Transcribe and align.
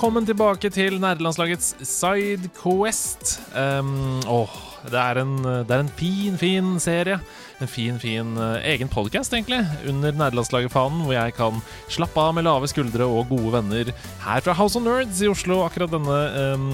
Velkommen 0.00 0.24
tilbake 0.24 0.70
til 0.72 0.94
nerdelandslagets 0.96 1.74
Sidequest. 1.84 3.34
Um, 3.52 4.22
åh, 4.24 4.54
det 4.88 4.96
er, 4.96 5.18
en, 5.20 5.34
det 5.44 5.74
er 5.76 5.82
en 5.84 5.90
fin, 5.92 6.38
fin 6.40 6.70
serie. 6.80 7.18
En 7.60 7.68
fin, 7.68 7.98
fin 8.00 8.30
uh, 8.40 8.56
egen 8.64 8.88
podcast, 8.88 9.36
egentlig, 9.36 9.58
under 9.92 10.16
nerdelandslaget-fanen, 10.16 11.02
hvor 11.04 11.12
jeg 11.12 11.34
kan 11.36 11.60
slappe 11.92 12.16
av 12.16 12.32
med 12.32 12.48
lave 12.48 12.70
skuldre 12.72 13.04
og 13.04 13.28
gode 13.28 13.52
venner 13.58 13.92
her 14.24 14.40
fra 14.40 14.56
House 14.56 14.80
of 14.80 14.88
Nerds 14.88 15.20
i 15.20 15.28
Oslo 15.28 15.60
akkurat 15.66 15.92
denne 15.92 16.20
um, 16.56 16.64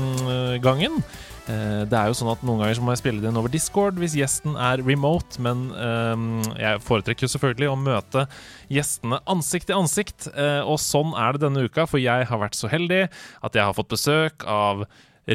gangen. 0.63 1.03
Eh, 1.47 1.83
det 1.87 1.95
er 1.95 2.11
jo 2.11 2.17
sånn 2.19 2.33
at 2.33 2.43
Noen 2.47 2.63
ganger 2.63 2.79
så 2.79 2.83
må 2.85 2.93
jeg 2.95 3.01
spille 3.05 3.23
det 3.23 3.31
inn 3.31 3.39
over 3.39 3.53
Discord 3.53 4.01
hvis 4.01 4.17
gjesten 4.19 4.57
er 4.59 4.83
remote, 4.83 5.39
men 5.43 5.69
um, 5.79 6.43
jeg 6.59 6.83
foretrekker 6.83 7.27
jo 7.27 7.33
selvfølgelig 7.37 7.71
å 7.71 7.79
møte 7.79 8.25
gjestene 8.73 9.21
ansikt 9.31 9.71
til 9.71 9.79
ansikt. 9.79 10.29
Uh, 10.35 10.67
og 10.67 10.81
sånn 10.83 11.15
er 11.15 11.37
det 11.37 11.45
denne 11.47 11.67
uka, 11.69 11.87
for 11.87 12.03
jeg 12.03 12.27
har 12.27 12.43
vært 12.43 12.59
så 12.59 12.71
heldig 12.73 13.05
at 13.07 13.59
jeg 13.59 13.63
har 13.63 13.77
fått 13.79 13.93
besøk 13.95 14.47
av 14.51 14.87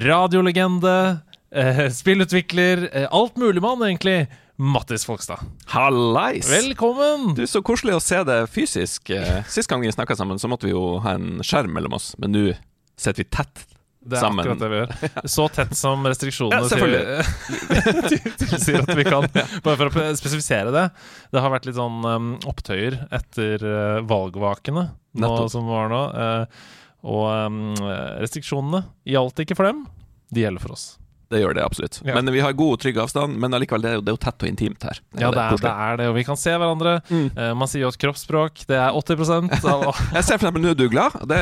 radiolegende, 0.03 0.95
uh, 1.56 1.84
spillutvikler, 2.02 2.90
alt 3.08 3.40
mulig 3.40 3.64
mann, 3.64 3.84
egentlig. 3.88 4.25
Mattis 4.62 5.08
Folkstad. 5.08 5.42
Hallais! 5.72 6.46
Velkommen! 6.52 7.31
Du, 7.40 7.46
Så 7.50 7.64
koselig 7.66 7.96
å 7.98 8.03
se 8.03 8.20
det 8.28 8.44
fysisk. 8.52 9.09
Sist 9.50 9.72
gang 9.72 9.81
vi 9.81 9.96
snakka 9.96 10.20
sammen, 10.20 10.38
så 10.44 10.52
måtte 10.52 10.68
vi 10.68 10.75
jo 10.75 11.00
ha 11.02 11.16
en 11.18 11.40
skjerm 11.42 11.72
mellom 11.73 11.96
oss, 11.98 12.12
men 12.22 12.36
nå 12.36 12.50
sitter 13.00 13.23
vi 13.23 13.31
tett 13.31 13.70
det 14.02 14.17
er 14.17 14.23
sammen. 14.23 14.41
akkurat 14.41 14.59
det 14.59 14.69
vi 14.71 14.77
gjør. 14.80 14.91
Så 15.35 15.45
tett 15.53 15.75
som 15.77 16.05
restriksjonene 16.09 16.61
Ja, 16.63 16.69
sier, 18.57 18.81
at 18.83 18.94
vi 18.97 19.05
kan. 19.05 19.27
Bare 19.66 19.77
for 19.77 19.89
å 19.89 20.05
spesifisere 20.17 20.73
det. 20.73 20.88
Det 21.33 21.44
har 21.44 21.53
vært 21.53 21.69
litt 21.69 21.77
sånn 21.77 22.02
um, 22.07 22.31
opptøyer 22.49 22.97
etter 23.13 23.61
uh, 23.61 23.99
valgvakene 24.09 24.88
nå, 25.22 25.31
som 25.53 25.69
var 25.69 25.91
nå. 25.94 26.02
Uh, 26.17 26.45
og 27.11 27.27
um, 27.29 27.61
restriksjonene 28.22 28.83
gjaldt 29.09 29.45
ikke 29.45 29.57
for 29.59 29.69
dem. 29.69 29.85
De 30.33 30.45
gjelder 30.45 30.63
for 30.63 30.77
oss. 30.77 31.00
Det 31.32 31.40
gjør 31.42 31.56
det 31.58 31.64
absolutt. 31.64 32.00
Ja. 32.06 32.16
Men 32.18 32.34
vi 32.34 32.42
har 32.44 32.56
god 32.58 32.76
og 32.76 32.82
trygg 32.84 33.00
avstand. 33.02 33.38
Men 33.42 33.56
allikevel, 33.56 33.84
det 33.84 33.92
er 33.92 33.98
jo, 34.00 34.04
det 34.06 34.14
er 34.14 34.18
jo 34.18 34.22
tett 34.26 34.46
og 34.46 34.50
intimt 34.52 34.86
her. 34.88 35.02
Ja, 35.16 35.32
det 35.32 35.44
er, 35.44 35.62
det 35.64 35.72
er 35.72 36.00
det, 36.02 36.08
og 36.12 36.18
vi 36.18 36.26
kan 36.28 36.40
se 36.40 36.54
hverandre. 36.54 36.98
Mm. 37.10 37.28
Uh, 37.38 37.52
man 37.58 37.72
sier 37.72 37.86
jo 37.86 37.92
at 37.92 38.00
kroppsspråk 38.02 38.66
det 38.70 38.78
er 38.78 38.98
80 38.98 39.32
av 39.72 39.88
Jeg 40.18 40.26
ser 40.28 40.38
for 40.38 40.48
eksempel 40.48 40.66
nå 40.66 40.74
er 40.74 40.80
du 40.80 40.86
glad. 40.92 41.16
Det, 41.32 41.40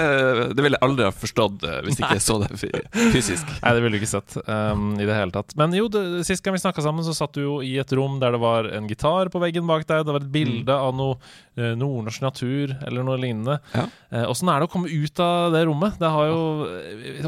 det 0.54 0.66
ville 0.66 0.78
jeg 0.78 0.86
aldri 0.86 1.08
ha 1.08 1.14
forstått 1.16 1.66
uh, 1.66 1.80
hvis 1.88 2.00
ikke 2.00 2.14
jeg 2.20 2.26
så 2.26 2.38
det 2.44 2.52
fysisk. 2.56 3.50
Nei, 3.64 3.74
det 3.76 3.84
ville 3.84 3.98
du 3.98 4.02
ikke 4.02 4.12
sett 4.12 4.38
um, 4.46 4.92
i 5.00 5.08
det 5.08 5.18
hele 5.18 5.34
tatt. 5.36 5.56
Men 5.60 5.76
jo, 5.78 5.90
det, 5.92 6.06
sist 6.28 6.46
gang 6.46 6.58
vi 6.58 6.64
snakka 6.64 6.86
sammen, 6.86 7.06
så 7.08 7.16
satt 7.18 7.36
du 7.38 7.44
jo 7.44 7.60
i 7.66 7.76
et 7.82 7.94
rom 7.98 8.20
der 8.22 8.36
det 8.36 8.44
var 8.44 8.70
en 8.78 8.90
gitar 8.90 9.32
på 9.34 9.42
veggen 9.42 9.68
bak 9.70 9.88
deg. 9.90 10.06
Det 10.06 10.16
var 10.16 10.26
et 10.26 10.34
bilde 10.34 10.76
av 10.76 10.94
noe 10.98 11.18
uh, 11.18 11.74
nordnorsk 11.80 12.26
natur 12.26 12.76
eller 12.86 13.06
noe 13.06 13.20
lignende. 13.20 13.60
Ja. 13.74 13.88
Eh, 14.10 14.26
er 14.26 14.62
det 14.64 14.66
å 14.66 14.72
komme 14.72 14.90
ut 14.90 15.20
av 15.22 15.54
det 15.54 15.66
rommet? 15.70 16.00
Det 16.02 16.10
har 16.10 16.30
jo 16.32 16.40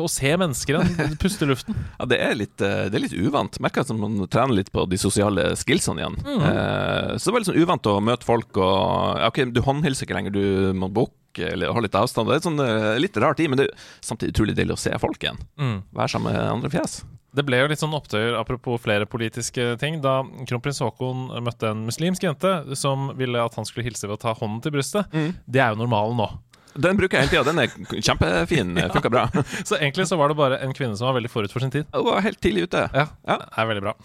Å 0.02 0.08
se 0.10 0.32
mennesker 0.34 0.80
igjen, 0.80 1.18
puste 1.22 1.46
luften. 1.46 1.78
Ja, 2.00 2.08
det 2.10 2.18
er 2.24 2.38
litt, 2.38 2.51
eh, 2.60 2.90
det 2.92 2.98
er 2.98 3.06
litt 3.06 3.16
uvant. 3.16 3.60
Merker 3.64 3.86
at 3.86 3.94
man 3.96 4.20
trener 4.32 4.58
litt 4.58 4.72
på 4.74 4.84
de 4.90 5.00
sosiale 5.00 5.52
skillsene 5.60 6.04
igjen. 6.04 6.18
Mm. 6.26 6.44
Eh, 6.50 7.14
så 7.16 7.30
det 7.30 7.36
var 7.36 7.44
litt 7.44 7.52
sånn 7.52 7.64
uvant 7.64 7.90
å 7.92 7.96
møte 8.04 8.28
folk 8.28 8.60
og 8.60 9.24
Ok, 9.30 9.44
du 9.54 9.62
håndhilser 9.64 10.08
ikke 10.08 10.18
lenger, 10.18 10.36
du 10.36 10.76
må 10.76 10.92
bukke 10.92 11.48
eller 11.54 11.72
ha 11.72 11.84
litt 11.84 11.96
avstand. 11.96 12.28
Det 12.28 12.42
er 12.42 12.46
sånn 12.50 12.66
eh, 12.66 13.00
litt 13.00 13.18
rar 13.22 13.38
tid, 13.40 13.52
men 13.52 13.62
det 13.62 13.70
er 13.70 13.90
samtidig 14.04 14.36
utrolig 14.36 14.58
deilig 14.58 14.76
å 14.76 14.84
se 14.84 14.94
folk 15.00 15.24
igjen. 15.24 15.40
Mm. 15.62 15.78
Være 15.96 16.16
sammen 16.16 16.34
med 16.34 16.44
andre 16.58 16.74
fjes. 16.74 17.02
Det 17.32 17.46
ble 17.48 17.62
jo 17.62 17.68
litt 17.72 17.80
sånn 17.80 17.96
opptøyer, 17.96 18.36
apropos 18.36 18.82
flere 18.84 19.08
politiske 19.08 19.78
ting, 19.80 20.02
da 20.04 20.18
kronprins 20.50 20.82
Haakon 20.84 21.30
møtte 21.46 21.70
en 21.72 21.86
muslimsk 21.88 22.26
jente 22.28 22.52
som 22.76 23.14
ville 23.16 23.40
at 23.40 23.56
han 23.56 23.68
skulle 23.68 23.88
hilse 23.88 24.10
ved 24.10 24.18
å 24.18 24.24
ta 24.26 24.34
hånden 24.36 24.60
til 24.66 24.76
brystet. 24.76 25.08
Mm. 25.16 25.30
Det 25.48 25.64
er 25.64 25.72
jo 25.72 25.80
normalen 25.80 26.20
nå. 26.20 26.28
Den 26.76 26.98
bruker 27.00 27.18
jeg 27.20 27.28
hele 27.28 27.34
tida. 27.34 27.44
Den 27.52 27.60
er 27.60 28.02
kjempefin. 28.02 28.76
Funka 28.94 29.10
bra. 29.12 29.26
Så 29.68 29.76
egentlig 29.80 30.08
så 30.08 30.18
var 30.20 30.30
det 30.32 30.38
bare 30.40 30.62
en 30.64 30.74
kvinne 30.78 30.96
som 30.98 31.10
var 31.10 31.18
veldig 31.20 31.32
forut 31.34 31.52
for 31.52 31.60
sin 31.64 31.72
tid. 31.74 31.90
Hun 31.94 32.06
var 32.08 32.22
helt 32.26 32.40
tidlig 32.44 32.68
ute. 32.70 32.86
Ja, 32.94 33.08
Ja. 33.28 33.38
det 33.42 33.52
er 33.58 33.70
veldig 33.74 33.84
bra. 33.90 33.96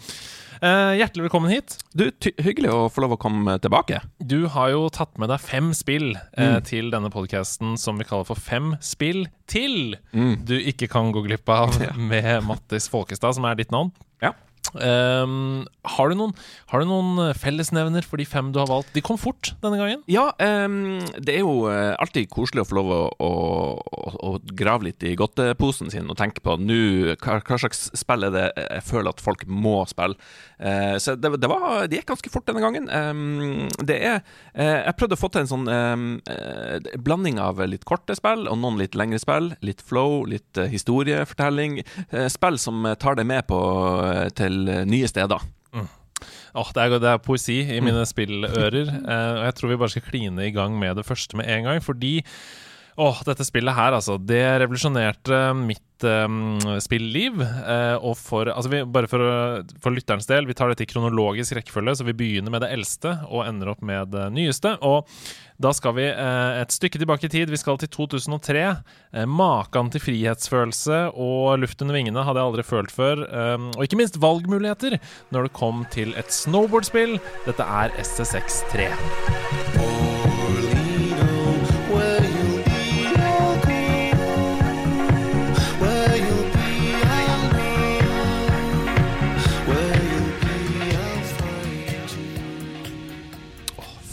Uh, 0.57 0.95
hjertelig 0.97 1.27
velkommen 1.27 1.51
hit. 1.53 1.75
Du, 1.93 2.07
hyggelig 2.41 2.71
å 2.73 2.87
få 2.89 3.03
lov 3.03 3.11
å 3.13 3.19
komme 3.21 3.59
tilbake. 3.61 3.99
Du 4.25 4.47
har 4.49 4.71
jo 4.73 4.87
tatt 4.89 5.13
med 5.21 5.29
deg 5.29 5.39
fem 5.43 5.67
spill 5.77 6.15
eh, 6.17 6.55
Mm. 6.57 6.63
til 6.65 6.89
denne 6.89 7.11
podkasten 7.13 7.75
som 7.77 7.99
vi 8.01 8.07
kaller 8.09 8.25
for 8.25 8.35
Fem 8.41 8.71
spill 8.81 9.27
til 9.45 9.95
Mm. 10.17 10.43
du 10.49 10.55
ikke 10.57 10.89
kan 10.89 11.11
gå 11.13 11.21
glipp 11.27 11.47
av 11.53 11.77
med 12.09 12.41
Mattis 12.49 12.89
Folkestad, 12.89 13.35
som 13.37 13.45
er 13.45 13.53
ditt 13.61 13.69
navn. 13.71 13.91
Ja. 14.19 14.33
Ehm, 14.75 15.65
har, 15.95 16.09
du 16.11 16.17
noen, 16.19 16.33
har 16.71 16.83
du 16.83 16.89
noen 16.89 17.33
fellesnevner 17.37 18.05
for 18.07 18.21
de 18.21 18.27
fem 18.27 18.51
du 18.53 18.59
har 18.61 18.69
valgt? 18.69 18.93
De 18.95 19.03
kom 19.05 19.19
fort 19.21 19.53
denne 19.63 19.79
gangen. 19.79 20.03
Ja, 20.11 20.29
um, 20.37 20.99
det 21.17 21.37
er 21.37 21.45
jo 21.45 21.67
eh, 21.71 21.93
alltid 21.97 22.29
koselig 22.33 22.65
å 22.65 22.69
få 22.69 22.79
lov 22.79 22.91
å, 22.93 22.99
å, 23.23 23.31
å, 24.27 24.33
grave 24.57 24.89
litt 24.89 25.05
i 25.07 25.15
godteposen 25.19 25.91
sin 25.93 26.09
og 26.11 26.19
tenke 26.19 26.43
på 26.43 26.57
nå 26.59 27.15
hva, 27.15 27.39
hva 27.39 27.59
slags 27.59 27.87
spill 27.97 28.27
er 28.27 28.33
det 28.35 28.45
jeg 28.57 28.85
føler 28.87 29.11
at 29.13 29.23
folk 29.23 29.45
må 29.47 29.79
spille. 29.89 30.17
Uh, 30.57 30.97
så 31.01 31.15
det, 31.15 31.35
det, 31.41 31.49
var, 31.51 31.85
det 31.87 32.01
gikk 32.01 32.11
ganske 32.13 32.33
fort 32.33 32.47
denne 32.49 32.63
gangen. 32.63 32.89
Um, 32.89 33.67
det 33.85 33.99
er 34.01 34.19
uh, 34.21 34.83
Jeg 34.87 34.97
prøvde 34.99 35.17
å 35.17 35.21
få 35.21 35.31
til 35.33 35.43
en 35.43 35.51
sånn 35.51 35.67
eh, 35.69 36.97
blanding 37.03 37.39
av 37.41 37.59
litt 37.69 37.85
korte 37.87 38.15
spill 38.17 38.47
og 38.49 38.59
noen 38.61 38.79
litt 38.81 38.95
lengre 38.97 39.19
spill. 39.21 39.51
Litt 39.65 39.81
flow, 39.85 40.23
litt 40.29 40.57
eh, 40.57 40.69
historiefortelling. 40.71 41.79
Eh, 42.09 42.27
spill 42.31 42.59
som 42.61 42.85
eh, 42.85 42.97
tar 42.99 43.17
deg 43.19 43.27
med 43.29 43.47
på 43.49 43.59
eh, 44.07 44.27
til 44.57 44.73
eh, 44.73 44.83
nye 44.89 45.07
steder. 45.09 45.45
Åh, 46.57 46.69
det, 46.73 46.83
er, 46.83 46.95
det 46.97 47.09
er 47.11 47.19
poesi 47.21 47.59
i 47.61 47.81
mine 47.83 48.05
spillører. 48.07 48.87
Eh, 48.89 49.33
og 49.37 49.43
jeg 49.45 49.55
tror 49.57 49.69
vi 49.71 49.79
bare 49.83 49.93
skal 49.93 50.05
kline 50.07 50.47
i 50.47 50.53
gang 50.55 50.77
med 50.79 50.97
det 50.97 51.05
første 51.05 51.37
med 51.37 51.49
en 51.53 51.67
gang. 51.69 51.83
Fordi 51.83 52.15
åh, 52.97 53.19
dette 53.27 53.45
spillet 53.45 53.77
her, 53.77 53.95
altså, 53.97 54.17
det 54.17 54.43
revolusjonerte 54.63 55.41
mitt 55.57 56.05
eh, 56.05 56.77
spilliv. 56.83 57.41
Eh, 57.41 57.95
og 57.97 58.17
for, 58.19 58.49
altså 58.53 58.71
vi, 58.73 58.83
bare 58.85 59.09
for, 59.11 59.23
for 59.83 59.95
lytterens 59.95 60.29
del, 60.29 60.49
vi 60.49 60.55
tar 60.57 60.73
dette 60.73 60.85
i 60.85 60.89
kronologisk 60.89 61.57
rekkefølge, 61.57 61.97
så 61.99 62.07
vi 62.07 62.17
begynner 62.17 62.53
med 62.53 62.65
det 62.65 62.71
eldste 62.75 63.19
og 63.29 63.45
ender 63.47 63.73
opp 63.73 63.83
med 63.85 64.13
det 64.15 64.29
nyeste. 64.35 64.75
Og 64.85 65.09
da 65.61 65.71
skal 65.73 65.95
vi 65.97 66.05
eh, 66.05 66.59
et 66.61 66.73
stykke 66.73 67.01
tilbake 67.01 67.25
i 67.25 67.33
tid. 67.33 67.49
Vi 67.49 67.57
skal 67.57 67.79
til 67.81 67.89
2003. 67.93 68.65
Eh, 69.13 69.25
Maken 69.25 69.89
til 69.93 70.03
frihetsfølelse 70.03 71.07
og 71.13 71.57
luft 71.63 71.81
under 71.81 71.97
vingene 71.97 72.25
hadde 72.25 72.41
jeg 72.41 72.51
aldri 72.51 72.67
følt 72.67 72.93
før. 72.93 73.25
Eh, 73.25 73.67
og 73.73 73.85
ikke 73.85 74.01
minst 74.01 74.21
valgmuligheter 74.21 74.99
når 75.33 75.49
det 75.49 75.57
kom 75.57 75.85
til 75.93 76.13
et 76.19 76.33
snowboardspill. 76.33 77.17
Dette 77.49 77.73
er 77.81 77.93
SSX3. 78.05 79.86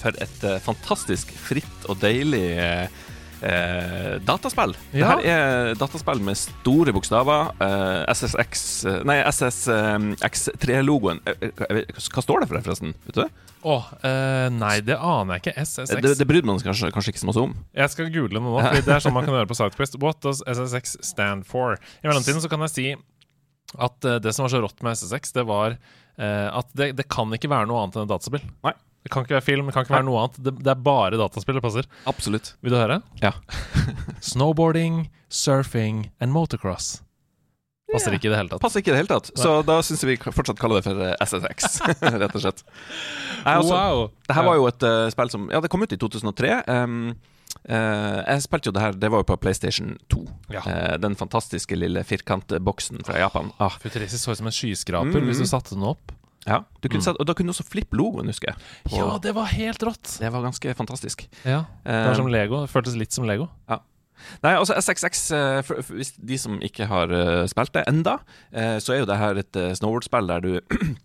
For 0.05 0.21
et 0.21 0.45
eh, 0.45 0.61
fantastisk 0.61 1.31
fritt 1.41 1.87
og 1.89 1.97
deilig 2.03 2.45
eh, 2.61 2.87
eh, 3.45 4.17
dataspill. 4.25 4.75
Ja. 4.93 4.99
Det 4.99 5.07
her 5.09 5.23
er 5.33 5.79
dataspill 5.81 6.21
med 6.25 6.37
store 6.39 6.93
bokstaver. 6.97 7.51
Eh, 7.65 8.03
SSX 8.13 8.65
eh, 8.91 8.99
Nei, 9.09 9.17
SSX3-logoen. 9.31 11.23
hva 11.25 12.25
står 12.25 12.45
det 12.45 12.51
for, 12.51 12.61
forresten? 12.69 12.93
Vet 13.09 13.17
du 13.23 13.25
Å, 13.25 13.31
Åh, 13.65 13.87
eh, 14.05 14.49
nei, 14.53 14.75
det 14.85 14.99
aner 15.01 15.39
jeg 15.39 15.47
ikke. 15.47 15.57
SSX. 15.65 15.97
Det, 16.05 16.15
det 16.21 16.29
bryr 16.29 16.45
man 16.45 16.61
seg 16.61 16.69
kanskje, 16.69 16.93
kanskje 16.93 17.15
ikke 17.15 17.25
så 17.25 17.31
masse 17.33 17.45
om. 17.47 17.57
Jeg 17.73 17.89
skal 17.95 18.13
google 18.13 18.37
det 18.37 18.45
nå, 18.45 18.55
for 18.61 18.77
det 18.85 18.93
er 18.99 19.05
sånn 19.07 19.17
man 19.17 19.25
kan 19.25 19.39
gjøre 19.39 19.49
på 19.55 19.57
Southquest. 19.57 19.97
What 20.05 20.21
does 20.25 20.45
SSX 20.45 20.99
stand 21.15 21.49
for? 21.49 21.79
I 22.05 22.11
mellomtiden 22.11 22.45
så 22.45 22.53
kan 22.53 22.61
jeg 22.69 22.75
si 22.77 22.87
at 23.75 23.97
det 24.23 24.31
som 24.37 24.45
var 24.45 24.53
så 24.53 24.61
rått 24.63 24.85
med 24.85 24.93
SSX, 25.01 25.33
det 25.35 25.47
var 25.49 25.79
at 26.15 26.69
det, 26.79 26.93
det 27.01 27.09
kan 27.11 27.33
ikke 27.35 27.49
være 27.51 27.67
noe 27.67 27.81
annet 27.83 27.97
enn 27.97 28.05
et 28.05 28.13
dataspill. 28.13 28.45
Nei. 28.69 28.75
Det 29.05 29.13
kan 29.13 29.25
ikke 29.27 29.37
være 29.37 29.45
film, 29.45 29.67
det 29.69 29.75
kan 29.77 29.85
ikke 29.85 29.95
være 29.99 30.07
noe 30.09 30.21
annet. 30.23 30.39
Det, 30.41 30.53
det 30.65 30.71
er 30.73 30.79
bare 30.81 31.19
dataspill 31.21 31.59
det 31.59 31.65
passer. 31.65 31.89
Absolutt. 32.09 32.55
Vil 32.65 32.73
du 32.73 32.79
høre? 32.81 33.03
Ja. 33.21 33.35
Snowboarding, 34.33 35.11
surfing 35.29 36.07
and 36.25 36.33
motocross. 36.33 37.03
Passer 37.93 38.17
ikke 38.17 38.27
i 38.27 38.33
det 38.33 38.39
hele 38.41 38.51
tatt. 38.51 38.63
Passer 38.65 38.81
ikke 38.81 38.91
i 38.91 38.95
det 38.95 39.03
hele 39.03 39.13
tatt. 39.13 39.29
Så 39.39 39.59
da 39.69 39.77
syns 39.87 40.03
jeg 40.03 40.15
vi 40.15 40.33
fortsatt 40.35 40.59
kaller 40.59 40.81
det 40.81 40.87
for 40.89 41.05
eh, 41.05 41.13
SSX, 41.23 41.77
rett 42.25 42.33
og 42.35 42.43
slett. 42.43 42.65
Nei, 43.45 43.55
altså, 43.61 43.77
wow! 43.77 44.09
Det 44.27 44.39
her 44.39 44.49
var 44.49 44.59
jo 44.59 44.67
et 44.73 44.87
uh, 44.89 45.05
spill 45.13 45.31
som 45.37 45.47
Ja, 45.53 45.61
det 45.63 45.71
kom 45.71 45.85
ut 45.85 45.95
i 45.95 46.01
2003. 46.01 46.57
Um, 46.73 47.15
Uh, 47.65 48.19
jeg 48.27 48.43
spilte 48.45 48.69
jo 48.69 48.73
det 48.77 48.83
her, 48.83 48.97
det 48.99 49.09
var 49.09 49.23
jo 49.23 49.27
på 49.31 49.37
PlayStation 49.41 49.95
2. 50.13 50.19
Ja. 50.53 50.61
Uh, 50.67 50.97
den 51.01 51.15
fantastiske 51.17 51.77
lille 51.79 52.03
firkantboksen 52.05 53.01
fra 53.07 53.17
Japan. 53.23 53.53
Ah, 53.63 53.77
Futuristisk 53.81 54.21
så 54.27 54.35
ut 54.35 54.41
som 54.43 54.51
en 54.51 54.53
skyskraper 54.53 55.23
Mm. 55.23 55.29
hvis 55.31 55.41
du 55.41 55.47
satte 55.49 55.73
den 55.73 55.87
opp. 55.87 56.13
Ja, 56.47 56.61
Mm. 56.85 57.03
sett, 57.03 57.17
Og 57.21 57.27
da 57.27 57.33
kunne 57.35 57.47
du 57.49 57.53
også 57.53 57.65
flippe 57.69 57.97
logoen, 57.97 58.27
husker 58.27 58.53
jeg. 58.53 58.57
På- 58.85 58.97
Ja, 58.97 59.19
det 59.19 59.35
var 59.35 59.47
helt 59.47 59.83
rått! 59.83 60.19
Det 60.21 60.31
var 60.33 60.43
ganske 60.43 60.75
fantastisk. 60.77 61.27
Ja, 61.45 61.65
Det 61.85 61.93
Eh, 61.95 62.07
var 62.07 62.15
som 62.15 62.27
Lego. 62.27 62.61
Det 62.67 62.71
føltes 62.71 62.97
litt 62.97 63.13
som 63.13 63.25
Lego. 63.25 63.49
Nei, 64.43 64.53
altså 64.55 64.75
SXX, 64.79 65.31
eh, 65.35 65.61
for, 65.63 65.83
for, 65.83 65.95
hvis 65.99 66.13
de 66.25 66.37
som 66.39 66.61
ikke 66.61 66.87
har 66.87 67.11
eh, 67.13 67.47
spilt 67.51 67.73
det 67.75 67.83
enda, 67.89 68.19
eh, 68.53 68.77
så 68.79 68.95
er 68.95 68.99
jo 69.01 69.07
det 69.07 69.17
her 69.19 69.35
et 69.43 69.53
snowboardspill 69.77 70.27
der 70.29 70.41
du 70.41 70.53
eh, 70.57 70.87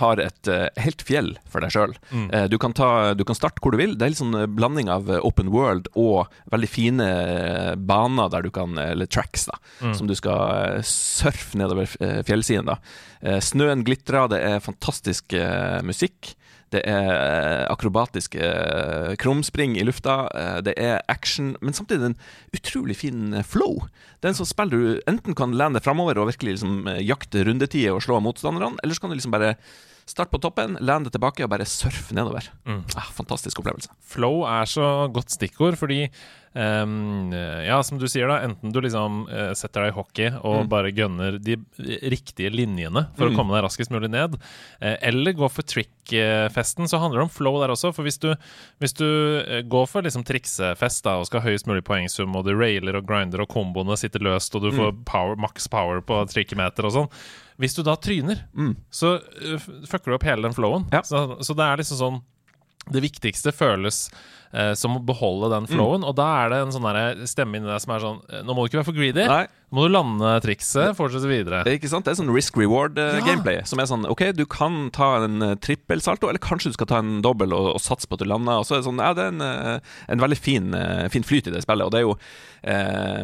har 0.00 0.20
et 0.22 0.50
eh, 0.50 0.68
helt 0.84 1.02
fjell 1.06 1.32
for 1.50 1.64
deg 1.64 1.74
sjøl. 1.74 1.94
Mm. 2.10 2.28
du, 2.50 2.58
kan 2.60 2.74
du 3.16 3.24
kan 3.26 3.38
starte 3.38 3.62
hvor 3.62 3.74
du 3.74 3.80
vil. 3.80 3.96
Det 3.98 4.06
er 4.06 4.14
litt 4.14 4.20
sånn 4.22 4.36
eh, 4.38 4.50
blanding 4.50 4.90
av 4.92 5.10
eh, 5.10 5.22
open 5.24 5.50
world 5.54 5.88
og 5.94 6.30
veldig 6.52 6.70
fine 6.70 7.08
eh, 7.08 7.72
baner 7.76 8.30
der 8.32 8.46
du 8.46 8.50
kan 8.54 8.78
Eller 8.78 9.06
tracks, 9.06 9.46
da. 9.50 9.58
Mm. 9.80 9.94
Som 9.98 10.10
du 10.10 10.14
skal 10.18 10.78
eh, 10.78 10.86
surfe 10.86 11.58
nedover 11.58 11.88
eh, 12.00 12.22
fjellsiden. 12.26 12.70
da 12.70 12.78
Eh, 13.24 13.40
Snøen 13.40 13.84
glitrer, 13.86 14.28
det 14.28 14.40
er 14.44 14.64
fantastisk 14.64 15.32
eh, 15.38 15.80
musikk. 15.86 16.34
Det 16.72 16.80
er 16.88 17.08
eh, 17.12 17.64
akrobatiske 17.70 18.40
eh, 18.40 19.14
krumspring 19.20 19.76
i 19.78 19.84
lufta. 19.86 20.28
eh, 20.34 20.60
Det 20.66 20.74
er 20.80 21.02
action, 21.08 21.56
men 21.60 21.76
samtidig 21.76 22.08
en 22.12 22.16
utrolig 22.56 22.96
fin 22.96 23.42
flow. 23.44 23.84
Det 24.20 24.28
er 24.28 24.32
en 24.34 24.38
sånn 24.40 24.50
spill 24.50 24.70
du 24.72 24.78
enten 25.10 25.36
kan 25.38 25.52
lene 25.54 25.78
deg 25.78 25.84
framover 25.84 26.18
og 26.18 26.30
virkelig 26.32 26.56
liksom 26.56 26.88
jakte 27.04 27.44
rundetider 27.46 27.94
og 27.94 28.02
slå 28.02 28.20
motstanderne, 28.24 28.78
eller 28.82 28.94
så 28.94 29.00
kan 29.04 29.10
du 29.12 29.18
liksom 29.18 29.34
bare 29.36 29.54
starte 30.06 30.34
på 30.34 30.40
toppen, 30.42 30.76
len 30.84 31.04
deg 31.06 31.14
tilbake 31.14 31.44
og 31.46 31.52
bare 31.52 31.64
surfe 31.68 32.12
nedover. 32.16 32.50
Mm. 32.68 32.82
Ah, 32.96 33.06
fantastisk 33.16 33.62
opplevelse. 33.62 33.88
Flow 34.04 34.42
er 34.44 34.66
så 34.68 35.08
godt 35.14 35.32
stikkord, 35.32 35.78
fordi 35.80 36.10
ehm, 36.54 37.32
Ja, 37.66 37.82
som 37.82 37.98
du 37.98 38.06
sier, 38.08 38.28
da. 38.28 38.40
Enten 38.46 38.72
du 38.72 38.80
liksom 38.80 39.26
uh, 39.28 39.52
setter 39.54 39.84
deg 39.86 39.92
i 39.92 39.96
hockey 39.96 40.30
og 40.42 40.64
Mm. 40.64 40.68
bare 40.68 40.92
gønner 40.92 41.38
de 41.42 41.56
riktige 42.08 42.50
linjene 42.54 43.08
for 43.16 43.28
Mm. 43.28 43.32
å 43.32 43.36
komme 43.36 43.54
deg 43.54 43.64
raskest 43.64 43.90
mulig 43.90 44.10
ned, 44.10 44.34
uh, 44.82 44.96
eller 45.02 45.32
gå 45.32 45.50
for 45.50 45.62
trick-festen, 45.62 46.86
så 46.88 46.98
handler 47.00 47.20
det 47.20 47.26
om 47.28 47.34
flow 47.34 47.60
der 47.60 47.72
også. 47.74 47.92
For 47.94 48.02
hvis 48.04 48.18
du, 48.20 48.34
hvis 48.80 48.94
du 48.94 49.04
eh, 49.46 49.62
går 49.62 49.86
for 49.88 50.02
liksom 50.02 50.24
triksefest 50.24 51.02
da, 51.04 51.16
og 51.18 51.26
skal 51.26 51.40
ha 51.40 51.48
høyest 51.50 51.66
mulig 51.66 51.84
poengsum, 51.84 52.34
og 52.36 52.44
du 52.44 52.54
railer 52.54 52.96
og 52.96 53.06
grinder, 53.06 53.40
og 53.42 53.48
komboene 53.48 53.96
sitter 53.98 54.20
løst, 54.20 54.54
og 54.54 54.62
du 54.62 54.70
Mm. 54.70 54.78
får 54.78 55.04
power, 55.04 55.36
max 55.36 55.66
power 55.68 56.00
på 56.00 56.24
trikkemeter 56.28 56.84
og 56.84 56.92
sånn 56.92 57.10
Hvis 57.56 57.76
du 57.76 57.84
da 57.84 57.94
tryner, 57.94 58.40
Mm. 58.56 58.74
så 58.90 59.20
fucker 59.86 60.06
du 60.06 60.14
opp 60.14 60.24
hele 60.24 60.42
den 60.42 60.52
flowen. 60.52 60.88
Ja. 60.92 61.02
Så, 61.02 61.38
så 61.40 61.54
det 61.54 61.62
er 61.62 61.76
liksom 61.78 61.98
sånn 62.00 62.22
Det 62.92 63.00
viktigste 63.04 63.52
føles 63.54 64.08
eh, 64.52 64.72
som 64.78 64.98
å 64.98 65.02
beholde 65.04 65.50
den 65.54 65.68
flowen, 65.70 66.04
og 66.04 66.16
da 66.18 66.26
er 66.42 66.52
det 66.52 66.60
en 66.64 66.74
sånn 66.74 66.88
stemme 67.30 67.58
inni 67.58 67.70
deg 67.70 67.80
som 67.82 67.94
er 67.94 68.04
sånn 68.04 68.20
eh, 68.28 68.42
Nå 68.44 68.56
må 68.56 68.64
du 68.64 68.70
ikke 68.70 68.82
være 68.82 68.90
for 68.90 68.98
greedy. 68.98 69.24
Nei, 69.30 69.44
må 69.74 69.86
du 69.86 69.92
lande 69.94 70.32
trikset, 70.44 70.94
fortsette 70.98 71.28
videre. 71.30 71.62
det 71.66 71.74
er 71.74 71.78
ikke 71.80 71.90
sant? 71.90 72.06
Det 72.06 72.14
er 72.14 72.20
sånn 72.20 72.32
risk 72.34 72.56
reward-gameplay. 72.60 73.60
Som 73.68 73.82
er 73.82 73.90
sånn 73.90 74.06
OK, 74.10 74.26
du 74.36 74.44
kan 74.50 74.88
ta 74.94 75.10
en 75.24 75.42
uh, 75.42 75.54
trippelsalto, 75.58 76.30
eller 76.30 76.42
kanskje 76.42 76.72
du 76.72 76.78
skal 76.78 76.90
ta 76.90 77.02
en 77.02 77.18
dobbel 77.24 77.54
og, 77.56 77.72
og 77.74 77.82
satse 77.82 78.08
på 78.08 78.18
at 78.18 78.24
du 78.24 78.28
lander. 78.30 78.62
Og 78.62 78.68
så 78.68 78.76
er 78.76 78.82
det 78.82 78.88
sånn 78.88 79.02
Ja, 79.02 79.12
det 79.16 79.26
er 79.26 79.34
en, 79.34 79.44
eh, 79.44 79.94
en 80.14 80.22
veldig 80.22 80.38
fin, 80.38 80.70
eh, 80.78 81.06
fin 81.12 81.26
flyt 81.26 81.50
i 81.50 81.54
det 81.54 81.64
spillet, 81.66 81.86
og 81.86 81.94
det 81.94 82.00
er 82.00 82.06
jo 82.06 82.14
eh, 82.64 83.22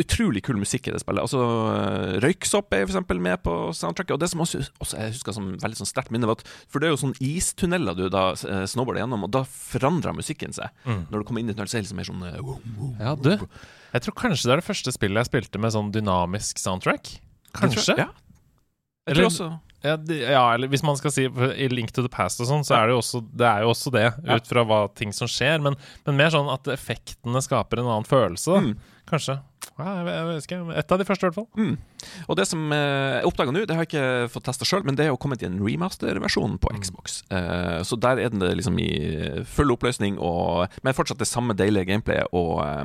utrolig 0.00 0.42
kul 0.44 0.58
musikk 0.60 0.88
i 0.88 0.94
det 0.94 1.00
spillet. 1.02 1.24
Altså, 1.24 1.40
eh, 1.74 2.18
Røyksopp 2.24 2.74
er 2.74 2.84
eksempel 2.84 3.20
med 3.22 3.42
på 3.44 3.56
soundtracket. 3.76 4.14
Og 4.16 4.20
det 4.20 4.30
som 4.32 4.44
også, 4.44 4.62
også 4.82 5.00
jeg 5.00 5.16
husker 5.16 5.36
som 5.36 5.50
veldig 5.62 5.80
sånn 5.80 5.90
sterkt 5.90 6.12
minne, 6.14 6.28
var 6.28 6.40
at 6.40 6.46
For 6.70 6.80
det 6.80 6.90
er 6.90 6.94
jo 6.94 7.02
sånn 7.06 7.18
istunneler 7.24 7.96
du 7.96 8.08
da 8.12 8.30
eh, 8.34 8.64
snowboarder 8.70 9.04
gjennom, 9.04 9.26
og 9.26 9.34
da 9.34 9.44
forandrer 9.48 10.16
musikken 10.16 10.56
seg. 10.56 10.72
Mm. 10.84 11.06
Når 11.10 11.22
du 11.22 11.28
kommer 11.28 11.44
inn 11.44 11.52
i 11.52 11.54
tunnelen, 11.54 11.70
så 11.70 11.78
er 11.78 11.84
det 11.84 11.88
liksom 11.88 12.00
mer 12.00 12.10
sånn 12.10 12.26
uh, 12.26 12.40
uh, 12.40 12.58
uh, 12.80 12.96
Ja, 13.00 13.14
du. 13.16 13.48
Jeg 13.90 14.04
tror 14.04 14.14
kanskje 14.14 14.46
det 14.46 14.52
er 14.54 14.60
det 14.60 14.68
første 14.68 14.92
spillet 14.94 15.18
jeg 15.18 15.28
spilte 15.30 15.59
med 15.60 15.74
sånn 15.74 15.90
dynamisk 15.94 16.58
soundtrack. 16.62 17.18
Kanskje? 17.58 17.96
Ja. 17.98 18.08
Jeg 19.08 19.16
tror 19.16 19.30
også 19.30 19.50
Ja, 19.82 19.94
ja, 20.12 20.42
eller 20.52 20.68
hvis 20.68 20.82
man 20.84 20.96
skal 21.00 21.10
si 21.14 21.22
I 21.24 21.66
Link 21.72 21.90
to 21.96 22.02
the 22.04 22.10
Past 22.12 22.40
og 22.44 22.50
sånn, 22.50 22.60
så 22.68 22.74
er 22.76 22.90
det 22.90 22.92
jo 22.92 22.98
også 23.00 23.22
det, 23.32 23.46
er 23.48 23.62
jo 23.64 23.70
også 23.72 23.90
det 23.94 24.02
Ja. 24.04 24.36
ut 24.36 24.46
fra 24.46 24.62
hva 24.68 24.80
ting 24.94 25.10
som 25.16 25.26
skjer. 25.30 25.56
Men, 25.64 25.74
men 26.04 26.18
mer 26.20 26.28
sånn 26.34 26.50
at 26.52 26.68
effektene 26.68 27.40
skaper 27.40 27.80
en 27.80 27.88
annen 27.88 28.04
følelse, 28.04 28.52
da. 28.52 28.60
Mm. 28.60 28.74
Kanskje. 29.10 29.38
Ja, 29.80 29.94
jeg, 30.04 30.26
vet 30.28 30.44
ikke. 30.44 30.58
Et 30.76 30.92
av 30.92 30.98
de 31.00 31.06
første, 31.08 31.24
i 31.24 31.30
hvert 31.30 31.38
fall. 31.40 31.48
Mm. 31.56 31.78
Og 32.28 32.36
det 32.36 32.44
som 32.46 32.60
eh, 32.76 33.16
jeg 33.16 33.24
oppdaga 33.32 33.54
nå, 33.56 33.64
det 33.66 33.74
har 33.74 33.86
jeg 33.86 33.90
ikke 33.90 34.30
fått 34.36 34.44
testa 34.50 34.68
sjøl, 34.68 34.84
men 34.84 34.94
det 35.00 35.06
er 35.06 35.10
jo 35.14 35.18
kommet 35.24 35.42
i 35.42 35.48
en 35.48 35.56
remaster-versjon 35.64 36.58
på 36.60 36.74
Mm. 36.76 36.80
Xbox. 36.84 37.22
Eh, 37.32 37.80
så 37.88 37.96
der 37.98 38.20
er 38.20 38.28
den 38.36 38.44
det 38.44 38.52
liksom 38.60 38.76
i 38.78 38.90
full 39.48 39.72
oppløsning, 39.72 40.20
og, 40.20 40.68
men 40.84 40.92
fortsatt 40.94 41.18
det 41.24 41.26
samme 41.32 41.56
deilige 41.56 41.88
gameplayet 41.88 42.28
og 42.36 42.60
eh, 42.68 42.84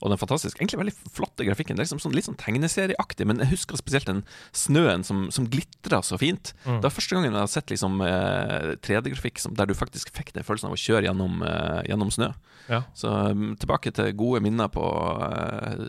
og 0.00 0.12
den 0.12 0.20
fantastiske, 0.20 0.60
egentlig 0.60 0.80
veldig 0.80 0.94
flotte 1.16 1.46
grafikken. 1.46 1.76
Det 1.76 1.84
er 1.84 1.88
liksom 1.88 2.02
sånn, 2.02 2.16
litt 2.16 2.28
sånn 2.28 2.38
tegneserieaktig, 2.40 3.26
men 3.28 3.42
jeg 3.44 3.52
husker 3.54 3.80
spesielt 3.80 4.08
den 4.10 4.24
snøen 4.56 5.06
som, 5.06 5.26
som 5.34 5.48
glitra 5.50 6.02
så 6.06 6.18
fint. 6.20 6.52
Mm. 6.64 6.80
Det 6.80 6.88
var 6.88 6.96
første 6.96 7.16
gangen 7.16 7.32
jeg 7.32 7.42
har 7.42 7.52
sett 7.52 7.72
liksom 7.72 8.02
eh, 8.04 8.74
3D-grafikk 8.86 9.44
der 9.56 9.70
du 9.70 9.76
faktisk 9.78 10.12
fikk 10.16 10.34
den 10.36 10.46
følelsen 10.46 10.70
av 10.70 10.76
å 10.76 10.80
kjøre 10.80 11.08
gjennom, 11.08 11.40
eh, 11.46 11.80
gjennom 11.90 12.12
snø. 12.14 12.32
Ja. 12.66 12.82
Så 12.98 13.12
um, 13.30 13.52
tilbake 13.60 13.92
til 13.94 14.10
gode 14.18 14.40
minner 14.42 14.66
på 14.72 14.82
eh, 14.82 15.84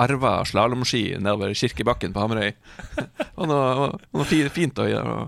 arva 0.00 0.36
slalåmski 0.46 1.18
nedover 1.18 1.54
Kirkebakken 1.58 2.14
på 2.14 2.22
Hamarøy. 2.22 2.54
og 3.40 3.50
noe, 3.50 3.90
noe 4.14 4.48
fint 4.54 4.78
å 4.78 4.86
gjøre 4.86 5.18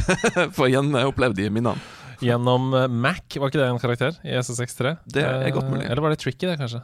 få 0.58 0.70
gjenopplevd 0.72 1.38
de 1.38 1.50
minnene. 1.54 1.78
Gjennom 2.20 2.74
eh, 2.74 2.88
Mac, 2.88 3.36
var 3.36 3.50
ikke 3.50 3.60
det 3.62 3.68
en 3.70 3.80
karakter 3.80 4.16
i 4.26 4.36
SSX3? 4.40 4.96
Det 5.08 5.24
er 5.24 5.46
Eh, 5.46 5.54
godt 5.54 5.70
mulig. 5.72 5.86
Eller 5.88 6.02
var 6.04 6.12
det 6.12 6.20
Tricky, 6.20 6.46
det, 6.46 6.58
kanskje? 6.60 6.82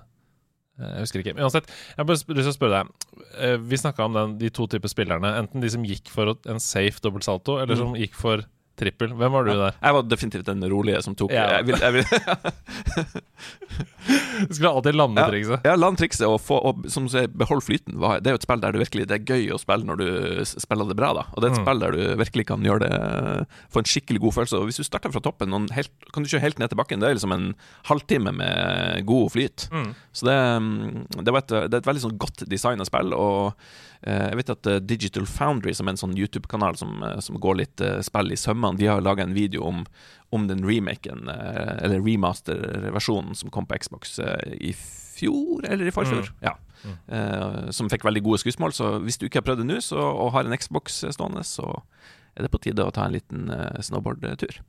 Eh, 0.79 0.91
Jeg 0.97 1.01
husker 1.07 1.21
ikke. 1.23 1.35
Men 1.35 1.45
uansett, 1.49 1.67
jeg 1.67 2.05
har 2.05 2.11
lyst 2.13 2.27
til 2.27 2.53
å 2.53 2.57
spørre 2.57 2.83
deg. 2.83 2.91
Eh, 3.39 3.57
Vi 3.59 3.77
snakka 3.77 4.05
om 4.05 4.13
den, 4.13 4.39
de 4.39 4.51
to 4.51 4.67
typer 4.67 4.89
spillerne. 4.89 5.35
Enten 5.41 5.61
de 5.61 5.71
som 5.71 5.85
gikk 5.85 6.09
for 6.13 6.35
en 6.47 6.61
safe 6.61 7.01
dobbeltsalto, 7.01 7.59
eller 7.63 7.75
Mm. 7.75 7.79
som 7.79 7.95
gikk 7.95 8.15
for 8.15 8.45
trippel. 8.77 9.13
Hvem 9.17 9.33
var 9.33 9.45
du 9.49 9.53
der? 9.53 9.75
Jeg 9.83 9.95
var 9.97 10.03
definitivt 10.11 10.47
den 10.47 10.63
rolige 10.71 11.03
som 11.03 11.15
tok 11.19 11.33
Ja. 11.33 11.47
jeg 11.59 11.67
vil, 11.67 11.79
jeg 11.81 11.93
vil, 11.93 12.05
Du 14.49 14.55
skulle 14.55 14.71
alltid 14.71 14.95
lande 14.95 15.21
Ja. 15.21 15.29
trikset. 15.31 15.65
Ja, 15.65 15.75
land 15.77 15.99
trikset 15.99 16.27
og, 16.29 16.39
få, 16.41 16.59
og 16.65 16.85
som 16.93 17.09
sier, 17.11 17.27
behold 17.29 17.63
flyten. 17.65 17.97
Det 18.23 18.31
er 18.31 18.37
jo 18.37 18.41
et 18.41 18.47
spill 18.47 18.61
der 18.63 18.73
du 18.73 18.79
virkelig 18.81 19.07
Det 19.11 19.17
er 19.19 19.25
gøy 19.27 19.49
å 19.55 19.59
spille 19.61 19.85
når 19.89 19.97
du 20.01 20.45
spiller 20.47 20.89
det 20.89 20.97
bra. 20.99 21.13
da 21.17 21.25
Og 21.35 21.41
det 21.43 21.49
er 21.51 21.53
et 21.55 21.59
Mm. 21.59 21.65
spill 21.65 21.81
der 21.81 21.91
du 21.97 22.03
virkelig 22.23 22.47
kan 22.47 22.63
gjøre 22.63 22.81
det 22.87 23.47
få 23.73 23.79
en 23.83 23.85
skikkelig 23.91 24.21
god 24.21 24.33
følelse. 24.35 24.57
Og 24.61 24.67
hvis 24.69 24.77
du 24.81 24.85
starter 24.85 25.13
fra 25.13 25.21
toppen, 25.21 25.51
helt, 25.73 25.91
kan 26.13 26.23
du 26.23 26.29
kjøre 26.29 26.41
helt 26.47 26.59
ned 26.59 26.69
til 26.71 26.77
bakken. 26.79 27.01
Det 27.01 27.09
er 27.11 27.15
liksom 27.17 27.33
en 27.33 27.55
halvtime 27.89 28.33
med 28.35 29.07
god 29.07 29.31
flyt. 29.33 29.69
Mm. 29.73 29.95
Så 30.13 30.27
det, 30.27 30.39
mm, 30.63 31.07
det, 31.25 31.33
var 31.33 31.39
et, 31.43 31.49
det 31.71 31.75
er 31.75 31.79
et 31.83 31.87
veldig 31.91 32.05
sånn 32.07 32.19
godt 32.19 32.45
designa 32.49 32.85
spill. 32.85 33.13
Og 33.15 33.55
eh, 34.03 34.29
jeg 34.31 34.37
vet 34.37 34.51
at 34.51 34.67
eh, 34.67 34.79
Digital 34.81 35.27
Foundry, 35.27 35.73
som 35.75 35.87
er 35.89 35.93
en 35.97 36.01
sånn 36.01 36.17
YouTube-kanal 36.17 36.77
som, 36.77 37.03
eh, 37.03 37.19
som 37.21 37.37
går 37.41 37.57
litt 37.57 37.81
eh, 37.81 38.01
spill 38.03 38.31
i 38.33 38.37
sømmene, 38.67 38.79
de 38.79 38.87
har 38.91 39.01
laga 39.01 39.23
en 39.23 39.35
video 39.35 39.65
om, 39.65 39.85
om 40.31 40.47
den 40.49 40.65
remaken, 40.67 41.29
eh, 41.29 41.85
eller 41.85 42.01
remaster-versjonen, 42.01 43.35
som 43.35 43.51
kom 43.51 43.67
på 43.67 43.79
Xbox 43.79 44.19
eh, 44.19 44.57
i 44.61 44.73
fjor, 44.75 45.65
eller 45.69 45.87
i 45.87 45.95
forfjor. 45.95 46.31
Mm. 46.31 46.41
Ja. 46.43 46.57
Mm. 46.85 46.97
Eh, 47.09 47.71
som 47.71 47.91
fikk 47.91 48.05
veldig 48.05 48.23
gode 48.23 48.39
skussmål. 48.39 48.73
Så 48.73 48.99
hvis 49.05 49.19
du 49.19 49.27
ikke 49.27 49.41
har 49.41 49.47
prøvd 49.47 49.65
det 49.65 49.71
nå, 49.71 49.81
så, 49.81 49.99
og 49.99 50.33
har 50.33 50.47
en 50.47 50.57
Xbox 50.57 51.05
stående, 51.11 51.45
så 51.45 51.83
er 52.37 52.45
det 52.45 52.53
på 52.53 52.61
tide 52.61 52.85
å 52.85 52.93
ta 52.93 53.07
en 53.07 53.15
liten 53.17 53.49
snowboardtur. 53.81 54.61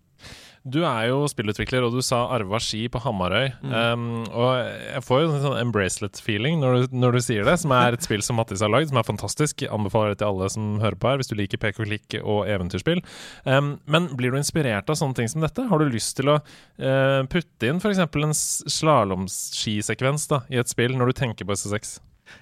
Du 0.70 0.82
er 0.84 1.06
jo 1.10 1.22
spillutvikler, 1.32 1.86
og 1.88 1.94
du 1.96 2.02
sa 2.04 2.26
arva 2.36 2.60
ski 2.60 2.84
på 2.92 3.00
Hamarøy. 3.04 3.52
Mm. 3.64 3.74
Um, 3.74 4.06
og 4.28 4.50
jeg 4.60 5.04
får 5.08 5.22
jo 5.24 5.28
en 5.32 5.44
sånn 5.46 5.60
embracelet-feeling 5.62 6.58
når, 6.60 6.76
du- 6.90 6.98
når 7.04 7.18
du 7.18 7.20
sier 7.24 7.48
det, 7.48 7.54
som 7.62 7.72
er 7.78 7.96
et 7.96 8.04
spill 8.04 8.22
som 8.26 8.36
Mattis 8.42 8.64
har 8.66 8.70
lagd, 8.74 8.90
som 8.92 8.98
er 9.00 9.08
fantastisk. 9.08 9.62
Jeg 9.64 9.72
anbefaler 9.72 10.12
det 10.16 10.20
til 10.24 10.28
alle 10.32 10.50
som 10.52 10.80
hører 10.84 11.00
på 11.00 11.12
her, 11.12 11.22
hvis 11.22 11.32
du 11.32 11.36
liker 11.40 11.62
pek 11.64 11.80
og 11.80 11.88
klikk 11.88 12.18
og 12.24 12.48
eventyrspill. 12.52 13.04
Um, 13.46 13.80
men 13.88 14.10
blir 14.20 14.32
du 14.36 14.38
inspirert 14.42 14.90
av 14.92 15.00
sånne 15.00 15.16
ting 15.22 15.32
som 15.32 15.46
dette? 15.46 15.68
Har 15.72 15.80
du 15.80 15.88
lyst 15.94 16.18
til 16.20 16.34
å 16.34 16.40
uh, 16.42 17.22
putte 17.32 17.70
inn 17.72 17.80
f.eks. 17.80 18.04
en 18.04 18.38
slalåmskisekvens 18.78 20.28
i 20.52 20.60
et 20.62 20.70
spill, 20.72 20.98
når 20.98 21.12
du 21.14 21.18
tenker 21.24 21.48
på 21.48 21.56
SSX? 21.58 21.98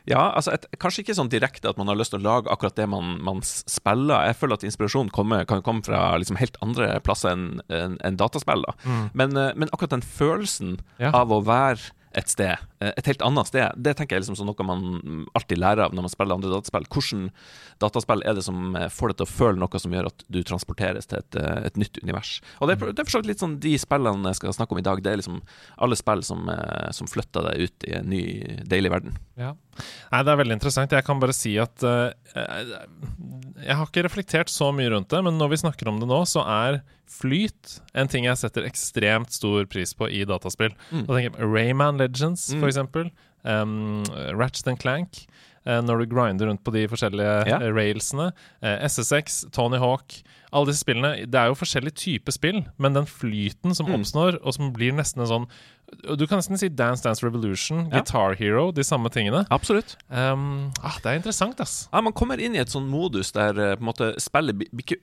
Ja, 0.10 0.32
altså 0.36 0.54
et, 0.56 0.65
kanskje 0.82 1.04
ikke 1.04 1.15
sånn 1.18 1.30
direkte 1.32 1.70
at 1.70 1.77
man 1.77 1.88
har 1.92 1.96
lyst 2.00 2.13
til 2.15 2.22
å 2.22 2.25
lage 2.25 2.51
akkurat 2.54 2.75
det 2.77 2.88
man, 2.89 3.15
man 3.25 3.42
spiller. 3.46 4.25
Jeg 4.30 4.38
føler 4.39 4.60
at 4.60 4.63
inspirasjon 4.68 5.10
kommer, 5.15 5.46
kan 5.50 5.62
komme 5.65 5.84
fra 5.86 6.15
liksom 6.22 6.38
helt 6.42 6.58
andre 6.65 7.00
plasser 7.06 7.34
enn 7.36 7.62
en, 7.70 7.98
en 8.06 8.18
dataspill. 8.20 8.65
da 8.65 8.75
men, 9.13 9.36
eh, 9.38 9.51
men 9.56 9.70
akkurat 9.72 9.96
den 9.98 10.06
følelsen 10.06 10.80
Ja. 11.00 11.12
av 11.13 11.32
å 11.32 11.42
være 11.46 11.92
et 12.15 12.31
sted, 12.31 12.55
eh, 12.79 12.91
et 12.95 13.07
helt 13.10 13.24
annet 13.25 13.50
sted, 13.50 13.75
det 13.75 13.95
tenker 13.98 14.15
jeg 14.15 14.24
liksom 14.24 14.38
som 14.39 14.48
noe 14.50 14.67
man 14.67 15.25
alltid 15.36 15.60
lærer 15.60 15.86
av 15.86 15.95
når 15.95 16.07
man 16.07 16.13
spiller 16.13 16.38
andre 16.38 16.53
dataspill. 16.53 16.88
Hvordan 16.91 17.25
dataspill 17.84 18.24
er 18.24 18.38
det 18.38 18.45
som 18.48 18.75
eh, 18.79 18.88
får 18.93 19.12
deg 19.12 19.19
til 19.19 19.27
å 19.27 19.34
føle 19.34 19.62
noe 19.62 19.81
som 19.81 19.95
gjør 19.95 20.10
at 20.12 20.25
du 20.31 20.39
transporteres 20.48 21.10
til 21.12 21.19
et, 21.19 21.39
eh, 21.41 21.67
et 21.69 21.79
nytt 21.81 22.00
univers? 22.03 22.38
Og 22.60 22.72
det 22.72 22.77
er, 22.77 22.95
det 22.95 23.03
er 23.03 23.12
for 23.12 23.27
litt 23.27 23.43
sånn 23.43 23.57
de 23.63 23.75
spillene 23.81 24.31
jeg 24.31 24.39
skal 24.39 24.55
snakke 24.55 24.77
om 24.77 24.81
i 24.81 24.88
dag, 24.88 25.03
det 25.03 25.12
er 25.12 25.22
liksom 25.22 25.41
alle 25.75 26.00
spill 26.00 26.24
som, 26.25 26.48
som 26.95 27.10
flytter 27.10 27.50
deg 27.50 27.67
ut 27.67 27.88
i 27.89 27.95
en 28.00 28.10
ny, 28.10 28.24
deilig 28.63 28.93
verden. 28.95 29.19
Ja. 29.39 29.53
Nei, 30.12 30.24
Det 30.24 30.31
er 30.31 30.39
veldig 30.39 30.55
interessant. 30.55 30.95
Jeg 30.95 31.05
kan 31.07 31.19
bare 31.19 31.36
si 31.36 31.57
at 31.60 31.84
uh, 31.84 32.13
Jeg 33.64 33.76
har 33.80 33.86
ikke 33.88 34.04
reflektert 34.04 34.50
så 34.52 34.72
mye 34.76 34.90
rundt 34.92 35.08
det, 35.10 35.24
men 35.24 35.38
når 35.40 35.50
vi 35.54 35.62
snakker 35.64 35.88
om 35.88 36.00
det 36.02 36.08
nå, 36.10 36.22
så 36.28 36.44
er 36.46 36.82
flyt 37.08 37.80
en 37.96 38.08
ting 38.12 38.26
jeg 38.28 38.38
setter 38.42 38.66
ekstremt 38.68 39.32
stor 39.32 39.66
pris 39.72 39.94
på 39.96 40.10
i 40.12 40.26
dataspill. 40.28 40.74
Mm. 40.92 41.06
Da 41.08 41.14
tenker 41.14 41.40
jeg 41.40 41.50
Rayman 41.54 41.98
Legends, 42.02 42.50
Mm. 42.54 42.60
for 42.60 42.68
eksempel. 42.68 43.12
Um, 43.46 44.04
Ratchet 44.36 44.68
and 44.68 44.80
Clank. 44.80 45.26
Uh, 45.66 45.82
når 45.82 46.04
du 46.04 46.06
grinder 46.14 46.46
rundt 46.48 46.64
på 46.64 46.72
de 46.74 46.88
forskjellige 46.88 47.48
Ja. 47.48 47.58
eh, 47.62 47.72
railsene. 47.74 48.32
Uh, 48.62 48.78
SSX, 48.86 49.46
Tony 49.52 49.78
Hawk. 49.78 50.22
Alle 50.54 50.68
disse 50.68 50.84
spillene. 50.84 51.26
Det 51.30 51.36
er 51.36 51.48
jo 51.48 51.56
forskjellig 51.58 51.94
type 51.96 52.32
spill, 52.32 52.66
men 52.78 52.94
den 52.94 53.06
flyten 53.06 53.74
som 53.76 53.88
Mm. 53.88 53.96
oppstår, 54.02 54.38
og 54.46 54.54
som 54.54 54.72
blir 54.74 54.92
nesten 54.94 55.22
en 55.22 55.28
sånn 55.28 55.48
Du 56.18 56.25
kan 56.27 56.39
nesten 56.39 56.58
si 56.58 56.68
Dance 56.70 57.04
Dance 57.04 57.24
Revolution, 57.25 57.86
Ja. 57.92 58.00
Guitar 58.00 58.34
Hero, 58.39 58.72
de 58.72 58.84
samme 58.84 59.10
tingene. 59.13 59.46
Absolutt. 59.54 59.96
Um, 60.10 60.72
ah, 60.84 60.98
det 61.01 61.06
er 61.12 61.20
interessant, 61.20 61.60
ass. 61.62 61.88
Ja, 61.94 62.01
Man 62.01 62.13
kommer 62.13 62.39
inn 62.42 62.56
i 62.56 62.60
et 62.62 62.70
sånn 62.74 62.88
modus 62.89 63.32
der 63.32 63.58
eh, 63.58 63.75
på 63.77 63.82
en 63.86 63.89
måte 63.89 64.10
spillet 64.22 64.65
ikke 64.74 64.98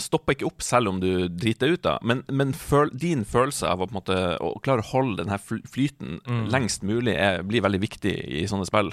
stopper 0.00 0.32
ikke 0.36 0.46
opp 0.48 0.62
selv 0.64 0.88
om 0.88 1.00
du 1.00 1.28
driter 1.28 1.68
deg 1.68 1.78
ut, 1.78 1.82
da. 1.84 1.98
Men, 2.02 2.22
men 2.32 2.52
føl 2.56 2.90
din 2.92 3.24
følelse 3.28 3.68
av 3.68 3.80
å 3.80 3.86
på 3.88 3.92
en 3.94 4.00
måte 4.00 4.18
å 4.40 4.54
klare 4.64 4.80
å 4.84 4.90
holde 4.92 5.22
denne 5.24 5.38
flyten 5.40 6.20
Mm. 6.26 6.48
lengst 6.52 6.82
mulig 6.82 7.14
er, 7.16 7.42
blir 7.42 7.62
veldig 7.64 7.80
viktig 7.82 8.12
i 8.42 8.44
sånne 8.48 8.66
spill. 8.68 8.92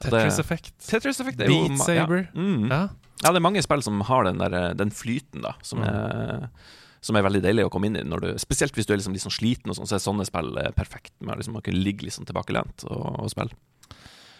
Tetris 0.00 0.38
Effect. 0.38 0.72
Tetris 0.86 1.20
Effect 1.20 1.40
er 1.40 1.48
Beat 1.50 1.70
jo, 1.74 1.76
Saber. 1.84 2.28
Ja. 2.28 2.40
Mm. 2.40 2.68
Ja. 2.70 2.80
ja, 3.24 3.30
det 3.32 3.36
er 3.40 3.44
mange 3.44 3.62
spill 3.64 3.82
som 3.82 4.00
har 4.08 4.24
den, 4.28 4.38
der, 4.38 4.54
eh, 4.54 4.74
den 4.78 4.90
flyten, 4.94 5.42
da, 5.42 5.54
som, 5.62 5.80
Mm. 5.80 5.88
er, 5.88 6.48
som 7.00 7.16
er 7.16 7.22
veldig 7.26 7.42
deilig 7.44 7.64
å 7.68 7.70
komme 7.72 7.86
inn 7.90 7.96
i. 8.00 8.02
Du, 8.04 8.28
spesielt 8.42 8.74
hvis 8.74 8.86
du 8.88 8.92
er 8.94 8.98
liksom 9.00 9.14
litt 9.14 9.22
sånn 9.24 9.34
sliten, 9.34 9.70
og 9.70 9.76
sånn, 9.78 9.86
så 9.90 9.96
er 9.98 10.04
sånne 10.04 10.26
spill 10.28 10.54
eh, 10.58 10.70
perfekt. 10.76 11.12
Med 11.20 11.38
liksom, 11.40 11.56
å 11.58 11.62
kunne 11.64 11.82
ligge 11.84 12.10
sånn 12.10 12.26
tilbakelent 12.28 12.84
og, 12.90 13.06
og 13.24 13.30
spille. 13.32 13.54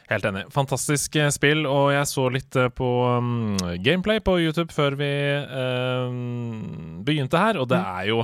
Helt 0.09 0.25
enig. 0.25 0.47
Fantastisk 0.55 1.17
eh, 1.21 1.29
spill, 1.35 1.67
og 1.69 1.91
jeg 1.93 2.09
så 2.09 2.29
litt 2.33 2.57
eh, 2.57 2.71
på 2.73 2.87
um, 3.21 3.57
gameplay 3.85 4.23
på 4.25 4.39
YouTube 4.41 4.73
før 4.73 4.97
vi 4.97 5.11
um, 5.53 7.03
begynte 7.05 7.41
her, 7.43 7.59
og 7.61 7.69
det 7.69 7.79
Mm. 7.79 7.91
er 8.01 8.07
jo 8.09 8.23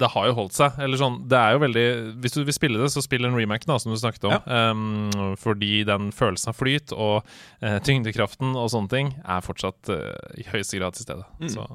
Det 0.00 0.10
har 0.14 0.28
jo 0.28 0.36
holdt 0.38 0.56
seg. 0.56 0.78
Eller 0.84 1.00
sånn, 1.00 1.20
det 1.30 1.38
er 1.38 1.54
jo 1.54 1.62
veldig 1.62 1.86
Hvis 2.22 2.36
du 2.36 2.40
vil 2.42 2.56
spille 2.56 2.80
det, 2.80 2.90
så 2.92 3.02
spill 3.04 3.26
en 3.28 3.36
remake, 3.38 3.66
da, 3.68 3.78
som 3.80 3.92
du 3.94 3.98
snakket 4.00 4.26
om. 4.28 4.36
Um, 4.46 5.34
fordi 5.40 5.82
den 5.88 6.10
følelsen 6.14 6.52
av 6.52 6.58
flyt 6.58 6.94
og 6.94 7.20
uh, 7.64 7.78
tyngdekraften 7.84 8.54
og 8.58 8.70
sånne 8.74 8.92
ting 8.92 9.12
er 9.22 9.44
fortsatt 9.44 9.92
uh, 9.92 10.38
i 10.40 10.46
høyeste 10.50 10.80
grad 10.80 10.96
til 10.96 11.06
stede. 11.06 11.26
Mm. 11.40 11.52
Så. 11.56 11.68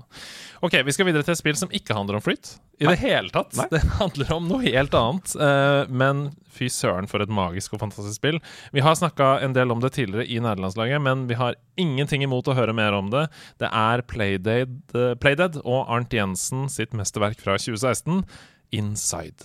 OK, 0.66 0.82
vi 0.86 0.96
skal 0.96 1.10
videre 1.10 1.28
til 1.28 1.36
et 1.38 1.42
spill 1.42 1.60
som 1.60 1.72
ikke 1.76 1.98
handler 1.98 2.20
om 2.20 2.26
flyt. 2.26 2.58
I 2.80 2.86
Nei. 2.88 2.94
det 2.96 3.00
hele 3.04 3.30
tatt. 3.36 3.56
Nei. 3.60 3.66
Det 3.74 3.82
handler 4.00 4.30
om 4.38 4.46
noe 4.48 4.62
helt 4.64 4.94
annet. 4.96 5.34
eh, 5.36 5.90
men 5.92 6.30
fy 6.60 6.70
søren, 6.72 7.08
for 7.08 7.20
et 7.24 7.30
magisk 7.32 7.74
og 7.76 7.82
fantastisk 7.84 8.16
spill. 8.20 8.40
Vi 8.76 8.82
har 8.84 8.96
snakka 8.96 9.42
en 9.44 9.54
del 9.56 9.72
om 9.72 9.80
det 9.84 9.94
tidligere 9.96 10.28
i 10.28 10.40
nederlandslaget, 10.44 11.02
men 11.04 11.28
vi 11.28 11.36
har 11.40 11.56
ingenting 11.80 12.24
imot 12.24 12.48
å 12.52 12.56
høre 12.58 12.74
mer 12.76 12.96
om 12.98 13.12
det. 13.14 13.28
Det 13.60 13.70
er 13.72 14.02
Playdead, 14.08 14.80
eh, 14.96 15.14
Playdead 15.20 15.62
og 15.66 15.86
Arnt 15.88 16.16
Jensen 16.16 16.68
sitt 16.72 16.92
mesterverk 16.96 17.40
fra 17.40 17.58
2016, 17.60 18.24
Inside. 18.72 19.44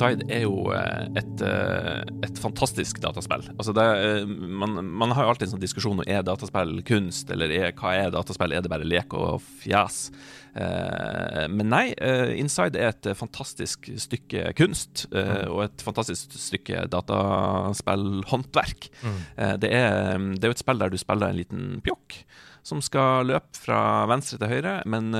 Inside 0.00 0.24
er 0.32 0.46
jo 0.46 0.70
eh, 0.72 1.08
et, 1.20 1.42
eh, 1.44 2.00
et 2.24 2.38
fantastisk 2.40 3.00
dataspill. 3.02 3.42
Altså 3.58 3.72
det, 3.76 3.84
eh, 3.84 4.24
man, 4.26 4.78
man 4.86 5.12
har 5.12 5.26
jo 5.26 5.30
alltid 5.34 5.46
en 5.48 5.54
sånn 5.56 5.64
diskusjon 5.64 5.98
om 5.98 6.04
er 6.06 6.22
dataspill 6.24 6.80
kunst, 6.88 7.30
eller 7.32 7.52
er, 7.52 7.74
hva 7.76 7.92
er 7.98 8.14
dataspill? 8.14 8.52
Er 8.56 8.62
det 8.64 8.72
bare 8.72 8.88
lek 8.88 9.12
og 9.16 9.42
fjas? 9.60 10.08
Men 10.50 11.68
nei, 11.70 11.94
Inside 12.42 12.74
er 12.74 12.88
et 12.90 13.06
fantastisk 13.14 13.86
stykke 14.02 14.50
kunst, 14.58 15.06
eh, 15.14 15.46
og 15.46 15.62
et 15.68 15.82
fantastisk 15.86 16.34
stykke 16.34 16.88
dataspillhåndverk. 16.90 18.88
Mm. 19.04 19.20
Det, 19.62 19.70
er, 19.70 20.18
det 20.34 20.42
er 20.42 20.50
jo 20.50 20.56
et 20.56 20.64
spill 20.64 20.82
der 20.82 20.90
du 20.90 20.98
spiller 20.98 21.30
en 21.30 21.38
liten 21.38 21.62
pjokk 21.86 22.10
som 22.66 22.82
skal 22.82 23.30
løpe 23.30 23.56
fra 23.62 24.06
venstre 24.10 24.36
til 24.40 24.50
høyre, 24.50 24.74
men 24.90 25.14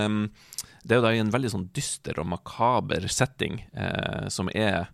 det 0.84 0.94
er 0.96 1.00
jo 1.00 1.04
da 1.08 1.12
i 1.16 1.20
en 1.22 1.32
veldig 1.34 1.50
sånn 1.52 1.68
dyster 1.76 2.18
og 2.22 2.30
makaber 2.32 3.06
setting, 3.12 3.60
eh, 3.76 4.28
som 4.32 4.48
er, 4.54 4.88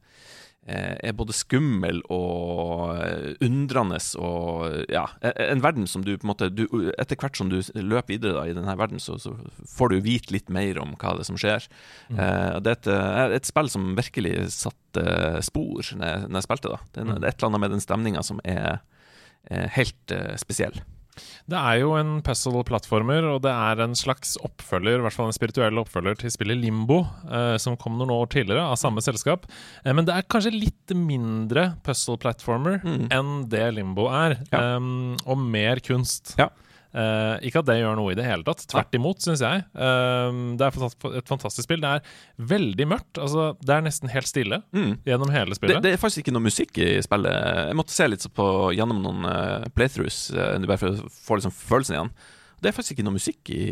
eh, 0.66 0.96
er 0.98 1.12
både 1.14 1.34
skummel 1.36 2.00
og 2.10 2.96
eh, 2.96 3.36
undrende 3.46 4.00
og 4.18 4.86
ja, 4.90 5.04
en 5.22 5.56
en 5.56 5.62
verden 5.62 5.86
som 5.86 6.02
du 6.02 6.16
på 6.16 6.26
en 6.26 6.32
måte 6.32 6.48
du, 6.50 6.64
Etter 6.98 7.16
hvert 7.16 7.36
som 7.38 7.48
du 7.52 7.60
løper 7.74 8.16
videre 8.16 8.34
da, 8.34 8.46
i 8.50 8.56
denne 8.56 8.74
verden, 8.78 8.98
så, 8.98 9.14
så 9.22 9.36
får 9.76 9.90
du 9.94 10.00
vite 10.00 10.32
litt 10.34 10.50
mer 10.50 10.80
om 10.82 10.96
hva 10.98 11.14
det 11.14 11.22
er 11.26 11.30
som 11.30 11.38
skjer. 11.38 11.68
Mm. 12.10 12.18
Eh, 12.18 12.58
det 12.64 12.72
er 12.72 12.80
et, 12.80 12.90
eh, 12.96 13.36
et 13.38 13.46
spill 13.46 13.70
som 13.70 13.94
virkelig 13.96 14.34
satte 14.56 15.06
spor 15.46 15.86
når 15.94 16.06
jeg, 16.10 16.26
når 16.26 16.40
jeg 16.40 16.48
spilte. 16.50 16.74
da 16.74 16.78
Det 16.92 17.00
er, 17.00 17.06
Mm. 17.06 17.14
det 17.20 17.24
er 17.24 17.28
et 17.28 17.38
eller 17.38 17.48
annet 17.52 17.60
med 17.60 17.70
den 17.76 17.80
stemninga 17.86 18.22
som 18.26 18.40
er, 18.44 18.80
helt 19.46 20.10
eh, 20.10 20.34
spesiell. 20.36 20.80
Det 21.48 21.56
er 21.58 21.80
jo 21.80 21.92
en 21.98 22.20
puzzle-plattformer, 22.26 23.24
og 23.34 23.42
det 23.42 23.52
er 23.52 23.82
en 23.84 23.94
slags 23.98 24.36
oppfølger, 24.46 24.98
i 24.98 25.04
hvert 25.06 25.12
fall 25.16 25.30
en 25.30 25.36
spirituell 25.36 25.78
oppfølger 25.82 26.18
til 26.20 26.30
spillet 26.34 26.60
Limbo, 26.60 27.00
eh, 27.30 27.56
som 27.62 27.76
kom 27.80 27.96
noen 27.98 28.10
år 28.14 28.28
tidligere, 28.34 28.64
av 28.66 28.76
samme 28.80 29.02
selskap. 29.04 29.46
Eh, 29.84 29.92
men 29.92 30.04
det 30.08 30.14
er 30.16 30.22
kanskje 30.28 30.52
litt 30.54 30.94
mindre 30.96 31.76
puzzle-platformer 31.86 32.82
Mm. 32.84 33.08
enn 33.10 33.48
det 33.48 33.74
Limbo 33.74 34.08
er, 34.08 34.38
Ja. 34.52 34.76
em, 34.76 35.16
og 35.26 35.38
mer 35.38 35.76
kunst. 35.80 36.36
Ja. 36.38 36.48
Eh, 36.94 37.48
ikke 37.48 37.60
at 37.60 37.66
det 37.68 37.74
gjør 37.80 37.96
noe 37.98 38.12
i 38.12 38.16
det 38.16 38.24
hele 38.24 38.44
tatt. 38.46 38.62
Tvert 38.70 38.94
imot, 38.96 39.18
syns 39.20 39.42
jeg. 39.44 39.64
Uh, 39.76 40.54
det 40.56 40.64
er 40.64 40.78
et 41.18 41.28
fantastisk 41.28 41.66
spill. 41.66 41.80
Det 41.82 41.90
er 41.98 42.46
veldig 42.52 42.86
mørkt. 42.88 43.18
Altså, 43.20 43.50
det 43.60 43.74
er 43.74 43.84
nesten 43.84 44.08
helt 44.12 44.26
stille 44.30 44.62
Mm. 44.72 44.94
gjennom 45.04 45.30
hele 45.34 45.54
spillet. 45.58 45.82
det 45.82 45.92
er 45.92 46.00
faktisk 46.00 46.24
ikke 46.24 46.32
noe 46.32 46.46
musikk 46.46 46.78
i 46.78 47.02
spillet. 47.04 47.36
Jeg 47.68 47.76
måtte 47.76 47.92
se 47.92 48.08
litt 48.08 48.24
på 48.34 48.46
gjennom 48.76 49.02
noen 49.02 49.24
uh, 49.28 49.68
playthroughs 49.76 50.30
uh, 50.32 50.56
bare 50.64 50.78
for 50.80 50.88
å 50.94 51.10
få 51.10 51.36
liksom 51.40 51.52
følelsen 51.52 51.98
igjen. 51.98 52.10
Det 52.62 52.70
er 52.70 52.72
faktisk 52.78 52.96
ikke 52.96 53.04
noe 53.04 53.18
musikk 53.18 53.50
i, 53.52 53.66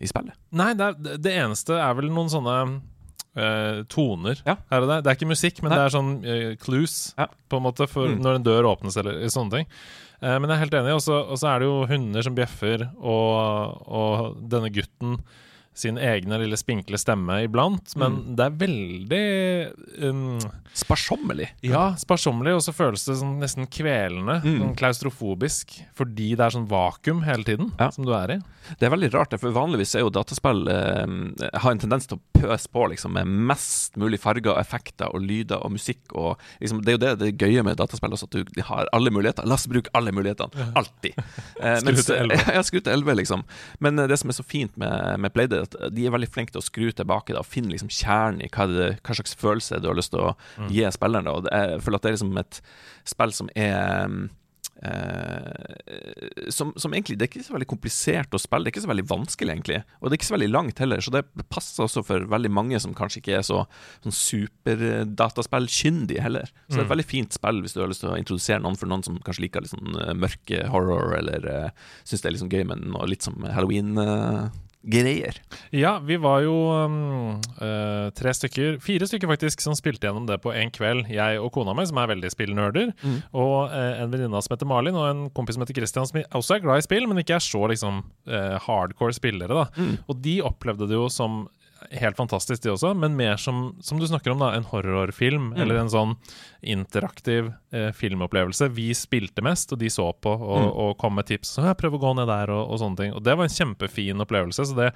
i 0.00 0.08
spillet. 0.08 0.32
Nei, 0.56 0.72
det, 0.74 0.86
er, 0.94 1.18
det 1.20 1.36
eneste 1.44 1.76
er 1.76 1.94
vel 2.00 2.08
noen 2.14 2.32
sånne 2.32 2.80
Uh, 3.34 3.82
toner 3.90 4.38
Ja. 4.46 4.54
Er 4.70 4.84
det. 4.86 5.00
Det 5.02 5.10
er 5.10 5.16
ikke 5.16 5.26
musikk, 5.26 5.56
men 5.60 5.72
Nei. 5.72 5.78
det 5.80 5.84
er 5.88 5.90
sånn 5.90 6.10
uh, 6.22 6.52
clues, 6.62 7.14
Ja. 7.18 7.26
på 7.50 7.56
en 7.58 7.64
måte, 7.64 7.88
for 7.90 8.06
Mm. 8.06 8.20
når 8.22 8.36
en 8.36 8.44
dør 8.46 8.68
åpnes 8.70 8.96
eller 8.96 9.24
sånne 9.26 9.50
ting. 9.50 9.66
Eh, 10.24 10.36
men 10.40 10.48
jeg 10.48 10.56
er 10.56 10.62
helt 10.64 10.76
enig. 10.80 10.94
Og 10.96 11.04
så 11.38 11.50
er 11.50 11.60
det 11.60 11.68
jo 11.68 11.82
hunder 11.90 12.24
som 12.24 12.36
bjeffer, 12.36 12.86
og, 12.96 13.82
og 13.84 14.38
denne 14.50 14.72
gutten 14.72 15.18
sin 15.74 15.96
egne 15.98 16.38
lille 16.38 16.56
spinkle 16.56 16.98
stemme 17.00 17.40
iblant. 17.48 17.96
Men 17.98 18.12
Mm. 18.14 18.36
det 18.38 18.44
er 18.46 18.58
veldig 18.64 20.08
um, 20.10 20.38
Sparsommelig. 20.74 21.48
ja, 21.62 21.94
sparsommelig, 21.98 22.54
og 22.56 22.62
så 22.62 22.72
føles 22.74 23.04
det 23.06 23.16
sånn 23.20 23.36
nesten 23.42 23.66
kvelende. 23.70 24.40
Mm. 24.44 24.58
Sånn 24.60 24.76
klaustrofobisk. 24.78 25.74
Fordi 25.98 26.32
det 26.36 26.40
er 26.46 26.54
sånn 26.56 26.68
vakuum 26.70 27.22
hele 27.26 27.44
tiden 27.46 27.72
Ja. 27.78 27.90
som 27.90 28.04
du 28.06 28.12
er 28.14 28.36
i. 28.36 28.38
Det 28.80 28.86
er 28.88 28.90
veldig 28.96 29.12
rart, 29.14 29.34
for 29.38 29.50
vanligvis 29.52 29.94
er 29.94 30.00
jo 30.00 30.10
dataspill 30.10 30.66
eh, 30.68 31.58
har 31.60 31.70
en 31.70 31.78
tendens 31.78 32.06
til 32.08 32.18
å 32.18 32.40
pøse 32.40 32.68
på 32.72 32.88
liksom, 32.90 33.12
med 33.12 33.26
mest 33.26 33.96
mulig 34.00 34.18
farger, 34.18 34.56
effekter 34.58 35.10
og 35.14 35.20
lyder 35.22 35.62
og 35.64 35.72
musikk. 35.72 36.00
Og, 36.14 36.38
liksom, 36.60 36.82
det 36.82 36.94
er 36.94 36.96
jo 36.96 37.02
det 37.04 37.12
det 37.18 37.28
er 37.34 37.46
gøye 37.46 37.64
med 37.64 37.76
dataspill, 37.76 38.10
også, 38.16 38.24
at 38.30 38.54
du 38.54 38.62
har 38.62 38.88
alle 38.92 39.10
muligheter. 39.14 39.46
La 39.46 39.54
oss 39.58 39.66
bruke 39.70 39.90
alle 39.94 40.12
mulighetene. 40.12 40.72
Alltid. 40.74 41.14
Eh, 41.60 41.76
Skru 41.82 42.02
til 42.02 42.16
11. 42.16 42.40
Ja, 42.54 42.62
skru 42.62 42.80
til 42.80 42.92
11, 42.92 43.14
liksom. 43.20 43.44
Men 43.80 43.98
eh, 43.98 44.06
det 44.10 44.18
som 44.18 44.30
er 44.30 44.38
så 44.38 44.44
fint 44.46 44.74
med, 44.80 45.20
med 45.20 45.32
Playdead, 45.34 45.60
er 45.63 45.63
at 45.66 45.74
de 45.94 46.06
er 46.06 46.10
veldig 46.14 46.30
flinke 46.32 46.52
til 46.54 46.62
å 46.62 46.68
skru 46.68 46.86
tilbake 46.92 47.32
da, 47.34 47.38
og 47.42 47.46
finne 47.50 47.70
liksom 47.74 47.90
kjernen 47.92 48.42
i 48.44 48.48
hva, 48.52 48.66
det, 48.70 48.88
hva 49.02 49.14
slags 49.18 49.34
følelse 49.40 49.80
du 49.82 49.88
har 49.90 49.96
lyst 49.98 50.12
til 50.14 50.20
å 50.20 50.36
Mm. 50.58 50.68
gi 50.70 50.86
spilleren. 50.94 51.24
Da. 51.26 51.30
Og 51.34 51.46
er, 51.50 51.68
jeg 51.74 51.82
føler 51.84 51.96
at 51.96 52.02
det 52.02 52.08
er 52.12 52.16
liksom 52.18 52.38
et 52.38 52.60
spill 53.04 53.32
som 53.32 53.48
er 53.56 54.06
mm, 54.08 54.30
eh, 54.84 56.50
som, 56.50 56.72
som 56.76 56.92
egentlig 56.94 57.16
Det 57.18 57.24
er 57.26 57.30
ikke 57.32 57.44
så 57.46 57.54
veldig 57.54 57.68
komplisert 57.70 58.34
å 58.34 58.38
spille, 58.42 58.64
det 58.64 58.68
er 58.72 58.74
ikke 58.74 58.84
så 58.86 58.90
veldig 58.92 59.06
vanskelig, 59.10 59.52
egentlig. 59.54 59.78
Og 60.00 60.04
det 60.08 60.12
er 60.14 60.18
ikke 60.20 60.28
så 60.30 60.36
veldig 60.36 60.50
langt 60.52 60.78
heller, 60.82 61.00
så 61.04 61.10
det 61.14 61.22
passer 61.52 61.84
også 61.86 62.00
for 62.06 62.18
veldig 62.30 62.50
mange 62.52 62.80
som 62.82 62.94
kanskje 62.96 63.20
ikke 63.22 63.36
er 63.38 63.44
så 63.46 63.58
sånn 64.04 64.14
superdataspillkyndige 64.14 66.22
heller. 66.24 66.46
Så 66.68 66.76
det 66.76 66.78
er 66.78 66.84
et 66.84 66.88
Mm. 66.88 66.94
veldig 66.96 67.10
fint 67.10 67.32
spill 67.32 67.60
hvis 67.62 67.74
du 67.74 67.80
har 67.80 67.88
lyst 67.88 68.00
til 68.04 68.10
å 68.10 68.18
introdusere 68.18 68.60
noen 68.62 68.76
for 68.78 68.86
noen 68.90 69.04
som 69.04 69.18
kanskje 69.18 69.42
liker 69.46 69.60
litt 69.64 69.70
sånn 69.74 69.94
eh, 70.00 70.14
mørke 70.14 70.66
horror, 70.68 71.16
eller 71.18 71.40
uh, 71.48 71.70
syns 72.04 72.20
det 72.22 72.28
er 72.28 72.32
litt 72.34 72.42
sånn 72.44 72.52
gøy 72.52 72.64
med 72.66 72.78
noe 72.86 73.06
litt 73.08 73.22
som 73.22 73.34
halloween. 73.42 73.94
Greier. 74.84 75.38
Ja, 75.74 75.96
vi 76.04 76.16
var 76.20 76.42
jo 76.44 76.54
um, 76.84 77.40
uh, 77.60 78.10
tre 78.16 78.34
stykker, 78.36 78.78
fire 78.84 79.08
stykker 79.08 79.30
faktisk, 79.30 79.64
som 79.64 79.76
spilte 79.78 80.08
gjennom 80.08 80.28
det 80.28 80.40
på 80.44 80.52
en 80.54 80.72
kveld. 80.74 81.08
Jeg 81.12 81.40
og 81.40 81.50
kona 81.54 81.74
mi, 81.76 81.86
som 81.88 82.00
er 82.02 82.10
veldig 82.12 82.30
spillnerder, 82.32 82.92
mm. 83.00 83.18
og 83.32 83.72
uh, 83.72 84.02
en 84.02 84.12
venninne 84.12 84.44
som 84.44 84.54
heter 84.54 84.70
Malin, 84.70 84.98
og 84.98 85.08
en 85.08 85.26
kompis 85.34 85.58
som 85.58 85.64
heter 85.64 85.78
Christian, 85.80 86.08
som 86.10 86.20
også 86.36 86.58
er 86.58 86.64
glad 86.66 86.82
i 86.82 86.86
spill, 86.86 87.08
men 87.10 87.22
ikke 87.22 87.38
er 87.38 87.44
så 87.44 87.64
liksom 87.72 88.02
uh, 88.04 88.56
hardcore 88.66 89.16
spillere. 89.16 89.64
da. 89.64 89.68
Mm. 89.76 89.94
Og 90.08 90.24
de 90.24 90.38
opplevde 90.44 90.90
det 90.90 90.98
jo 90.98 91.08
som 91.12 91.44
helt 91.90 92.16
fantastisk, 92.16 92.62
de 92.62 92.72
også, 92.72 92.92
men 92.98 93.16
mer 93.18 93.36
som, 93.40 93.74
som 93.84 94.00
du 94.00 94.06
snakker 94.08 94.32
om, 94.32 94.40
da, 94.42 94.52
en 94.56 94.66
horrorfilm. 94.68 95.52
Mm. 95.52 95.60
Eller 95.62 95.80
en 95.80 95.92
sånn 95.92 96.14
interaktiv 96.64 97.50
eh, 97.74 97.90
filmopplevelse. 97.96 98.70
Vi 98.76 98.88
spilte 98.96 99.44
mest, 99.44 99.74
og 99.74 99.80
de 99.82 99.90
så 99.92 100.08
på 100.12 100.32
og, 100.34 100.62
mm. 100.64 100.70
og 100.84 100.94
kom 101.00 101.16
med 101.18 101.28
tips. 101.28 101.56
Så 101.56 101.66
jeg 101.66 101.78
prøver 101.80 102.00
å 102.00 102.04
gå 102.06 102.14
ned 102.20 102.30
der, 102.30 102.54
og, 102.54 102.64
og, 102.66 102.80
sånne 102.82 103.00
ting. 103.00 103.14
Og 103.16 103.24
det 103.26 103.36
var 103.36 103.48
en 103.48 103.56
kjempefin 103.56 104.24
opplevelse. 104.24 104.68
Så 104.70 104.78
det, 104.78 104.90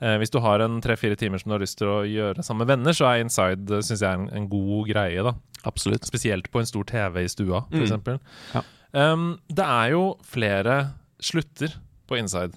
eh, 0.00 0.18
hvis 0.22 0.34
du 0.34 0.40
har 0.44 0.64
en 0.64 0.80
tre-fire 0.84 1.18
timer 1.20 1.42
som 1.42 1.52
du 1.52 1.58
har 1.58 1.64
lyst 1.64 1.80
til 1.80 1.90
å 1.90 2.02
gjøre 2.08 2.44
sammen 2.44 2.64
med 2.64 2.74
venner, 2.74 2.96
så 2.96 3.08
er 3.10 3.24
Inside 3.24 3.78
eh, 3.78 3.84
synes 3.86 4.04
jeg, 4.04 4.20
en, 4.20 4.28
en 4.34 4.50
god 4.52 4.90
greie. 4.92 5.24
da 5.24 5.36
Absolutt. 5.64 6.04
Spesielt 6.06 6.50
på 6.52 6.60
en 6.60 6.68
stor 6.68 6.84
TV 6.88 7.24
i 7.24 7.30
stua, 7.32 7.64
f.eks. 7.72 7.96
Mm. 8.04 8.20
Ja. 8.52 8.64
Um, 8.94 9.30
det 9.50 9.64
er 9.64 9.94
jo 9.94 10.04
flere 10.28 10.76
slutter 11.24 11.78
på 12.06 12.20
Inside. 12.20 12.54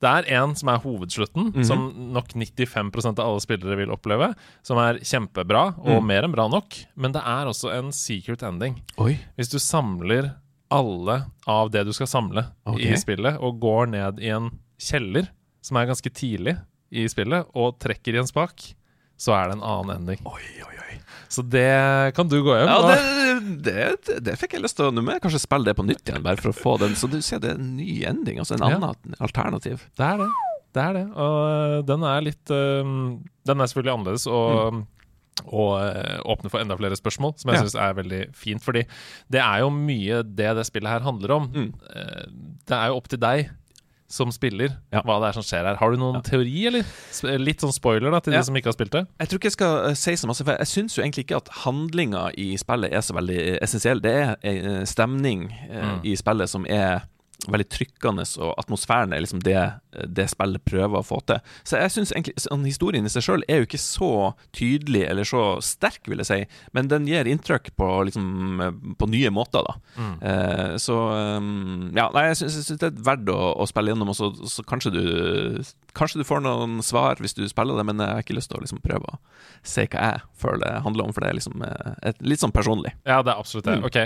Det 0.00 0.08
er 0.08 0.28
en 0.40 0.54
som 0.56 0.70
er 0.72 0.80
hovedslutten, 0.80 1.50
mm 1.50 1.52
-hmm. 1.52 1.64
som 1.64 2.12
nok 2.12 2.32
95% 2.32 3.18
av 3.20 3.26
alle 3.26 3.40
spillere 3.40 3.76
vil 3.76 3.90
oppleve. 3.90 4.34
Som 4.62 4.78
er 4.78 4.98
kjempebra, 4.98 5.74
og 5.78 6.02
mm. 6.02 6.06
mer 6.06 6.22
enn 6.22 6.32
bra 6.32 6.48
nok. 6.48 6.86
Men 6.94 7.12
det 7.12 7.22
er 7.24 7.46
også 7.46 7.72
en 7.78 7.92
secret 7.92 8.42
ending. 8.42 8.82
Oi. 8.96 9.18
Hvis 9.36 9.50
du 9.50 9.58
samler 9.58 10.32
alle 10.70 11.22
av 11.46 11.70
det 11.70 11.84
du 11.84 11.92
skal 11.92 12.06
samle 12.06 12.44
okay. 12.64 12.92
i 12.92 12.96
spillet, 12.96 13.38
og 13.38 13.60
går 13.60 13.86
ned 13.86 14.20
i 14.20 14.28
en 14.28 14.50
kjeller, 14.78 15.28
som 15.62 15.76
er 15.76 15.86
ganske 15.86 16.10
tidlig 16.10 16.56
i 16.90 17.08
spillet, 17.08 17.46
og 17.54 17.78
trekker 17.78 18.14
i 18.14 18.18
en 18.18 18.26
spak, 18.26 18.74
så 19.20 19.34
er 19.36 19.50
det 19.50 19.58
en 19.58 19.66
annen 19.66 19.96
ending. 19.96 20.22
Oi, 20.24 20.42
oi, 20.64 20.76
oi. 20.78 21.00
Så 21.30 21.44
det 21.46 22.12
kan 22.16 22.28
du 22.28 22.40
gå 22.42 22.56
hjem 22.58 22.70
Ja, 22.70 22.78
det, 22.90 23.74
det, 24.04 24.20
det 24.26 24.36
fikk 24.40 24.56
jeg 24.56 24.64
lyst 24.64 24.78
til. 24.80 24.90
Nå 24.94 25.04
med. 25.06 25.20
kanskje 25.22 25.42
spille 25.42 25.70
det 25.70 25.76
på 25.78 25.86
nytt 25.86 26.02
igjen, 26.02 26.24
bare 26.26 26.40
for 26.42 26.50
å 26.50 26.56
få 26.56 26.76
den. 26.82 26.96
Så 26.98 27.10
du 27.10 27.20
ser 27.22 27.42
det 27.42 27.52
er 27.52 27.60
en 27.60 27.74
ny 27.78 28.00
ending, 28.08 28.40
altså 28.42 28.58
en 28.58 28.66
annen 28.66 29.14
ja. 29.14 29.18
alternativ. 29.22 29.84
Det 29.98 30.06
er 30.06 30.24
det. 30.24 30.30
Det 30.74 30.82
er 30.82 30.96
det. 30.98 31.04
Og 31.18 31.36
øh, 31.50 31.76
den 31.86 32.06
er 32.06 32.22
litt 32.22 32.52
um, 32.54 32.96
Den 33.46 33.62
er 33.62 33.70
selvfølgelig 33.70 33.96
annerledes. 33.98 34.30
og 34.30 34.80
mm 34.80 34.88
og 35.40 35.80
øh, 35.80 36.18
åpne 36.28 36.50
for 36.52 36.60
enda 36.60 36.76
flere 36.76 36.96
spørsmål, 36.98 37.32
som 37.40 37.48
jeg 37.48 37.56
ja. 37.56 37.60
syns 37.64 37.76
er 37.80 37.94
veldig 37.96 38.18
fint. 38.36 38.60
Fordi 38.60 38.82
det 39.32 39.40
er 39.40 39.62
jo 39.62 39.70
mye 39.72 40.18
det 40.26 40.50
det 40.58 40.66
spillet 40.68 40.92
her 40.92 41.06
handler 41.06 41.32
om. 41.32 41.46
Mm. 41.48 41.70
Det 42.68 42.76
er 42.76 42.90
jo 42.90 42.98
opp 42.98 43.08
til 43.08 43.22
deg 43.22 43.48
som 44.10 44.32
spiller, 44.34 44.74
ja. 44.90 45.04
hva 45.06 45.20
det 45.22 45.30
er 45.30 45.36
som 45.38 45.44
skjer 45.46 45.68
her. 45.68 45.78
Har 45.78 45.94
du 45.94 46.00
noen 46.00 46.18
ja. 46.18 46.24
teori, 46.26 46.56
eller? 46.70 46.88
Litt 47.38 47.62
sånn 47.62 47.74
spoiler 47.74 48.10
da, 48.10 48.18
til 48.24 48.34
ja. 48.34 48.42
de 48.42 48.48
som 48.48 48.58
ikke 48.58 48.72
har 48.72 48.76
spilt 48.76 48.96
det? 48.96 49.04
Jeg 49.22 49.30
tror 49.30 49.40
ikke 49.40 49.50
jeg 49.50 49.56
skal 49.56 49.76
uh, 49.86 49.94
si 49.98 50.16
så 50.18 50.30
masse, 50.30 50.46
for 50.46 50.58
jeg 50.58 50.70
syns 50.72 50.98
jo 50.98 51.04
egentlig 51.04 51.28
ikke 51.28 51.38
at 51.38 51.52
handlinga 51.62 52.26
i 52.40 52.48
spillet 52.60 52.90
er 52.90 53.06
så 53.06 53.14
veldig 53.16 53.38
essensiell. 53.62 54.02
Det 54.02 54.16
er 54.18 54.34
uh, 54.66 54.82
stemning 54.88 55.46
mm. 55.70 56.02
i 56.10 56.16
spillet 56.18 56.50
som 56.50 56.66
er 56.66 57.06
veldig 57.48 57.66
trykkende, 57.72 58.24
og 58.42 58.52
atmosfæren 58.60 59.14
er 59.14 59.22
liksom 59.24 59.40
det, 59.44 59.58
det 60.12 60.26
spillet 60.32 60.64
prøver 60.68 61.00
å 61.00 61.06
få 61.06 61.20
til. 61.28 61.40
Så 61.64 61.80
jeg 61.80 61.94
syns 61.94 62.12
egentlig 62.12 62.34
sånn, 62.42 62.66
historien 62.68 63.06
i 63.06 63.12
seg 63.12 63.24
sjøl 63.24 63.44
er 63.48 63.62
jo 63.62 63.68
ikke 63.68 63.80
så 63.80 64.10
tydelig 64.56 65.06
eller 65.08 65.28
så 65.28 65.44
sterk, 65.64 66.02
vil 66.10 66.20
jeg 66.20 66.28
si, 66.28 66.40
men 66.76 66.90
den 66.92 67.08
gir 67.08 67.30
inntrykk 67.30 67.72
på, 67.80 67.88
liksom, 68.10 68.64
på 69.00 69.10
nye 69.12 69.32
måter, 69.34 69.64
da. 69.66 69.76
Mm. 69.96 70.14
Eh, 70.32 70.74
så 70.82 70.98
um, 71.40 71.90
ja, 71.96 72.10
nei, 72.16 72.28
jeg 72.30 72.42
syns 72.42 72.72
det 72.74 72.90
er 72.90 73.04
verdt 73.08 73.32
å, 73.32 73.38
å 73.56 73.68
spille 73.70 73.94
gjennom, 73.94 74.12
og 74.12 74.18
så, 74.18 74.32
så 74.50 74.66
kanskje 74.66 74.94
du 74.98 75.02
Kanskje 75.96 76.20
du 76.20 76.26
får 76.28 76.42
noen 76.44 76.80
svar 76.84 77.20
hvis 77.20 77.36
du 77.36 77.42
spiller 77.50 77.78
det, 77.78 77.86
men 77.88 78.00
jeg 78.02 78.16
har 78.16 78.24
ikke 78.24 78.36
lyst 78.36 78.52
til 78.52 78.60
å 78.60 78.64
liksom 78.64 78.82
prøve 78.84 79.14
å 79.14 79.18
se 79.66 79.84
hva 79.90 80.04
jeg 80.06 80.20
føler 80.40 80.62
det 80.64 80.82
handler 80.84 81.06
om, 81.06 81.14
for 81.14 81.24
det 81.24 81.30
er 81.30 81.36
liksom 81.36 81.64
eh, 81.66 81.90
et, 82.10 82.20
litt 82.24 82.40
sånn 82.40 82.54
personlig. 82.54 82.92
Ja, 83.08 83.20
det 83.24 83.32
er 83.34 83.40
absolutt 83.42 83.66
det. 83.68 83.76
Mm. 83.80 83.86
Ok, 83.88 83.98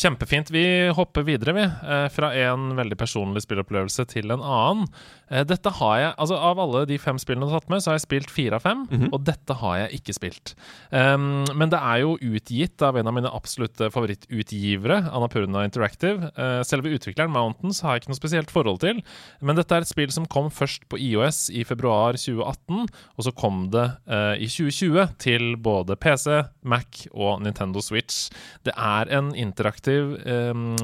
kjempefint. 0.00 0.52
Vi 0.54 0.64
hopper 0.96 1.26
videre, 1.26 1.54
vi. 1.56 1.64
Eh, 1.66 2.06
fra 2.14 2.32
en 2.46 2.70
veldig 2.78 2.98
personlig 3.00 3.44
spillopplevelse 3.44 4.06
til 4.12 4.32
en 4.32 4.40
annen. 4.40 4.86
Eh, 5.28 5.44
dette 5.48 5.72
har 5.80 5.98
jeg, 6.00 6.14
altså 6.16 6.40
Av 6.42 6.58
alle 6.58 6.84
de 6.88 6.96
fem 6.98 7.18
spillene 7.20 7.46
du 7.46 7.52
har 7.52 7.62
tatt 7.62 7.72
med, 7.72 7.82
så 7.84 7.92
har 7.92 7.98
jeg 7.98 8.06
spilt 8.06 8.32
fire 8.32 8.56
av 8.56 8.64
fem. 8.64 8.86
Mm 8.90 9.00
-hmm. 9.00 9.12
Og 9.12 9.24
dette 9.24 9.54
har 9.54 9.76
jeg 9.78 10.00
ikke 10.00 10.14
spilt. 10.14 10.54
Um, 10.90 11.44
men 11.54 11.70
det 11.70 11.78
er 11.78 11.98
jo 12.00 12.18
utgitt 12.20 12.82
av 12.82 12.96
en 12.96 13.06
av 13.06 13.14
mine 13.14 13.30
absolutte 13.30 13.90
favorittutgivere, 13.90 15.10
Anapurna 15.12 15.64
Interactive. 15.64 16.30
Selve 16.64 16.88
utvikleren, 16.88 17.30
Mountains, 17.30 17.80
har 17.80 17.94
jeg 17.94 18.02
ikke 18.02 18.10
noe 18.10 18.20
spesielt 18.20 18.50
forhold 18.50 18.80
til. 18.80 19.02
Men 19.40 19.56
dette 19.56 19.74
er 19.74 19.80
et 19.80 19.88
spill 19.88 20.10
som 20.10 20.26
kom 20.26 20.50
først 20.50 20.88
på 20.88 20.98
IOS 20.98 21.31
i 21.50 21.64
februar 21.66 22.18
2018, 22.18 22.86
og 23.16 23.26
så 23.26 23.32
kom 23.36 23.64
det 23.72 23.86
uh, 24.10 24.34
i 24.36 24.48
2020 24.50 25.06
til 25.22 25.56
både 25.62 25.96
PC, 25.96 26.42
Mac 26.62 27.06
og 27.12 27.42
Nintendo 27.44 27.82
Switch. 27.84 28.30
Det 28.66 28.74
er 28.76 29.12
en 29.18 29.32
interaktiv 29.34 30.16
um, 30.22 30.76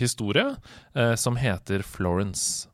historie 0.00 0.54
uh, 0.96 1.14
som 1.14 1.38
heter 1.40 1.84
Florence. 1.86 2.71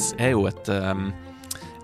Florence 0.00 0.16
er 0.18 0.32
jo 0.32 0.46
et 0.48 0.70
um, 0.72 1.10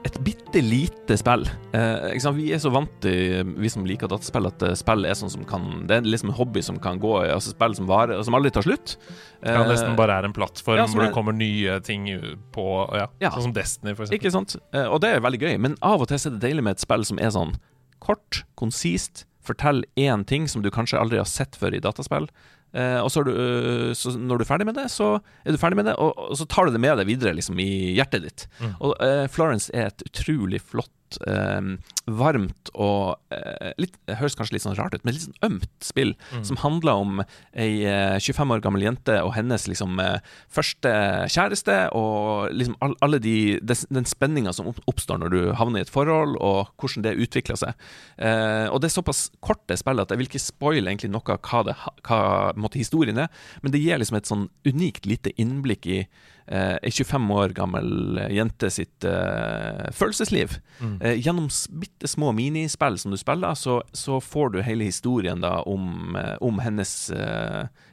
et 0.06 0.16
bitte 0.22 0.60
lite 0.62 1.16
spill. 1.18 1.42
Eh, 1.74 2.12
vi 2.36 2.44
er 2.54 2.60
så 2.62 2.70
vant 2.70 2.92
til, 3.02 3.48
vi 3.58 3.66
som 3.72 3.82
liker 3.82 4.06
dataspill, 4.06 4.46
at 4.46 4.62
eh, 4.62 4.76
spill 4.78 5.02
er 5.02 5.16
sånn 5.18 5.32
som 5.32 5.42
kan 5.48 5.64
Det 5.88 5.96
er 5.96 6.06
liksom 6.06 6.30
en 6.30 6.36
hobby 6.38 6.62
som 6.62 6.78
kan 6.78 7.00
gå. 7.02 7.10
Altså 7.24 7.50
spill 7.50 7.74
som 7.74 7.88
varer, 7.90 8.22
som 8.22 8.36
aldri 8.38 8.52
tar 8.54 8.62
slutt. 8.62 8.94
Eh, 9.42 9.50
ja, 9.50 9.64
nesten 9.66 9.98
bare 9.98 10.20
er 10.20 10.28
en 10.28 10.36
plattform 10.36 10.78
ja, 10.78 10.86
hvor 10.86 11.02
det 11.02 11.10
kommer 11.16 11.34
nye 11.34 11.80
ting 11.82 12.06
på. 12.54 12.66
Ja, 12.94 13.08
ja. 13.18 13.32
Sånn 13.34 13.48
som 13.48 13.56
Destiny, 13.56 13.96
eksempel. 13.96 14.14
Ikke 14.20 14.32
sant. 14.36 14.54
Eh, 14.70 14.86
og 14.86 15.02
det 15.02 15.10
er 15.10 15.26
veldig 15.26 15.42
gøy. 15.42 15.56
Men 15.66 15.74
av 15.82 16.06
og 16.06 16.12
til 16.12 16.20
er 16.22 16.36
det 16.36 16.44
deilig 16.44 16.68
med 16.68 16.78
et 16.78 16.86
spill 16.86 17.08
som 17.10 17.18
er 17.18 17.34
sånn 17.34 17.56
kort, 17.98 18.44
konsist, 18.54 19.26
fortell 19.42 19.82
én 19.98 20.22
ting 20.28 20.46
som 20.46 20.62
du 20.62 20.70
kanskje 20.70 21.02
aldri 21.02 21.18
har 21.18 21.26
sett 21.26 21.58
før 21.58 21.74
i 21.74 21.82
dataspill. 21.82 22.30
Eh, 22.74 22.98
og 23.00 23.10
så, 23.12 23.22
du, 23.24 23.32
uh, 23.32 23.92
så, 23.96 24.12
når 24.18 24.40
du 24.40 24.44
er 24.44 24.48
ferdig 24.48 24.66
med 24.68 24.76
det, 24.76 24.88
så 24.92 25.16
er 25.44 25.54
du 25.54 25.60
ferdig 25.60 25.78
med 25.78 25.88
det, 25.88 25.96
og, 26.02 26.12
og 26.18 26.36
så 26.36 26.48
tar 26.50 26.66
du 26.66 26.74
det 26.74 26.82
med 26.82 26.98
deg 27.00 27.08
videre 27.08 27.36
liksom, 27.36 27.58
i 27.62 27.94
hjertet 27.96 28.26
ditt. 28.26 28.46
Mm. 28.60 28.74
Og 28.80 28.96
uh, 29.00 29.24
Florence 29.32 29.72
er 29.72 29.90
et 29.92 30.06
utrolig 30.10 30.60
flott 30.64 30.92
um, 31.26 31.76
varmt 32.06 32.70
og 32.74 33.16
uh, 33.34 33.70
litt, 33.80 33.94
Det 34.06 34.18
høres 34.20 34.36
kanskje 34.38 34.56
litt 34.56 34.64
sånn 34.64 34.76
rart 34.78 34.94
ut, 34.94 35.04
men 35.06 35.16
litt 35.16 35.26
sånn 35.26 35.46
ømt 35.46 35.84
spill. 35.84 36.14
Mm. 36.34 36.44
Som 36.48 36.60
handler 36.62 37.02
om 37.02 37.22
ei 37.56 37.86
uh, 37.86 38.18
25 38.22 38.54
år 38.56 38.64
gammel 38.64 38.86
jente 38.86 39.18
og 39.22 39.34
hennes 39.36 39.66
liksom 39.70 40.00
uh, 40.02 40.18
første 40.52 40.92
kjæreste. 41.32 41.78
Og 41.96 42.54
liksom 42.54 42.78
all, 42.84 42.96
alle 43.04 43.20
de, 43.22 43.36
den 43.62 44.08
spenninga 44.08 44.54
som 44.56 44.70
oppstår 44.72 45.22
når 45.22 45.34
du 45.34 45.40
havner 45.58 45.82
i 45.82 45.86
et 45.86 45.92
forhold, 45.92 46.38
og 46.42 46.72
hvordan 46.80 47.06
det 47.06 47.16
utvikler 47.22 47.58
seg. 47.58 47.74
og 48.16 48.78
det 48.80 48.88
er 48.88 48.94
såpass 48.94 49.26
kort 49.44 49.62
det 49.70 49.78
spillet 49.80 50.04
at 50.04 50.12
jeg 50.12 50.20
vil 50.20 50.28
ikke 50.28 50.42
spoile 50.42 50.90
egentlig 50.90 51.10
noe 51.12 51.34
av 51.34 51.40
hva, 51.46 51.62
det, 51.66 51.74
hva 52.06 52.20
måtte, 52.58 52.80
historien 52.80 53.18
er, 53.24 53.30
men 53.62 53.74
det 53.74 53.82
gir 53.82 54.00
liksom 54.00 54.18
et 54.18 54.28
sånn 54.28 54.46
unikt 54.66 55.06
lite 55.08 55.32
innblikk 55.40 55.88
i 55.88 56.00
ei 56.46 56.78
eh, 56.86 56.94
25 56.94 57.30
år 57.34 57.54
gammel 57.56 58.20
eh, 58.22 58.34
jente 58.36 58.68
sitt 58.70 59.02
uh, 59.02 59.88
følelsesliv. 59.90 60.60
Mm. 60.78 60.92
Uh, 61.02 61.14
gjennom 61.18 61.48
bitte 61.80 62.06
små 62.10 62.30
minispill 62.36 62.98
som 63.02 63.10
du 63.10 63.18
spiller, 63.18 63.56
så, 63.58 63.80
så, 63.90 64.20
får 64.22 64.54
du 64.54 64.60
hele 64.62 64.86
historien 64.86 65.42
da 65.42 65.58
om, 65.66 66.14
uh, 66.14 66.36
om 66.44 66.60
hennes 66.62 66.94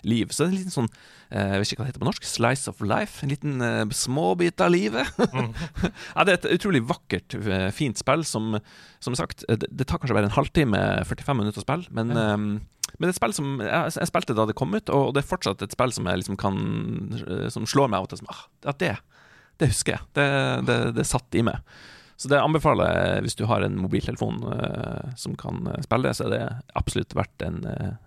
liv. 0.03 0.29
Så 0.29 0.43
det 0.43 0.47
er 0.47 0.51
en 0.51 0.59
liten 0.59 0.77
sånn 0.77 0.93
jeg 1.33 1.61
vet 1.63 1.71
ikke 1.71 1.79
hva 1.79 1.85
det 1.87 1.91
heter 1.95 2.01
på 2.03 2.05
norsk. 2.05 2.25
Slice 2.29 2.69
of 2.69 2.81
life. 2.85 3.23
En 3.25 3.31
liten 3.31 3.55
uh, 3.57 3.89
småbit 3.89 4.61
av 4.61 4.69
livet. 4.69 5.09
mm. 5.33 5.47
ja, 6.13 6.25
det 6.27 6.35
er 6.35 6.37
et 6.37 6.51
utrolig 6.59 6.83
vakkert, 6.85 7.33
fint 7.73 7.97
spill 7.97 8.21
som, 8.27 8.59
som 9.01 9.17
sagt, 9.17 9.41
det, 9.49 9.65
det, 9.65 9.87
tar 9.89 9.97
kanskje 9.97 10.19
bare 10.19 10.29
en 10.29 10.37
halvtime, 10.37 10.83
45 11.09 11.41
minutter 11.41 11.63
å 11.63 11.65
spille, 11.65 11.89
men 11.89 12.13
ja. 12.13 12.37
Men 13.03 13.09
det 13.09 13.11
er 13.11 13.17
et 13.17 13.19
spill 13.19 13.33
som 13.35 13.47
jeg, 13.59 13.95
jeg, 13.97 14.07
spilte 14.07 14.35
da 14.37 14.45
det 14.47 14.55
kom 14.55 14.71
ut, 14.71 14.91
og 14.95 15.09
det 15.11 15.19
er 15.19 15.27
fortsatt 15.27 15.63
et 15.65 15.73
spill 15.75 15.91
som 15.91 16.07
liksom 16.07 16.37
kan 16.39 16.61
Som 17.51 17.65
slår 17.67 17.89
meg 17.91 17.99
av 17.99 18.07
og 18.07 18.13
til 18.13 18.21
som 18.21 18.29
ah, 18.31 18.45
det, 18.79 18.93
det 19.59 19.69
husker 19.73 19.97
jeg. 19.97 20.07
Det, 20.15 20.27
det, 20.69 20.77
det 20.95 21.05
satt 21.09 21.35
i 21.35 21.43
meg. 21.43 21.59
Så 22.15 22.31
det 22.31 22.39
anbefaler 22.39 22.95
jeg 22.95 23.25
hvis 23.25 23.35
du 23.35 23.43
har 23.49 23.65
en 23.65 23.75
mobiltelefon 23.83 24.39
uh, 24.47 25.11
som 25.19 25.35
kan 25.35 25.67
spille 25.83 26.07
det, 26.07 26.15
så 26.15 26.29
er 26.29 26.31
det 26.31 26.43
absolutt 26.79 27.17
verdt 27.19 27.43
en, 27.43 27.59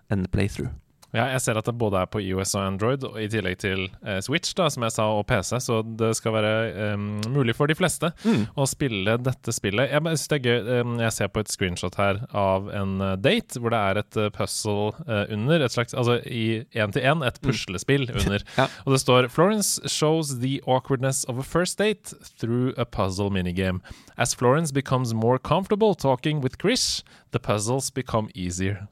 en 0.09 0.25
playthrough. 0.33 0.73
Ja, 1.15 1.29
jeg 1.31 1.39
ser 1.39 1.57
at 1.59 1.67
det 1.67 1.75
både 1.79 2.01
er 2.01 2.09
på 2.11 2.19
IOS 2.19 2.51
og 2.57 2.65
Android, 2.65 3.05
og 3.07 3.15
i 3.21 3.29
tillegg 3.31 3.61
til 3.61 3.85
eh, 4.03 4.19
Switch, 4.23 4.51
da, 4.57 4.67
som 4.73 4.83
jeg 4.83 4.93
sa, 4.97 5.05
og 5.15 5.23
PC. 5.29 5.53
Så 5.63 5.79
det 5.99 6.11
skal 6.19 6.35
være 6.35 6.93
um, 6.95 7.05
mulig 7.31 7.55
for 7.55 7.71
de 7.71 7.77
fleste 7.79 8.11
mm. 8.25 8.43
å 8.59 8.67
spille 8.67 9.15
dette 9.23 9.53
spillet. 9.55 9.93
Jeg 9.93 10.03
synes 10.03 10.27
det 10.27 10.39
er 10.39 10.49
gøy. 10.49 10.81
Um, 10.81 10.97
jeg 10.99 11.15
ser 11.15 11.31
på 11.31 11.43
et 11.43 11.53
screenshot 11.53 11.95
her 11.99 12.19
av 12.35 12.67
en 12.75 12.97
uh, 12.99 13.13
date 13.15 13.61
hvor 13.61 13.71
det 13.71 13.79
er 13.79 14.01
et 14.01 14.19
uh, 14.19 14.27
puzzle 14.35 14.91
uh, 15.07 15.23
under. 15.31 15.63
Et 15.63 15.77
slags, 15.77 15.95
altså 15.95 16.19
i 16.27 16.65
én 16.75 16.91
til 16.95 17.07
én, 17.07 17.23
et 17.23 17.39
mm. 17.39 17.47
puslespill 17.47 18.09
mm. 18.09 18.17
under. 18.25 18.45
ja. 18.59 18.67
Og 18.83 18.97
det 18.97 19.01
står 19.05 19.29
Florence 19.31 19.79
shows 19.87 20.35
the 20.43 20.59
awkwardness 20.67 21.23
of 21.31 21.39
a 21.39 21.47
first 21.47 21.79
date 21.79 22.13
through 22.37 22.75
a 22.77 22.85
puzzle 22.85 23.31
minigame. 23.31 23.79
As 24.17 24.35
Florence 24.35 24.73
becomes 24.73 25.13
more 25.13 25.39
comfortable 25.39 25.95
talking 25.95 26.41
with 26.41 26.57
Chris, 26.57 27.03
the 27.31 27.39
puzzles 27.39 27.91
become 27.91 28.29
easier. 28.35 28.87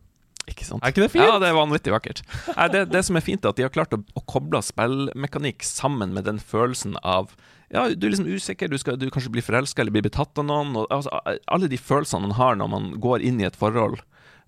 Ikke 0.51 0.67
sant? 0.67 0.83
Er 0.85 0.93
ikke 0.93 1.05
det 1.05 1.11
fint? 1.13 1.25
Ja, 1.25 1.39
det 1.41 1.49
er 1.49 1.57
vanvittig 1.57 1.93
vakkert. 1.93 2.21
Nei, 2.51 2.69
det, 2.73 2.85
det, 2.93 3.01
som 3.07 3.17
er 3.17 3.25
fint, 3.25 3.45
er 3.45 3.53
at 3.53 3.59
de 3.59 3.65
har 3.65 3.73
klart 3.73 3.95
å, 3.97 4.01
å 4.13 4.23
koble 4.29 4.61
spillmekanikk 4.65 5.65
sammen 5.65 6.13
med 6.15 6.27
den 6.29 6.41
følelsen 6.41 6.99
av 7.01 7.33
ja, 7.73 7.87
du 7.89 8.05
er 8.05 8.13
liksom 8.13 8.29
usikker, 8.29 8.69
du 8.69 8.77
skal 8.77 8.99
du 9.01 9.07
kanskje 9.11 9.31
bli 9.33 9.43
forelska 9.43 9.81
eller 9.81 9.95
bli 9.95 10.03
betatt 10.05 10.37
av 10.37 10.45
noen. 10.47 10.75
Og, 10.77 10.85
altså, 10.93 11.09
alle 11.51 11.69
de 11.71 11.79
følelsene 11.81 12.27
man 12.27 12.37
har 12.37 12.59
når 12.59 12.69
man 12.71 12.91
går 13.01 13.25
inn 13.25 13.41
i 13.41 13.47
et 13.47 13.57
forhold 13.57 13.97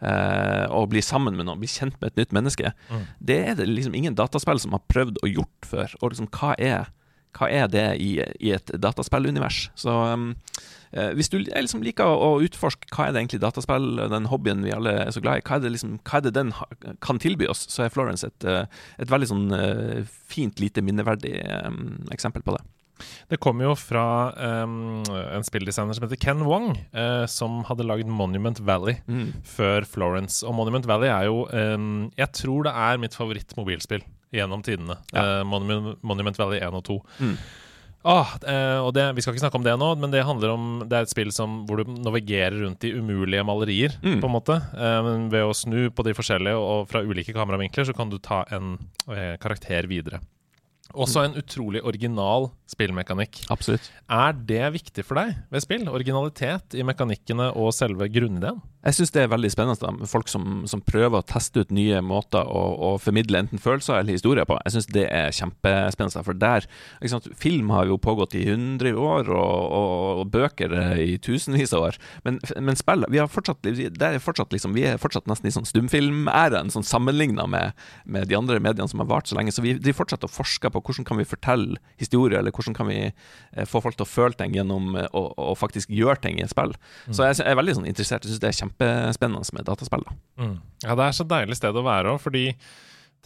eh, 0.05 0.65
og 0.69 0.91
blir 0.93 1.05
sammen 1.05 1.37
med 1.37 1.47
noen, 1.47 1.59
blir 1.61 1.71
kjent 1.71 1.97
med 1.97 2.11
et 2.11 2.21
nytt 2.21 2.35
menneske, 2.37 2.73
mm. 2.91 3.07
det 3.31 3.39
er 3.41 3.57
det 3.59 3.67
liksom 3.71 3.97
ingen 3.97 4.17
dataspill 4.17 4.61
som 4.61 4.77
har 4.77 4.85
prøvd 4.91 5.17
å 5.23 5.31
gjort 5.31 5.69
før. 5.71 5.97
Og 6.01 6.13
liksom, 6.13 6.29
hva 6.37 6.53
er, 6.61 6.93
hva 7.35 7.51
er 7.51 7.67
det 7.71 7.87
i, 8.01 8.15
i 8.39 8.53
et 8.55 8.71
dataspillunivers? 8.81 9.67
Så 9.75 9.91
um, 10.13 10.31
Eh, 10.95 11.11
hvis 11.17 11.29
du 11.31 11.39
liksom 11.41 11.83
liker 11.85 12.07
å, 12.07 12.37
utforske 12.43 12.89
hva 12.93 13.07
er 13.07 13.13
det 13.13 13.23
egentlig 13.23 13.41
dataspill, 13.43 13.89
den 14.11 14.29
hobbyen 14.31 14.63
vi 14.65 14.73
alle 14.75 14.95
er 15.03 15.11
så 15.15 15.23
glad 15.23 15.41
i, 15.41 15.45
hva 15.47 15.57
er 15.57 15.65
det, 15.65 15.73
liksom, 15.75 15.97
hva 16.07 16.19
er 16.19 16.27
det 16.27 16.35
den 16.37 16.53
kan 17.03 17.19
tilby 17.21 17.49
oss, 17.51 17.65
så 17.73 17.85
er 17.85 17.93
Florence 17.93 18.27
et, 18.27 18.47
eh, 18.47 18.65
et 19.01 19.11
veldig 19.11 19.29
sånn 19.33 19.45
eh, 19.57 20.01
fint, 20.31 20.61
lite 20.63 20.83
minneverdig 20.85 21.35
eksempel 22.13 22.45
på 22.45 22.55
det. 22.55 22.63
Det 23.29 23.37
kommer 23.37 23.67
jo 23.67 23.73
fra 23.77 24.33
um, 24.65 25.03
en 25.05 25.45
spilldesigner 25.45 25.93
som 25.93 26.07
heter 26.07 26.17
Ken 26.17 26.39
Wong, 26.47 26.71
uh, 26.97 27.27
som 27.29 27.59
hadde 27.67 27.85
lagd 27.85 28.09
Monument 28.09 28.57
Valley 28.65 28.97
mm. 29.05 29.43
før 29.45 29.85
Florence. 29.85 30.41
Og 30.41 30.55
Monument 30.57 30.87
Valley 30.89 31.11
er 31.13 31.27
jo 31.27 31.43
um, 31.45 32.07
Jeg 32.17 32.31
tror 32.39 32.65
det 32.65 32.73
er 32.73 32.97
mitt 33.03 33.13
favorittmobilspill 33.13 34.01
gjennom 34.35 34.65
tidene. 34.65 34.99
Ja. 35.13 35.41
Uh, 35.41 35.45
Monument, 35.47 36.03
Monument, 36.03 36.37
Valley 36.39 36.59
1 36.59 36.77
og 36.77 36.85
2. 36.89 36.99
Mm. 37.23 37.37
Ah, 38.07 38.37
eh, 38.47 38.79
og 38.79 38.93
det, 38.95 39.03
Vi 39.17 39.23
skal 39.23 39.35
ikke 39.35 39.43
snakke 39.43 39.59
om 39.59 39.65
det 39.65 39.73
nå, 39.79 39.89
men 39.99 40.13
det 40.13 40.23
handler 40.23 40.53
om 40.53 40.67
Det 40.87 40.95
er 40.95 41.07
et 41.07 41.11
spill 41.11 41.31
som, 41.35 41.63
hvor 41.67 41.81
du 41.81 41.91
navigerer 42.05 42.55
rundt 42.63 42.85
i 42.87 42.93
umulige 42.95 43.43
malerier. 43.47 43.97
Mm. 44.03 44.21
på 44.21 44.29
en 44.29 44.35
måte 44.35 44.55
eh, 44.55 45.11
Ved 45.33 45.43
å 45.43 45.55
snu 45.57 45.89
på 45.91 46.05
de 46.07 46.15
forskjellige, 46.17 46.55
og 46.55 46.87
fra 46.91 47.03
ulike 47.03 47.35
kameravinkler, 47.35 47.89
så 47.89 47.95
kan 47.97 48.11
du 48.11 48.19
ta 48.23 48.43
en 48.53 48.77
eh, 49.11 49.35
karakter 49.41 49.89
videre. 49.91 50.21
Også 50.95 51.25
en 51.25 51.35
utrolig 51.35 51.81
original 51.83 52.47
spillmekanikk. 52.71 53.41
Absolutt 53.51 53.89
Er 54.07 54.37
det 54.47 54.63
viktig 54.77 55.03
for 55.03 55.19
deg 55.19 55.33
ved 55.51 55.65
spill? 55.65 55.83
Originalitet 55.91 56.77
i 56.79 56.85
mekanikkene 56.87 57.49
og 57.59 57.73
selve 57.75 58.07
grunnideen? 58.07 58.61
Jeg 58.87 58.95
syns 58.95 59.11
det 59.11 59.23
er 59.25 59.31
veldig 59.33 59.49
spennende 59.51 59.81
da, 59.81 59.89
med 59.91 60.07
folk 60.07 60.29
som, 60.31 60.61
som, 60.69 60.79
prøver 60.87 61.19
å 61.19 61.25
teste 61.27 61.65
ut 61.65 61.73
nye 61.75 61.99
måter 62.05 62.47
å, 62.47 62.61
å 62.87 62.91
formidle 63.03 63.41
enten 63.43 63.59
følelser 63.59 63.97
eller 63.99 64.15
historier 64.15 64.47
på. 64.47 64.55
Jeg 64.63 64.77
syns 64.77 64.87
det 64.95 65.03
er 65.11 65.33
kjempespennende. 65.35 66.23
For 66.23 66.37
der 66.39 66.67
sant, 67.11 67.27
Film 67.35 67.73
har 67.75 67.89
jo 67.89 67.97
pågått 67.99 68.37
i 68.39 68.45
hundre 68.47 68.93
år, 68.95 69.27
og, 69.27 69.73
og, 69.75 70.21
og, 70.21 70.29
bøker 70.31 70.71
i 71.03 71.17
tusenvis 71.19 71.75
av 71.75 71.89
år. 71.89 71.99
Men, 72.23 72.39
men 72.63 72.79
spill 72.79 73.03
vi, 73.11 73.19
har 73.19 73.27
fortsatt, 73.31 73.67
er 73.67 74.21
fortsatt 74.23 74.55
liksom, 74.55 74.77
vi 74.77 74.85
er 74.87 75.01
fortsatt 75.01 75.27
nesten 75.27 75.51
i 75.51 75.55
sånn 75.57 75.67
stumfilmæraen, 75.67 76.71
sånn 76.71 76.87
sammenligna 76.87 77.47
med, 77.51 77.75
med, 78.05 78.29
de 78.31 78.39
andre 78.39 78.61
mediene 78.63 78.87
som 78.87 79.03
har 79.03 79.11
vart 79.11 79.27
så 79.27 79.35
lenge. 79.35 79.51
Så 79.51 79.65
vi, 79.65 79.75
de 79.75 79.95
fortsetter 79.95 80.31
å 80.31 80.35
forske 80.37 80.71
på 80.71 80.83
hvordan 80.83 81.07
kan 81.07 81.19
vi 81.19 81.27
fortelle 81.27 81.81
historier, 81.99 82.39
eller 82.39 82.55
hvordan 82.55 82.77
kan 82.77 82.87
vi 82.87 83.01
eh, 83.09 83.67
få 83.67 83.83
folk 83.83 83.99
til 83.99 84.07
å 84.07 84.11
føle 84.13 84.39
ting 84.39 84.55
gjennom 84.55 84.95
eh, 84.95 85.11
å, 85.11 85.27
å 85.51 85.59
faktisk 85.59 85.91
gjøre 85.91 86.23
ting 86.23 86.39
i 86.39 86.47
et 86.47 86.55
spill. 86.55 86.71
Mm. 86.71 87.11
Så 87.11 87.27
jeg, 87.27 87.41
jeg, 87.41 87.51
er 87.51 87.59
veldig 87.59 87.79
sånn, 87.81 87.91
interessert. 87.91 88.23
Jeg 88.23 88.31
syns 88.31 88.43
det 88.45 88.51
er 88.53 88.59
kjempe 88.61 88.76
kjempespennende 88.77 89.53
med 89.53 89.65
dataspill. 89.65 90.05
Mm. 90.39 90.59
Ja, 90.83 90.95
det 90.95 91.03
er 91.07 91.15
så 91.15 91.25
deilig 91.27 91.57
sted 91.57 91.75
å 91.75 91.85
være 91.85 92.13
òg, 92.13 92.21
fordi 92.21 92.51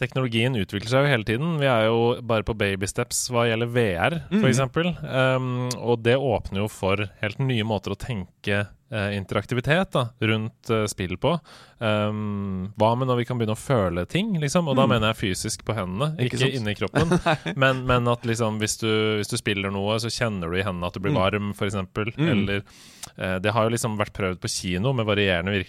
teknologien 0.02 0.58
utvikler 0.58 0.90
seg 0.90 1.06
jo 1.06 1.12
hele 1.12 1.26
tiden. 1.28 1.56
Vi 1.62 1.70
er 1.70 1.86
jo 1.88 2.18
bare 2.26 2.46
på 2.46 2.56
baby 2.58 2.88
steps 2.90 3.24
hva 3.32 3.46
gjelder 3.48 3.72
VR, 3.72 4.20
f.eks. 4.34 4.62
Mm. 4.74 4.92
Um, 5.06 5.50
og 5.78 6.02
det 6.04 6.18
åpner 6.18 6.64
jo 6.64 6.70
for 6.72 7.06
helt 7.22 7.42
nye 7.42 7.66
måter 7.66 7.94
å 7.94 7.98
tenke 7.98 8.64
uh, 8.92 9.16
interaktivitet 9.16 9.92
da, 9.94 10.08
rundt 10.20 10.70
uh, 10.70 10.84
spill 10.90 11.16
på. 11.22 11.34
Um, 11.78 12.72
hva 12.78 12.92
med 12.98 13.10
når 13.10 13.22
vi 13.22 13.26
kan 13.28 13.40
begynne 13.40 13.56
å 13.56 13.60
føle 13.60 14.04
ting, 14.10 14.34
liksom? 14.42 14.68
Og 14.68 14.76
mm. 14.76 14.80
da 14.80 14.86
mener 14.90 15.12
jeg 15.12 15.20
fysisk 15.22 15.64
på 15.66 15.76
hendene, 15.76 16.12
ikke, 16.18 16.38
ikke 16.40 16.60
inni 16.60 16.76
kroppen. 16.78 17.16
men, 17.62 17.84
men, 17.88 18.12
at 18.12 18.26
liksom 18.28 18.60
hvis 18.62 18.78
du, 18.82 18.90
hvis 19.20 19.32
du, 19.32 19.38
spiller 19.40 19.72
noe, 19.74 19.98
så 20.02 20.12
kjenner 20.12 20.52
du 20.52 20.60
i 20.60 20.66
hendene 20.66 20.90
at 20.90 20.98
du 20.98 21.02
blir 21.02 21.16
mm. 21.16 21.20
varm, 21.22 21.50
f.eks. 21.56 21.78
Mm. 22.18 22.30
Eller 22.36 22.62
uh, 22.62 23.36
Det 23.42 23.56
har 23.56 23.68
jo 23.68 23.74
liksom 23.76 23.98
vært 24.00 24.16
prøvd 24.18 24.42
på 24.42 24.52
kino 24.52 24.94
med 24.96 25.08
varierende 25.08 25.60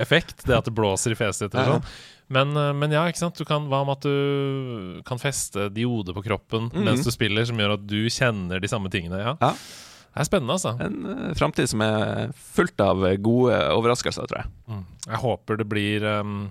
effekt, 0.00 0.44
det 0.46 0.58
at 0.58 0.68
det 0.68 0.76
blåser 0.76 1.14
i 1.14 1.18
fjeset 1.18 1.48
ditt 1.48 1.60
og 1.60 1.76
sånn. 1.76 1.92
Men, 2.30 2.54
eh, 2.56 2.72
men, 2.76 2.94
ja, 2.94 3.04
ikke 3.10 3.20
sant. 3.24 3.42
Kan, 3.48 3.68
hva 3.70 3.82
med 3.86 3.98
at 3.98 4.06
du 4.06 5.02
kan 5.06 5.20
feste 5.20 5.68
diode 5.74 6.14
på 6.14 6.24
kroppen 6.24 6.68
mm 6.68 6.72
-hmm. 6.72 6.84
mens 6.84 7.04
du 7.04 7.10
spiller, 7.10 7.44
som 7.44 7.58
gjør 7.58 7.74
at 7.74 7.86
du 7.86 8.06
kjenner 8.08 8.60
de 8.60 8.68
samme 8.68 8.90
tingene? 8.90 9.18
Ja. 9.18 9.36
ja. 9.40 9.54
Det 10.10 10.20
er 10.20 10.24
spennende, 10.24 10.52
altså. 10.52 10.76
En 10.80 11.06
uh, 11.06 11.34
framtid 11.34 11.68
som 11.68 11.80
er 11.80 12.32
fullt 12.34 12.80
av 12.80 13.16
gode 13.22 13.54
overraskelser, 13.70 14.26
tror 14.26 14.42
jeg. 14.42 14.50
Mm. 14.66 14.84
Jeg 15.06 15.16
håper 15.16 15.56
det 15.56 15.68
blir 15.68 16.04
um, 16.20 16.50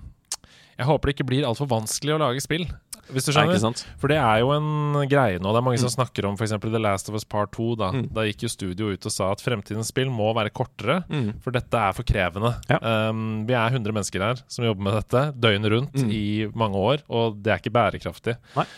Jeg 0.78 0.86
håper 0.86 1.06
det 1.06 1.14
ikke 1.14 1.28
blir 1.28 1.44
altfor 1.44 1.66
vanskelig 1.66 2.14
å 2.14 2.18
lage 2.18 2.40
spill 2.40 2.66
hvis 3.14 3.28
du 3.28 3.32
skjønner. 3.34 3.82
For 4.00 4.12
det 4.12 4.18
er 4.20 4.42
jo 4.42 4.52
en 4.54 5.00
greie 5.10 5.40
nå. 5.40 5.52
Det 5.52 5.60
er 5.60 5.66
mange 5.66 5.80
mm. 5.80 5.84
som 5.84 5.94
snakker 5.94 6.28
om 6.28 6.38
f.eks. 6.38 6.56
The 6.64 6.82
Last 6.82 7.10
of 7.10 7.18
Us 7.18 7.26
Part 7.28 7.54
2. 7.56 7.70
Da. 7.80 7.90
Mm. 7.96 8.04
da 8.16 8.26
gikk 8.28 8.46
jo 8.46 8.52
studio 8.52 8.92
ut 8.94 9.08
og 9.08 9.14
sa 9.14 9.30
at 9.34 9.44
fremtidens 9.44 9.92
spill 9.92 10.12
må 10.12 10.30
være 10.36 10.52
kortere, 10.54 11.00
mm. 11.10 11.40
for 11.44 11.56
dette 11.56 11.82
er 11.88 11.96
for 11.96 12.06
krevende. 12.06 12.54
Ja. 12.70 12.80
Um, 13.10 13.42
vi 13.48 13.56
er 13.56 13.74
100 13.74 13.96
mennesker 13.96 14.24
her 14.24 14.44
som 14.50 14.66
jobber 14.66 14.86
med 14.86 15.00
dette 15.00 15.26
døgnet 15.40 15.74
rundt 15.74 16.00
mm. 16.04 16.14
i 16.14 16.24
mange 16.58 16.86
år, 16.92 17.04
og 17.10 17.42
det 17.42 17.54
er 17.54 17.62
ikke 17.62 17.74
bærekraftig. 17.74 18.38
Nei. 18.56 18.68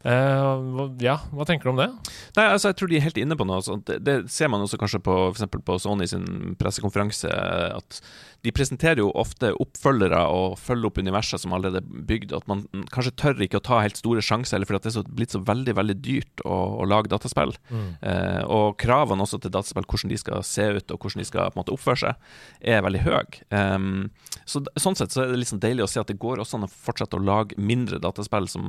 Uh, 0.00 0.88
ja, 1.04 1.18
hva 1.36 1.44
tenker 1.44 1.68
du 1.68 1.74
om 1.74 1.80
det? 1.82 1.90
Nei, 2.32 2.46
altså 2.46 2.70
Jeg 2.70 2.78
tror 2.80 2.88
de 2.88 2.96
er 2.96 3.04
helt 3.04 3.18
inne 3.20 3.36
på 3.36 3.44
noe. 3.44 3.60
Det, 3.84 3.98
det, 4.00 4.14
ser 4.32 4.48
man 4.48 4.64
også 4.64 4.78
kanskje 4.80 5.02
på, 5.04 5.16
for 5.36 5.60
på 5.66 5.76
Sony 5.82 6.08
sin 6.08 6.54
pressekonferanse. 6.60 7.28
At 7.28 8.00
de 8.40 8.52
presenterer 8.56 9.02
jo 9.02 9.10
ofte 9.20 9.50
oppfølgere 9.60 10.20
og 10.32 10.56
følger 10.60 10.88
opp 10.88 11.00
universet 11.02 11.42
som 11.42 11.52
allerede 11.52 11.82
er 11.82 12.04
bygd. 12.08 12.32
At 12.36 12.46
man 12.48 12.64
kanskje 12.92 13.12
tør 13.20 13.42
ikke 13.44 13.60
å 13.60 13.64
ta 13.66 13.80
helt 13.84 14.00
store 14.00 14.24
sjanser, 14.24 14.56
eller 14.56 14.68
fordi 14.70 14.80
det 14.86 14.90
er 14.92 14.96
så, 14.96 15.04
blitt 15.20 15.34
så 15.34 15.42
veldig 15.44 15.74
veldig 15.76 15.96
dyrt 16.00 16.44
å, 16.48 16.56
å 16.80 16.88
lage 16.88 17.12
dataspill. 17.12 17.52
Mm. 17.68 17.90
Eh, 18.00 18.40
og 18.48 18.78
kravene 18.80 19.26
også 19.26 19.42
til 19.42 19.52
dataspill, 19.52 19.84
hvordan 19.84 20.14
de 20.14 20.20
skal 20.22 20.44
se 20.46 20.66
ut 20.78 20.94
og 20.94 21.04
hvordan 21.04 21.24
de 21.24 21.28
skal 21.28 21.50
på 21.50 21.58
en 21.58 21.62
måte 21.62 21.74
oppføre 21.76 22.02
seg, 22.04 22.30
er 22.72 22.84
veldig 22.86 23.04
høye. 23.04 23.22
Um, 23.52 24.08
så, 24.48 24.62
sånn 24.80 24.96
sett 24.96 25.12
så 25.12 25.24
er 25.24 25.34
det 25.34 25.42
liksom 25.42 25.60
deilig 25.62 25.84
å 25.84 25.90
se 25.90 26.00
at 26.00 26.08
det 26.08 26.20
går 26.22 26.40
også 26.40 26.56
an 26.56 26.68
å 26.68 26.72
fortsette 26.72 27.18
å 27.18 27.24
lage 27.24 27.58
mindre 27.60 28.00
dataspill 28.02 28.48
som, 28.48 28.64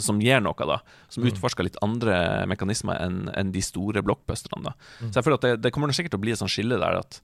som 0.00 0.22
gir 0.24 0.40
noe, 0.44 0.56
da. 0.70 0.80
Som 1.12 1.26
mm. 1.26 1.34
utforsker 1.34 1.68
litt 1.68 1.80
andre 1.84 2.16
mekanismer 2.50 3.02
enn 3.04 3.26
en 3.34 3.52
de 3.52 3.62
store 3.64 4.00
blockbusterne. 4.06 4.72
Mm. 4.72 5.10
Så 5.10 5.18
jeg 5.18 5.26
føler 5.26 5.40
at 5.40 5.48
det, 5.48 5.56
det 5.66 5.74
kommer 5.74 5.92
sikkert 5.92 6.16
til 6.16 6.22
å 6.22 6.24
bli 6.24 6.34
et 6.34 6.40
sånt 6.40 6.54
skille 6.54 6.80
der 6.80 7.02
at 7.02 7.20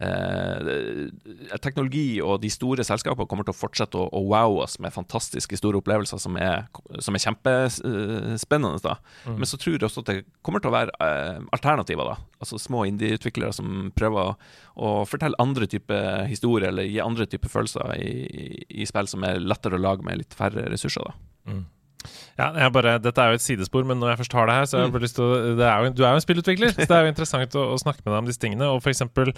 eh, 0.00 1.58
teknologi 1.62 2.20
og 2.24 2.40
de 2.42 2.50
store 2.52 2.84
selskapene 2.86 3.28
kommer 3.28 3.46
til 3.46 3.54
å 3.54 3.58
fortsette 3.58 3.98
å, 4.00 4.06
å 4.08 4.22
wow 4.30 4.60
oss 4.64 4.78
med 4.82 4.94
fantastiske 4.94 5.58
store 5.60 5.80
opplevelser 5.80 6.20
som 6.22 6.38
er, 6.40 6.66
som 7.04 7.16
er 7.16 7.24
kjempespennende. 7.26 8.80
da. 8.84 8.96
Mm. 9.26 9.40
Men 9.40 9.50
så 9.50 9.60
tror 9.60 9.76
jeg 9.76 9.88
også 9.88 10.04
at 10.04 10.12
det 10.12 10.18
kommer 10.46 10.62
til 10.62 10.72
å 10.72 10.76
være 10.76 10.94
eh, 11.06 11.42
alternativer. 11.56 12.14
da. 12.14 12.30
Altså 12.40 12.60
Små 12.60 12.84
indie-utviklere 12.88 13.52
som 13.56 13.90
prøver 13.96 14.32
å, 14.32 14.38
å, 14.76 14.94
fortelle 15.08 15.38
andre 15.42 15.68
typer 15.70 16.24
historier 16.30 16.70
eller 16.70 16.88
gi 16.88 17.02
andre 17.04 17.28
typer 17.30 17.52
følelser 17.52 17.92
i, 17.98 18.14
i, 18.30 18.48
i, 18.80 18.88
spill 18.88 19.10
som 19.10 19.26
er 19.28 19.42
lettere 19.42 19.78
å 19.78 19.84
lage 19.84 20.06
med 20.06 20.22
litt 20.22 20.36
færre 20.36 20.68
ressurser. 20.72 21.10
da. 21.10 21.52
Mm. 21.52 21.68
Ja, 22.38 22.68
bare, 22.72 22.94
Dette 23.02 23.20
er 23.20 23.32
jo 23.32 23.40
et 23.40 23.44
sidespor, 23.44 23.84
men 23.84 23.98
når 24.00 24.14
jeg 24.14 24.20
først 24.22 24.36
har 24.38 24.48
det 24.48 24.54
her, 24.56 24.68
så 24.68 24.76
har 24.76 24.84
jeg 24.84 24.90
mm. 24.90 24.94
bare 24.94 25.04
lyst 25.04 25.18
til 25.18 25.26
å 25.26 25.40
er 25.58 25.84
jo, 25.84 25.90
Du 25.92 26.04
er 26.04 26.14
jo 26.14 26.20
en 26.20 26.24
spillutvikler, 26.24 26.72
så 26.72 26.86
det 26.86 26.96
er 26.96 27.04
jo 27.04 27.12
interessant 27.12 27.58
å, 27.60 27.66
å 27.74 27.80
snakke 27.80 28.04
med 28.04 28.14
deg 28.14 28.22
om 28.22 28.30
disse 28.30 28.40
tingene. 28.40 28.70
Og 28.72 28.80
for 28.80 28.92
eksempel 28.92 29.34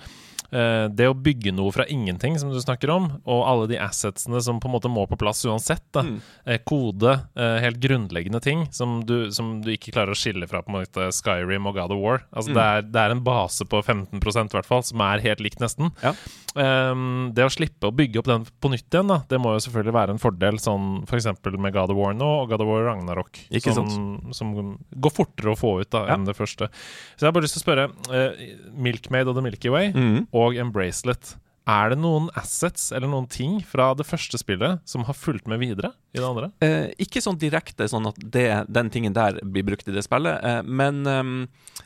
det 0.52 1.06
å 1.08 1.16
bygge 1.16 1.54
noe 1.56 1.72
fra 1.72 1.86
ingenting, 1.88 2.38
som 2.38 2.50
du 2.52 2.58
snakker 2.60 2.90
om, 2.92 3.08
og 3.24 3.44
alle 3.48 3.68
de 3.70 3.78
assetsene 3.80 4.40
som 4.44 4.60
på 4.60 4.68
en 4.68 4.74
måte 4.74 4.90
må 4.92 5.06
på 5.08 5.18
plass 5.20 5.42
uansett. 5.48 5.84
da 5.94 6.04
mm. 6.06 6.18
eh, 6.44 6.60
Kode, 6.66 7.14
eh, 7.36 7.58
helt 7.64 7.80
grunnleggende 7.82 8.40
ting 8.42 8.66
som 8.72 9.00
du, 9.06 9.30
som 9.32 9.54
du, 9.62 9.72
ikke 9.74 9.94
klarer 9.94 10.14
å 10.14 10.18
skille 10.18 10.48
fra 10.50 10.62
på 10.62 10.72
en 10.72 10.80
måte 10.80 11.08
Skyrim 11.14 11.68
og 11.70 11.78
God 11.78 11.94
of 11.96 12.02
War. 12.02 12.24
Altså 12.30 12.52
mm. 12.52 12.56
det, 12.56 12.68
er, 12.68 12.86
det, 12.88 13.02
er, 13.04 13.16
en 13.16 13.24
base 13.24 13.66
på 13.68 13.82
15% 13.82 14.52
i 14.52 14.58
hvert 14.58 14.68
fall, 14.68 14.84
som 14.86 15.04
er 15.04 15.24
helt 15.24 15.42
likt, 15.44 15.60
nesten. 15.62 15.92
Ja. 16.02 16.14
Um, 16.52 17.30
det 17.32 17.46
å 17.46 17.52
slippe 17.52 17.88
å 17.88 17.94
bygge 17.96 18.20
opp 18.20 18.28
den 18.28 18.42
på 18.60 18.68
nytt 18.72 18.92
igjen, 18.92 19.08
da, 19.08 19.22
det 19.28 19.40
må 19.40 19.54
jo 19.54 19.62
selvfølgelig 19.64 19.96
være 19.96 20.16
en 20.16 20.20
fordel, 20.20 20.60
sånn 20.60 20.90
f.eks. 21.06 21.30
For 21.42 21.56
med 21.62 21.72
God 21.74 21.92
of 21.94 21.98
War 21.98 22.12
nå, 22.16 22.28
og 22.42 22.52
God 22.52 22.64
of 22.64 22.68
War 22.68 22.84
Ragnarok. 22.90 23.40
Som, 23.62 23.88
som 24.36 24.52
går 24.52 25.14
fortere 25.14 25.54
å 25.54 25.58
få 25.58 25.78
ut 25.80 25.90
da 25.92 26.04
Ja. 26.06 26.16
enn 26.16 26.26
det 26.26 26.34
første. 26.36 26.68
Så 27.14 27.24
jeg 27.24 27.30
har 27.30 27.34
bare 27.36 27.46
lyst 27.46 27.56
til 27.56 27.62
å 27.62 27.64
spørre 27.64 27.88
uh, 28.12 28.42
Milkmaid 28.74 29.30
og 29.30 29.38
The 29.38 29.44
Milky 29.44 29.72
Way 29.72 29.92
mm. 29.94 30.18
og 30.28 30.41
Embracelet. 30.50 31.37
Er 31.70 31.92
det 31.92 31.98
noen 32.03 32.27
assets 32.35 32.88
eller 32.90 33.07
noen 33.12 33.29
ting 33.31 33.61
fra 33.62 33.92
det 33.94 34.07
første 34.09 34.38
spillet 34.40 34.81
som 34.88 35.05
har 35.07 35.14
fulgt 35.14 35.46
med 35.46 35.61
videre 35.62 35.92
i 36.12 36.18
det 36.18 36.27
andre? 36.27 36.48
Eh, 36.64 36.88
ikke 37.05 37.22
sånn 37.22 37.38
direkte 37.38 37.87
sånn 37.88 38.09
at 38.11 38.18
det, 38.18 38.48
den 38.68 38.90
tingen 38.90 39.14
der 39.14 39.38
blir 39.46 39.62
brukt 39.68 39.87
i 39.87 39.94
det 39.94 40.03
spillet, 40.03 40.42
eh, 40.42 40.62
men 40.66 41.05
ehm, 41.07 41.37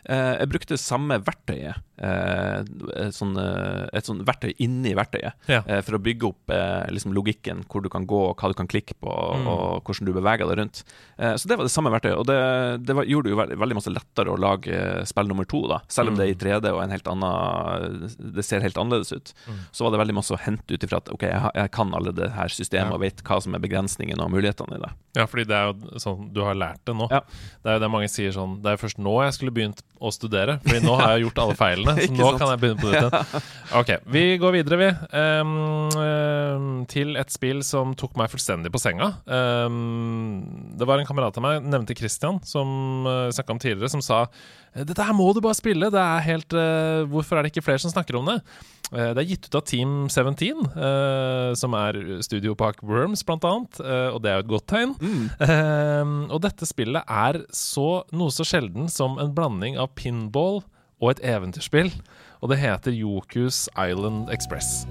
eh, 0.09 0.39
jeg 0.41 0.49
brukte 0.55 0.79
samme 0.81 1.19
verktøyet. 1.27 1.83
Eh, 1.97 2.65
et, 3.07 3.15
sånn, 3.17 3.37
eh, 3.41 3.85
et 3.97 4.05
sånn 4.09 4.19
verktøy 4.29 4.51
inni 4.65 4.95
verktøyet, 4.97 5.37
Ja. 5.49 5.61
eh, 5.67 5.81
for 5.85 5.97
å 5.97 6.03
bygge 6.03 6.27
opp 6.29 6.51
eh, 6.57 6.89
liksom 6.93 7.13
logikken, 7.17 7.63
hvor 7.69 7.85
du 7.85 7.89
kan 7.93 8.07
gå, 8.09 8.23
hva 8.35 8.49
du 8.53 8.57
kan 8.57 8.69
klikke 8.69 8.97
på, 9.01 9.13
Mm. 9.37 9.47
og 9.47 9.85
hvordan 9.85 10.07
du 10.09 10.13
beveger 10.17 10.49
deg 10.49 10.59
rundt. 10.59 10.83
Eh, 11.19 11.35
så 11.37 11.47
det 11.49 11.57
var 11.61 11.65
det 11.69 11.73
samme 11.77 11.93
verktøyet, 11.93 12.17
og 12.17 12.27
det, 12.27 12.41
det 12.87 12.97
var, 12.97 13.05
gjorde 13.05 13.29
det 13.29 13.37
jo 13.37 13.41
veldig, 13.45 13.59
veldig 13.61 13.79
masse 13.79 13.93
lettere 13.93 14.33
å 14.33 14.41
lage 14.41 14.73
eh, 14.73 15.05
spill 15.05 15.29
nummer 15.29 15.45
to, 15.49 15.63
da. 15.69 15.81
Selv 15.89 16.09
om 16.13 16.17
det 16.17 16.27
er 16.27 16.33
i 16.33 16.41
3D 16.41 16.73
og 16.73 16.83
en 16.83 16.91
helt 16.97 17.07
annen 17.13 18.11
Det 18.37 18.45
ser 18.45 18.61
helt 18.65 18.77
annerledes 18.81 19.13
ut. 19.13 19.33
Mm. 19.47 19.63
Så 19.73 19.85
var 19.85 19.93
det 19.95 20.01
veldig 20.03 20.15
masse 20.19 20.35
å 20.35 20.41
hente 20.41 20.75
ut 20.75 20.85
ifra 20.87 20.99
at 21.03 21.09
OK, 21.13 21.23
jeg, 21.29 21.51
jeg 21.55 21.71
kan 21.75 21.95
alle 21.95 22.13
det 22.17 22.31
her 22.37 22.49
systemet 22.53 22.91
Ja. 22.93 22.95
og 22.95 23.01
vet 23.01 23.23
hva 23.27 23.41
som 23.43 23.55
er 23.55 23.63
begrensningene 23.65 24.23
og 24.23 24.31
mulighetene 24.35 24.77
i 24.79 24.83
det. 24.85 24.93
Ja, 25.17 25.27
fordi 25.27 25.47
det 25.49 25.57
er 25.57 25.71
jo 25.73 25.99
sånn 26.03 26.29
du 26.33 26.43
har 26.45 26.55
lært 26.59 26.83
det 26.85 26.95
nå. 26.97 27.09
Ja. 27.11 27.21
Det 27.65 27.71
er 27.73 27.79
jo 27.79 27.85
det 27.87 27.91
mange 27.91 28.09
sier 28.13 28.33
sånn 28.37 28.59
Det 28.63 28.73
er 28.75 28.81
først 28.83 28.99
nå 29.01 29.15
jeg 29.25 29.33
skulle 29.39 29.55
begynt 29.57 29.81
å 30.01 30.11
studere, 30.15 30.59
Fordi 30.65 30.81
nå 30.85 30.97
har 30.99 31.15
jeg 31.15 31.27
gjort 31.27 31.41
alle 31.45 31.57
feilene. 31.59 31.95
Så 32.07 32.13
nå 32.13 32.27
sant? 32.29 32.41
kan 32.43 32.53
jeg 32.53 32.63
begynne 32.65 32.83
på 32.83 32.91
det 32.93 33.01
igjen. 33.01 33.47
Ok, 33.81 33.91
vi 34.15 34.25
går 34.39 34.53
videre, 34.55 34.77
vi. 34.79 34.91
Um, 35.17 36.85
til 36.91 37.17
et 37.19 37.33
spill 37.35 37.65
som 37.67 37.97
tok 37.99 38.15
meg 38.21 38.31
fullstendig 38.31 38.71
på 38.75 38.81
senga. 38.83 39.11
Um, 39.27 40.45
det 40.79 40.87
var 40.89 41.03
en 41.03 41.09
kamerat 41.09 41.37
av 41.41 41.45
meg, 41.45 41.67
nevnte 41.67 41.97
Christian, 41.99 42.39
som 42.47 43.09
uh, 43.09 43.27
snakka 43.35 43.57
om 43.57 43.63
tidligere, 43.63 43.91
som 43.93 44.05
sa 44.05 44.27
dette 44.77 45.01
her 45.01 45.15
må 45.17 45.31
du 45.33 45.39
bare 45.41 45.57
spille. 45.57 45.89
Det 45.89 45.97
er 46.01 46.25
helt 46.27 46.53
uh, 46.53 47.07
Hvorfor 47.09 47.39
er 47.39 47.47
det 47.47 47.55
ikke 47.55 47.65
flere 47.65 47.81
som 47.81 47.89
snakker 47.95 48.19
om 48.19 48.27
det? 48.29 48.35
Uh, 48.93 49.15
det 49.17 49.23
er 49.23 49.29
gitt 49.31 49.47
ut 49.49 49.57
av 49.57 49.63
Team 49.65 49.95
17, 50.13 50.67
uh, 50.77 51.55
som 51.57 51.73
er 51.79 51.97
Studio 52.27 52.53
Park 52.61 52.83
Worms, 52.85 53.23
blant 53.25 53.47
annet. 53.49 53.81
eh, 53.81 54.11
og 54.13 54.21
det 54.23 54.31
er 54.31 54.37
jo 54.37 54.45
et 54.45 54.51
godt 54.53 54.67
tegn. 54.69 54.93
Eh, 55.41 56.13
og 56.29 56.43
dette 56.45 56.69
spillet 56.69 57.09
er 57.09 57.39
så, 57.57 58.03
noe 58.13 58.35
så 58.35 58.45
sjelden 58.47 58.91
som 58.93 59.17
en 59.23 59.33
blanding 59.37 59.79
av 59.81 59.86
pinball 59.87 60.63
og 61.01 61.11
et 61.11 61.21
eventyrspill. 61.23 61.93
Og 62.41 62.49
det 62.49 62.59
heter 62.59 62.93
Yokus 62.93 63.69
Island 63.79 64.31
Express. 64.31 64.87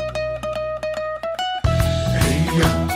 Heia, 2.16 2.95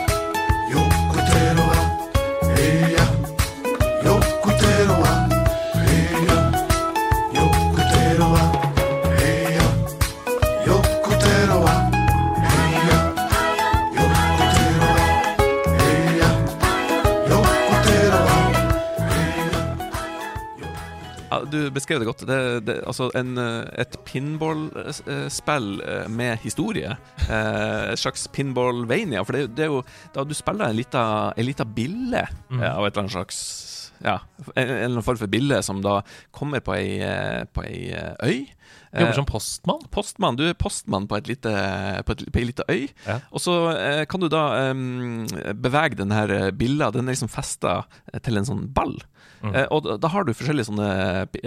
du 21.51 21.59
beskrev 21.75 21.99
det 22.01 22.07
godt. 22.09 22.23
Det, 22.27 22.39
det, 22.67 22.75
altså 22.88 23.09
en, 23.19 23.33
eh, 23.38 23.65
et 23.83 23.97
pinballspill 24.05 25.81
eh, 25.81 26.07
med 26.09 26.38
historie. 26.43 26.95
Eh, 27.29 27.91
Et 27.93 27.99
slags 27.99 28.27
pinballvania. 28.33 29.23
For 29.25 29.33
det, 29.38 29.55
det 29.57 29.65
er 29.67 29.73
jo 29.73 29.83
da 30.15 30.23
du 30.27 30.33
spiller 30.38 30.69
en 30.69 30.77
lita, 30.79 31.03
en 31.38 31.45
lita 31.45 31.65
bille 31.65 32.25
Mm. 32.49 32.62
eh, 32.63 32.71
av 32.77 32.85
et 32.85 32.93
eller 32.93 33.03
annet 33.03 33.12
slags 33.13 33.39
ja, 34.03 34.17
en, 34.55 34.63
eller 34.63 34.85
annen 34.88 35.03
form 35.03 35.17
for 35.19 35.27
bille 35.27 35.57
som 35.65 35.81
da 35.83 35.99
kommer 36.31 36.62
på 36.63 36.73
ei, 36.77 36.99
eh, 37.03 37.43
på 37.53 37.63
ei 37.67 37.91
eh, 37.93 38.15
øy. 38.23 38.45
Jobber 38.91 39.12
Eh, 39.12 39.15
som 39.15 39.25
postmann. 39.25 39.84
Postmann, 39.93 40.36
Du 40.36 40.43
er 40.47 40.54
postmann 40.58 41.08
på, 41.08 41.17
et 41.17 41.28
lite, 41.30 41.52
på, 42.06 42.12
et, 42.15 42.23
på 42.34 42.39
ei 42.41 42.45
lita 42.49 42.63
øy. 42.69 42.88
Ja. 43.06 43.19
Og 43.32 43.39
så 43.43 43.54
eh, 43.75 44.06
kan 44.10 44.19
du 44.19 44.30
da 44.30 44.71
eh, 44.71 45.54
bevege 45.54 45.95
den 45.99 46.12
her 46.12 46.30
eh, 46.34 46.49
billa. 46.52 46.89
Den 46.91 47.06
er 47.08 47.13
liksom 47.13 47.30
festa 47.30 47.84
til 48.25 48.38
en 48.38 48.45
sånn 48.49 48.65
ball. 48.73 48.97
Mm. 49.39 49.54
Og 49.71 49.86
da, 50.02 50.10
har 50.12 50.25
du 50.28 50.34
forskjellige 50.36 50.67
sånne 50.67 50.88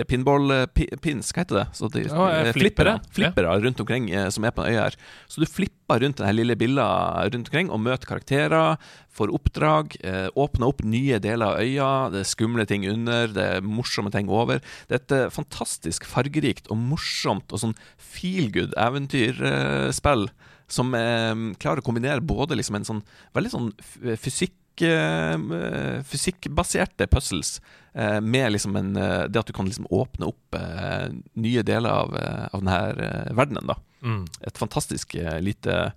pinball-pins, 0.09 1.28
hva 1.35 1.42
heter 1.42 1.59
det? 1.59 1.64
Så 1.76 1.90
de, 1.92 2.07
Ja, 2.09 2.52
flippere. 2.55 2.94
flippere. 3.12 3.50
ja. 3.52 3.61
rundt 3.61 3.81
omkring 3.81 4.09
som 4.33 4.44
er 4.44 4.50
på 4.57 4.64
en 4.64 4.72
øya 4.72 4.87
her. 4.87 4.96
Så 5.28 5.42
du 5.42 5.46
flipper 5.46 5.81
rundt 6.00 6.20
denne 6.20 6.35
lille 6.35 6.57
billa 6.59 6.87
rundt 7.26 7.48
omkring 7.48 7.70
og 7.72 7.83
møter 7.85 8.09
karakterer, 8.09 8.78
får 9.12 9.33
oppdrag, 9.37 9.96
eh, 10.05 10.28
åpner 10.38 10.70
opp 10.70 10.85
nye 10.85 11.18
deler 11.22 11.52
av 11.52 11.61
øya, 11.61 11.90
det 12.12 12.22
er 12.22 12.31
skumle 12.31 12.66
ting 12.68 12.87
under, 12.88 13.28
det 13.28 13.48
er 13.59 13.66
morsomme 13.66 14.12
ting 14.14 14.31
over. 14.33 14.62
Det 14.88 14.96
er 14.96 15.02
et 15.02 15.16
eh, 15.18 15.35
fantastisk 15.35 16.07
fargerikt 16.09 16.70
og 16.72 16.81
morsomt 16.81 17.52
og 17.52 17.62
sånn 17.64 17.76
feel 17.98 18.48
good 18.55 18.72
eventyrspill 18.81 20.28
som 20.72 20.96
eh, 20.96 21.35
klarer 21.61 21.83
å 21.83 21.87
kombinere 21.87 22.24
både 22.24 22.57
liksom 22.57 22.81
en 22.81 22.88
sånn 22.88 23.05
veldig 23.37 23.52
sånn 23.52 23.70
fysikk 24.16 24.57
eh, 24.81 26.02
fysikkbaserte 26.09 27.07
puzzles 27.12 27.61
eh, 27.94 28.20
med 28.20 28.52
liksom 28.52 28.76
en, 28.76 28.96
eh, 28.96 29.24
det 29.28 29.42
at 29.42 29.46
du 29.46 29.52
kan 29.57 29.68
liksom 29.68 29.90
åpne 29.90 30.31
opp 30.33 30.57
eh, 30.59 31.09
nye 31.35 31.62
deler 31.66 31.90
av, 31.90 32.16
eh, 32.16 32.46
av 32.52 32.64
denne 32.64 32.78
eh, 32.96 33.33
verdenen. 33.37 33.68
da. 33.68 33.76
Mm. 34.02 34.24
Et 34.46 34.58
fantastisk 34.58 35.14
eh, 35.14 35.40
lite, 35.40 35.92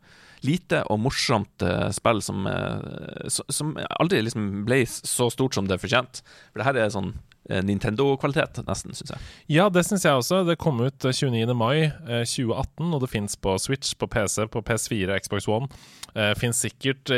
lite 0.46 0.84
og 0.94 1.00
morsomt 1.02 1.62
eh, 1.66 1.88
spill 1.96 2.22
som, 2.22 2.46
eh, 2.48 3.30
som 3.50 3.76
aldri 4.00 4.22
liksom 4.26 4.66
ble 4.68 4.84
så 4.88 5.30
stort 5.34 5.58
som 5.58 5.68
det 5.68 5.82
fortjente. 5.82 6.22
For 6.52 6.62
det 6.62 6.70
her 6.72 6.82
er 6.86 6.94
sånn 6.94 7.16
Nintendo-kvalitet, 7.46 8.64
nesten, 8.66 8.96
syns 8.98 9.12
jeg. 9.14 9.20
Ja, 9.54 9.68
det 9.70 9.84
syns 9.86 10.02
jeg 10.02 10.18
også. 10.18 10.40
Det 10.48 10.56
kom 10.58 10.80
ut 10.82 11.06
eh, 11.06 11.14
29. 11.14 11.52
mai 11.54 11.84
eh, 11.86 12.24
2018, 12.26 12.88
og 12.96 13.04
det 13.04 13.10
fins 13.12 13.36
på 13.38 13.54
Switch, 13.62 13.92
på 14.02 14.08
PC, 14.10 14.48
på 14.50 14.64
PS4, 14.66 15.20
Xbox 15.22 15.46
One. 15.54 15.70
Eh, 16.16 16.32
fins 16.40 16.64
sikkert 16.66 17.12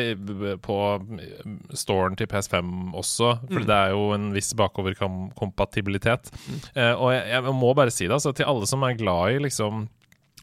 på 0.66 0.78
eh, 1.22 1.48
storen 1.80 2.18
til 2.20 2.28
PS5 2.28 2.74
også, 3.00 3.30
for 3.48 3.62
Mm. 3.64 3.68
det 3.70 3.78
er 3.78 3.94
jo 3.96 4.04
en 4.18 4.28
viss 4.36 4.52
bakoverkompatibilitet. 4.58 6.32
Mm. 6.48 6.60
og 7.00 7.12
jeg, 7.14 7.24
jeg 7.32 7.56
må 7.56 7.74
bare 7.78 7.92
si 7.94 8.06
det, 8.08 8.14
altså, 8.18 8.34
til 8.36 8.46
alle 8.52 8.68
som 8.68 8.84
er 8.84 8.98
glad 9.00 9.38
i 9.38 9.40
liksom 9.48 9.88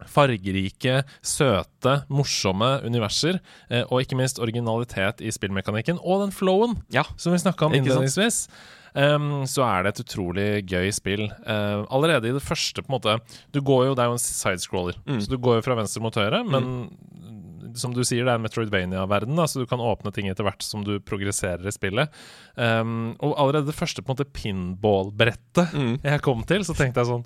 fargerike, 0.07 1.03
søte, 1.23 2.05
morsomme 2.09 2.83
universer, 2.85 3.41
eh, 3.71 3.83
og 3.91 4.01
ikke 4.05 4.17
minst 4.19 4.39
originalitet 4.39 5.21
i 5.25 5.31
spillmekanikken, 5.35 5.99
og 6.03 6.27
den 6.27 6.33
flowen 6.33 6.83
Ja. 6.91 7.05
som 7.17 7.33
vi 7.33 7.39
snakka 7.39 7.67
om 7.67 7.73
innledningsvis, 7.75 8.49
Um, 8.97 9.43
så 9.43 9.65
er 9.67 9.83
det 9.83 9.91
et 9.99 10.05
utrolig 10.07 10.65
gøy 10.71 10.93
spill. 10.95 11.25
Uh, 11.43 11.83
allerede 11.91 12.29
i 12.29 12.33
det 12.33 12.41
første, 12.47 12.79
på 12.81 12.87
en 12.87 12.95
måte 13.01 13.17
Du 13.51 13.61
går 13.61 13.87
jo, 13.89 13.95
Det 13.97 14.05
er 14.05 14.07
jo 14.07 14.13
en 14.13 14.19
sidescroller, 14.23 14.95
Mm. 15.05 15.19
så 15.21 15.29
du 15.31 15.37
går 15.37 15.57
jo 15.57 15.63
fra 15.63 15.75
venstre 15.75 16.01
mot 16.01 16.15
høyre, 16.15 16.45
men 16.49 17.75
som 17.75 17.93
du 17.93 18.05
sier, 18.05 18.23
det 18.25 18.31
er 18.31 18.37
en 18.37 18.43
Metroidvania-verden, 18.47 19.35
så 19.49 19.59
du 19.59 19.67
kan 19.67 19.81
åpne 19.81 20.13
ting 20.15 20.29
etter 20.31 20.45
hvert 20.45 20.63
som 20.63 20.85
du 20.85 21.01
progresserer 21.01 21.67
i 21.67 21.73
spillet. 21.75 22.09
Um, 22.57 23.17
og 23.19 23.35
allerede 23.37 23.67
det 23.67 23.75
første 23.75 24.01
på 24.01 24.13
en 24.13 24.17
måte 24.17 24.31
pinball-brettet 24.31 25.73
Mm. 25.75 25.99
jeg 26.01 26.23
kom 26.23 26.45
til, 26.45 26.61
så 26.63 26.73
tenkte 26.77 27.03
jeg 27.03 27.07
sånn 27.11 27.25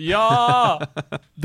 Ja! 0.00 0.78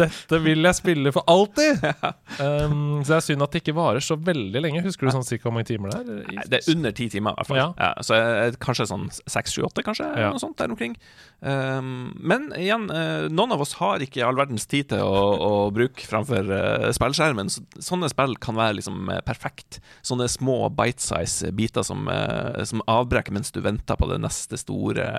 Dette 0.02 0.40
vil 0.44 0.64
jeg 0.66 0.78
spille 0.78 1.14
for 1.16 1.28
alltid! 1.30 1.80
Um, 2.40 3.02
så 3.04 3.10
det 3.10 3.16
er 3.18 3.24
synd 3.26 3.44
at 3.44 3.52
det 3.52 3.60
ikke 3.64 3.74
varer 3.76 4.04
så 4.04 4.16
veldig 4.16 4.62
lenge. 4.64 4.80
Husker 4.86 5.08
du 5.08 5.12
sånn 5.12 5.26
cirka 5.28 5.48
hvor 5.48 5.54
mange 5.58 5.68
timer 5.68 5.92
det 5.92 5.98
er? 6.00 6.22
Nei, 6.38 6.44
Det 6.48 6.60
er 6.60 6.70
under 6.72 6.94
ti 6.96 7.08
timer, 7.12 7.34
i 7.34 7.40
hvert 7.40 7.50
fall. 7.50 7.58
Ja. 7.60 7.66
Ja, 7.76 7.90
så 8.06 8.16
eh, 8.16 8.56
kanskje 8.64 8.86
sånn 8.88 9.08
seks, 9.12 9.56
sju, 9.56 9.64
åtte, 9.68 9.84
kanskje. 9.84 10.08
Ja. 10.16 10.30
Noe 10.32 10.40
sånt 10.40 10.56
der 10.62 10.72
omkring. 10.72 10.96
Um, 11.44 12.14
men 12.16 12.48
igjen, 12.56 12.88
uh, 12.94 13.28
noen 13.34 13.56
av 13.56 13.64
oss 13.66 13.76
har 13.82 14.04
ikke 14.06 14.24
all 14.28 14.40
verdens 14.40 14.70
tid 14.72 14.90
til 14.94 15.04
å, 15.04 15.20
å 15.44 15.52
bruke 15.76 16.08
framfor 16.08 16.48
uh, 16.48 16.88
spillskjermen. 16.96 17.52
Så, 17.52 17.66
sånne 17.90 18.12
spill 18.14 18.38
kan 18.40 18.60
være 18.60 18.80
liksom 18.80 19.12
perfekt. 19.28 19.82
Sånne 20.06 20.30
små 20.32 20.62
bite-size 20.80 21.52
biter 21.60 21.84
som, 21.88 22.08
uh, 22.08 22.62
som 22.70 22.84
avbrekker 22.88 23.36
mens 23.36 23.52
du 23.56 23.60
venter 23.66 24.00
på 24.00 24.10
det 24.14 24.22
neste 24.24 24.60
store, 24.60 25.10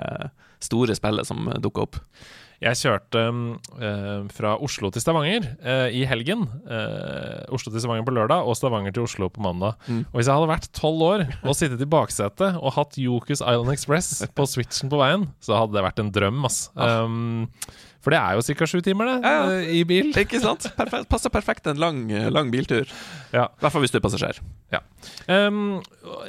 store 0.63 0.97
spillet 0.97 1.29
som 1.29 1.51
dukker 1.61 1.89
opp. 1.89 2.01
Jeg 2.61 2.77
kjørte 2.77 3.21
eh, 3.81 4.25
fra 4.29 4.53
Oslo 4.61 4.91
til 4.93 5.01
Stavanger 5.01 5.47
eh, 5.65 5.95
i 5.97 6.03
helgen. 6.05 6.43
Eh, 6.69 7.39
Oslo 7.49 7.73
til 7.73 7.81
Stavanger 7.81 8.05
på 8.05 8.13
lørdag 8.13 8.45
og 8.45 8.57
Stavanger 8.57 8.93
til 8.93 9.07
Oslo 9.07 9.31
på 9.33 9.41
mandag. 9.41 9.79
Mm. 9.87 10.03
Og 10.11 10.19
hvis 10.19 10.29
jeg 10.29 10.37
hadde 10.37 10.51
vært 10.51 10.69
tolv 10.77 11.05
år 11.07 11.23
og 11.41 11.57
sittet 11.57 11.81
i 11.81 11.89
baksetet 11.89 12.59
og 12.61 12.75
hatt 12.77 12.99
Yokus 13.01 13.41
Island 13.41 13.73
Express 13.73 14.11
på 14.37 14.45
switchen 14.45 14.93
på 14.93 15.01
veien, 15.01 15.25
så 15.41 15.57
hadde 15.57 15.73
det 15.73 15.85
vært 15.87 16.03
en 16.03 16.13
drøm, 16.13 16.45
ass. 16.45 16.67
Um, 16.77 17.49
for 18.01 18.11
det 18.15 18.19
er 18.19 18.33
jo 18.39 18.41
ca. 18.57 18.65
sju 18.65 18.81
timer, 18.81 19.05
det, 19.05 19.15
Ja, 19.23 19.31
ja. 19.45 19.59
eh, 19.61 19.71
i 19.79 19.83
bil. 19.85 20.11
Ikke 20.23 20.39
sant? 20.41 20.65
Perfekt, 20.77 21.07
passer 21.11 21.29
perfekt 21.33 21.67
en 21.71 21.77
lang, 21.81 22.03
lang 22.33 22.49
biltur. 22.51 22.89
Ja. 23.31 23.45
I 23.45 23.61
hvert 23.61 23.71
fall 23.75 23.81
hvis 23.85 23.93
du 23.93 23.99
er 23.99 24.05
passasjer. 24.05 24.41
Um, 25.29 25.81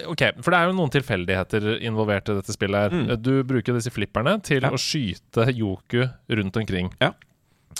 ok, 0.09 0.23
for 0.43 0.53
det 0.53 0.59
er 0.61 0.69
jo 0.71 0.77
noen 0.77 0.93
tilfeldigheter 0.93 1.67
involvert 1.85 2.29
i 2.33 2.37
dette 2.39 2.53
spillet. 2.55 2.93
her 2.93 2.93
Mm. 2.93 3.23
Du 3.23 3.33
bruker 3.45 3.75
disse 3.77 3.91
flipperne 3.93 4.37
til 4.45 4.63
Ja. 4.63 4.71
å 4.71 4.79
skyte 4.81 5.49
Yoku 5.57 6.07
rundt 6.31 6.57
omkring. 6.57 6.93
Ja. 7.01 7.13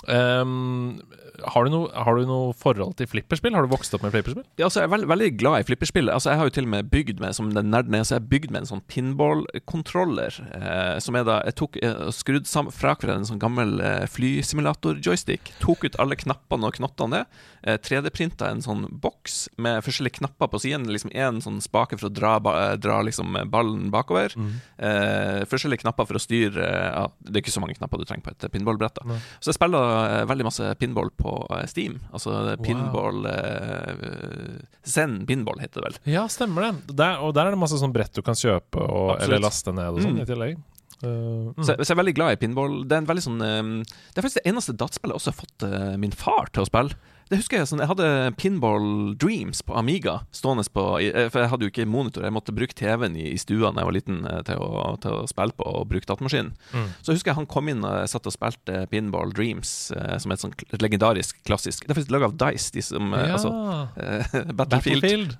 Ehm, 0.07 0.99
har, 1.41 1.65
du 1.65 1.73
noe, 1.73 1.89
har 2.05 2.17
du 2.19 2.27
noe 2.29 2.53
forhold 2.57 2.95
til 2.99 3.07
flipperspill? 3.09 3.55
Har 3.57 3.65
du 3.65 3.71
vokst 3.71 3.93
opp 3.95 4.03
med 4.05 4.13
flipperspill? 4.13 4.43
Ja, 4.59 4.67
altså, 4.67 4.81
jeg 4.83 4.89
er 4.89 4.93
veld, 4.93 5.07
veldig 5.09 5.29
glad 5.39 5.63
i 5.63 5.67
flipperspill. 5.67 6.11
Altså, 6.13 6.31
jeg 6.33 6.39
har 6.41 6.49
jo 6.49 6.53
til 6.57 6.67
og 6.67 6.73
med 6.75 6.89
bygd 6.93 7.21
med 7.23 7.35
som 7.37 7.49
den 7.55 7.71
nerden 7.73 7.97
er, 7.97 8.05
så 8.07 8.17
jeg 8.19 8.27
bygd 8.31 8.53
med 8.53 8.63
en 8.63 8.69
sånn 8.73 8.83
pinball-kontroller. 8.91 10.37
Eh, 10.59 10.99
som 11.03 11.17
er 11.17 11.25
da 11.27 11.39
Jeg 11.47 11.57
tok 11.59 11.79
eh, 11.81 12.03
skrudd 12.13 12.47
sammen 12.49 12.73
fra 12.75 12.93
hverandre 12.95 13.23
en 13.23 13.29
sånn 13.33 13.41
gammel 13.41 13.79
eh, 13.81 14.05
flysimulator-joystick. 14.13 15.53
Tok 15.63 15.87
ut 15.87 15.97
alle 16.01 16.17
knappene 16.19 16.69
og 16.69 16.77
knottene. 16.77 17.23
Eh, 17.63 17.77
3D-printa 17.81 18.49
en 18.51 18.63
sånn 18.63 18.85
boks 19.03 19.47
med 19.57 19.81
forskjellige 19.85 20.19
knapper 20.21 20.51
på 20.53 20.61
siden. 20.65 20.87
Liksom 20.91 21.13
en 21.17 21.41
sånn 21.43 21.61
spake 21.63 21.97
for 21.99 22.09
å 22.09 22.13
dra, 22.13 22.35
ba, 22.43 22.55
eh, 22.67 22.75
dra 22.81 23.01
liksom 23.05 23.37
ballen 23.51 23.89
bakover. 23.93 24.35
Eh, 24.77 25.43
forskjellige 25.49 25.83
knapper 25.85 26.07
for 26.09 26.19
å 26.19 26.23
styre 26.23 26.63
eh, 26.63 26.89
ja, 26.93 27.07
Det 27.23 27.37
er 27.39 27.43
ikke 27.43 27.53
så 27.55 27.61
mange 27.63 27.77
knapper 27.77 28.01
du 28.01 28.05
trenger 28.09 28.27
på 28.27 28.33
et 28.35 28.49
pinballbrett. 28.53 28.99
Så 29.39 29.51
jeg 29.51 29.57
spiller 29.57 30.21
eh, 30.21 30.25
veldig 30.29 30.47
masse 30.49 30.73
pinball 30.81 31.09
på 31.17 31.22
eh, 31.23 31.65
Steam. 31.71 31.99
Altså 32.11 32.33
er 32.35 32.57
Wow. 32.57 32.65
pinball 32.65 33.25
eh, 33.29 34.59
Zen 34.83 35.25
pinball 35.29 35.59
heter 35.63 35.81
det 35.81 35.87
vel. 35.87 35.97
Ja, 36.13 36.25
stemmer 36.31 36.67
det. 36.67 36.95
Der, 36.99 37.19
og 37.23 37.33
der 37.37 37.47
er 37.49 37.55
det 37.55 37.61
masse 37.61 37.79
sånn 37.79 37.93
brett 37.95 38.13
du 38.15 38.21
kan 38.25 38.35
kjøpe 38.37 38.83
og, 38.83 39.15
eller 39.23 39.41
laste 39.43 39.73
ned 39.75 39.89
og 39.97 40.03
sånn 40.03 40.17
Mm. 40.17 40.21
i 40.21 40.29
tillegg. 40.29 40.61
Uh, 41.03 41.51
mm. 41.57 41.63
Så, 41.65 41.73
så 41.75 41.89
jeg 41.89 41.95
er 41.97 41.99
veldig 41.99 42.13
glad 42.15 42.35
i 42.35 42.39
pinball. 42.39 42.75
Det 42.87 42.95
er 42.95 43.01
en 43.03 43.07
veldig 43.09 43.23
sånn 43.25 43.41
um, 43.43 43.71
Det 43.83 44.19
er 44.21 44.23
faktisk 44.23 44.39
det 44.39 44.51
eneste 44.53 44.75
dataspillet 44.79 45.11
jeg 45.11 45.19
også 45.19 45.33
har 45.33 45.39
fått 45.41 45.65
uh, 45.67 45.97
min 45.99 46.13
far 46.15 46.47
til 46.55 46.63
å 46.63 46.69
spille. 46.69 46.95
Det 47.33 47.39
husker 47.39 47.57
Jeg 47.57 47.69
sånn, 47.71 47.81
jeg 47.81 47.89
hadde 47.89 48.07
Pinball 48.37 49.15
Dreams 49.17 49.63
på 49.65 49.73
Amiga 49.79 50.19
stående 50.35 50.65
på 50.69 50.83
eh, 51.01 51.25
For 51.33 51.41
jeg 51.41 51.49
hadde 51.49 51.65
jo 51.65 51.71
ikke 51.71 51.87
monitor, 51.89 52.25
jeg 52.27 52.35
måtte 52.35 52.53
bruke 52.53 52.77
TV-en 52.77 53.17
i, 53.17 53.31
i 53.33 53.39
stua 53.41 53.71
da 53.73 53.81
jeg 53.81 53.89
var 53.89 53.95
liten 53.95 54.19
eh, 54.29 54.41
til 54.45 54.61
å, 54.61 54.83
til 55.01 55.17
å 55.17 55.23
spille 55.29 55.55
på 55.57 55.65
og 55.65 55.87
bruke 55.89 56.05
datamaskinen. 56.09 56.51
Mm. 56.75 56.91
Så 57.01 57.15
husker 57.15 57.31
jeg 57.31 57.39
han 57.39 57.49
kom 57.49 57.71
inn 57.71 57.81
og 57.81 57.95
jeg 58.03 58.11
satt 58.11 58.29
og 58.29 58.35
spilte 58.35 58.83
Pinball 58.91 59.33
Dreams, 59.33 59.71
eh, 59.97 60.13
som 60.21 60.29
er 60.29 60.37
et 60.37 60.43
sånt, 60.45 60.65
et 60.69 60.83
legendarisk 60.85 61.39
klassisk 61.47 61.87
Det 61.87 61.95
er 61.95 61.99
faktisk 61.99 62.13
laga 62.13 62.29
av 62.29 62.37
Dice, 62.43 62.69
de 62.75 62.85
som 62.85 63.15
eh, 63.17 63.25
ja. 63.25 63.39
altså, 63.39 63.53
eh, 63.97 64.53
Battlefield. 64.59 65.01
Battlefield. 65.01 65.35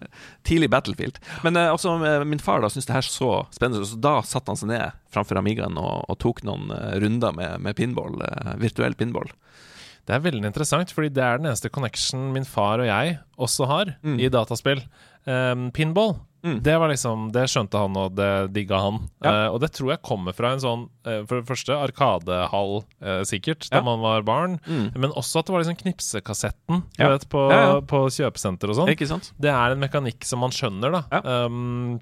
Tidlig 0.49 0.71
Battlefield. 0.73 1.21
Men 1.45 1.61
eh, 1.61 1.69
altså, 1.69 1.93
eh, 2.01 2.25
min 2.25 2.41
far 2.41 2.63
da 2.63 2.71
syntes 2.73 2.89
det 2.89 2.97
her 2.97 3.09
så 3.09 3.31
spennende, 3.53 3.85
så 3.85 4.01
da 4.01 4.17
satte 4.25 4.49
han 4.49 4.59
seg 4.59 4.73
ned 4.73 4.97
framfor 5.13 5.37
Amigaen 5.37 5.77
og, 5.77 6.07
og 6.09 6.17
tok 6.23 6.41
noen 6.47 6.73
eh, 6.73 6.97
runder 7.03 7.35
med, 7.37 7.61
med 7.61 7.77
pinball, 7.77 8.17
eh, 8.25 8.55
virtuell 8.63 8.97
pinball. 8.97 9.29
Det 10.05 10.15
er 10.17 10.19
veldig 10.25 10.45
interessant, 10.49 10.91
fordi 10.91 11.09
det 11.15 11.23
er 11.23 11.37
den 11.39 11.47
eneste 11.47 11.69
connection 11.71 12.31
min 12.33 12.43
far 12.43 12.79
og 12.83 12.87
jeg 12.89 13.19
også 13.39 13.67
har 13.69 13.95
Mm. 14.03 14.19
i 14.19 14.27
dataspill. 14.29 14.81
Um, 15.25 15.69
pinball. 15.71 16.17
Mm. 16.43 16.57
Det 16.61 16.73
var 16.77 16.89
liksom, 16.91 17.29
det 17.31 17.45
skjønte 17.47 17.79
han, 17.79 17.95
og 17.95 18.15
det 18.17 18.51
digga 18.51 18.75
han. 18.83 18.97
Ja. 19.23 19.31
Uh, 19.47 19.53
og 19.55 19.61
det 19.63 19.69
tror 19.71 19.93
jeg 19.93 20.01
kommer 20.03 20.35
fra 20.35 20.51
en 20.51 20.59
sånn, 20.59 20.89
uh, 21.07 21.21
for 21.25 21.39
det 21.39 21.47
første, 21.47 21.71
arkadehall, 21.71 22.81
uh, 23.01 23.21
sikkert, 23.23 23.69
da 23.71 23.77
Ja. 23.79 23.81
man 23.87 24.01
var 24.03 24.21
barn. 24.27 24.59
Mm. 24.67 24.91
Men 24.99 25.11
også 25.15 25.39
at 25.39 25.45
det 25.47 25.53
var 25.55 25.63
liksom 25.63 25.79
knipsekassetten 25.79 26.83
Ja. 26.99 27.07
vet, 27.15 27.29
på, 27.29 27.47
på 27.87 28.03
kjøpesenter 28.11 28.67
og 28.69 28.75
sånn. 28.75 29.31
Det 29.39 29.49
er 29.55 29.71
en 29.71 29.79
mekanikk 29.79 30.25
som 30.25 30.39
man 30.43 30.51
skjønner, 30.51 30.91
da. 30.91 31.21
Um, 31.45 32.01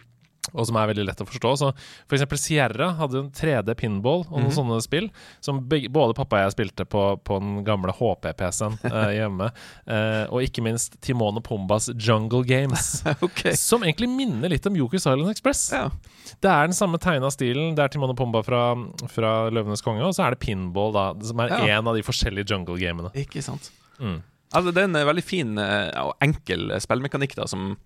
og 0.55 0.65
som 0.65 0.75
er 0.81 0.87
veldig 0.89 1.03
lett 1.05 1.19
å 1.21 1.25
forstå. 1.29 1.49
Så 1.61 1.67
for 2.09 2.17
eksempel 2.17 2.39
Sierra 2.41 2.87
hadde 2.97 3.19
en 3.19 3.27
3D 3.31 3.75
pinball 3.77 4.23
og 4.25 4.39
noen 4.39 4.47
Mhm. 4.49 4.55
sånne 4.57 4.79
spill 4.81 5.09
som 5.39 5.59
begge, 5.69 5.87
både 5.93 6.15
pappa 6.17 6.39
og 6.39 6.47
jeg 6.49 6.55
spilte 6.55 6.85
på, 6.89 7.03
på 7.23 7.37
den 7.39 7.63
gamle 7.63 7.93
HP-PC-en 7.93 8.79
eh, 8.89 9.11
hjemme. 9.19 9.51
Eh, 9.85 10.25
og 10.33 10.41
ikke 10.41 10.63
minst 10.65 10.97
Timon 11.05 11.37
og 11.37 11.43
Pumbas 11.45 11.91
Jungle 11.93 12.41
Games. 12.43 13.03
okay. 13.21 13.53
Som 13.53 13.83
egentlig 13.85 14.09
minner 14.09 14.49
litt 14.49 14.65
om 14.65 14.75
Yokus 14.75 15.05
Island 15.05 15.29
Express. 15.29 15.67
Ja. 15.77 15.89
Det 16.41 16.49
er 16.49 16.65
den 16.67 16.73
samme 16.77 16.97
tegna 16.97 17.29
stilen. 17.29 17.75
Det 17.77 17.83
er 17.85 17.93
Timon 17.93 18.09
og 18.09 18.17
Pumba 18.17 18.41
fra, 18.43 18.63
fra 19.13 19.35
Løvenes 19.53 19.83
konge, 19.85 20.01
og 20.01 20.15
så 20.17 20.25
er 20.25 20.33
det 20.35 20.41
pinball, 20.41 20.91
da, 20.97 21.05
som 21.21 21.39
er 21.45 21.53
Ja. 21.53 21.77
en 21.77 21.87
av 21.87 21.93
de 21.95 22.01
forskjellige 22.01 22.49
jungle-gamene. 22.49 23.13
Ikke 23.13 23.43
sant. 23.45 23.69
Mm. 23.99 24.23
Altså, 24.53 24.73
det 24.73 24.81
er 24.81 24.89
en 24.89 24.95
eh, 24.99 25.05
veldig 25.07 25.23
fin 25.23 25.53
eh, 25.61 25.91
og 26.01 26.15
enkel 26.19 26.71
spillmekanikk 26.81 27.35
da, 27.37 27.45
som 27.47 27.77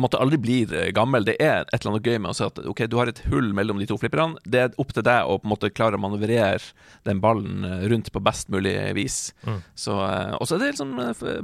måte 0.00 0.18
aldri 0.18 0.38
blir 0.40 0.72
eh, 0.74 0.90
gammel. 0.96 1.26
Det 1.28 1.36
er 1.42 1.64
et 1.66 1.76
eller 1.76 1.94
annet 1.94 2.08
gøy 2.08 2.18
med 2.22 2.32
å 2.32 2.36
si 2.36 2.44
at 2.46 2.58
ok, 2.70 2.84
du 2.90 2.96
har 2.98 3.10
et 3.10 3.22
hull 3.30 3.52
mellom 3.56 3.80
de 3.80 3.88
to 3.90 3.98
flipperne. 4.00 4.40
Det 4.48 4.62
er 4.62 4.78
opp 4.80 4.94
til 4.96 5.04
deg 5.06 5.28
å 5.28 5.38
på 5.38 5.48
en 5.48 5.52
måte 5.54 5.70
klare 5.74 5.98
å 5.98 6.02
manøvrere 6.02 6.72
den 7.06 7.22
ballen 7.24 7.66
eh, 7.68 7.86
rundt 7.92 8.10
på 8.14 8.22
best 8.24 8.50
mulig 8.54 8.74
vis. 8.96 9.18
Mm. 9.46 9.60
Så, 9.78 9.98
eh, 10.06 10.36
og 10.38 10.48
så 10.48 10.56
er 10.56 10.64
det 10.64 10.74
liksom 10.74 10.94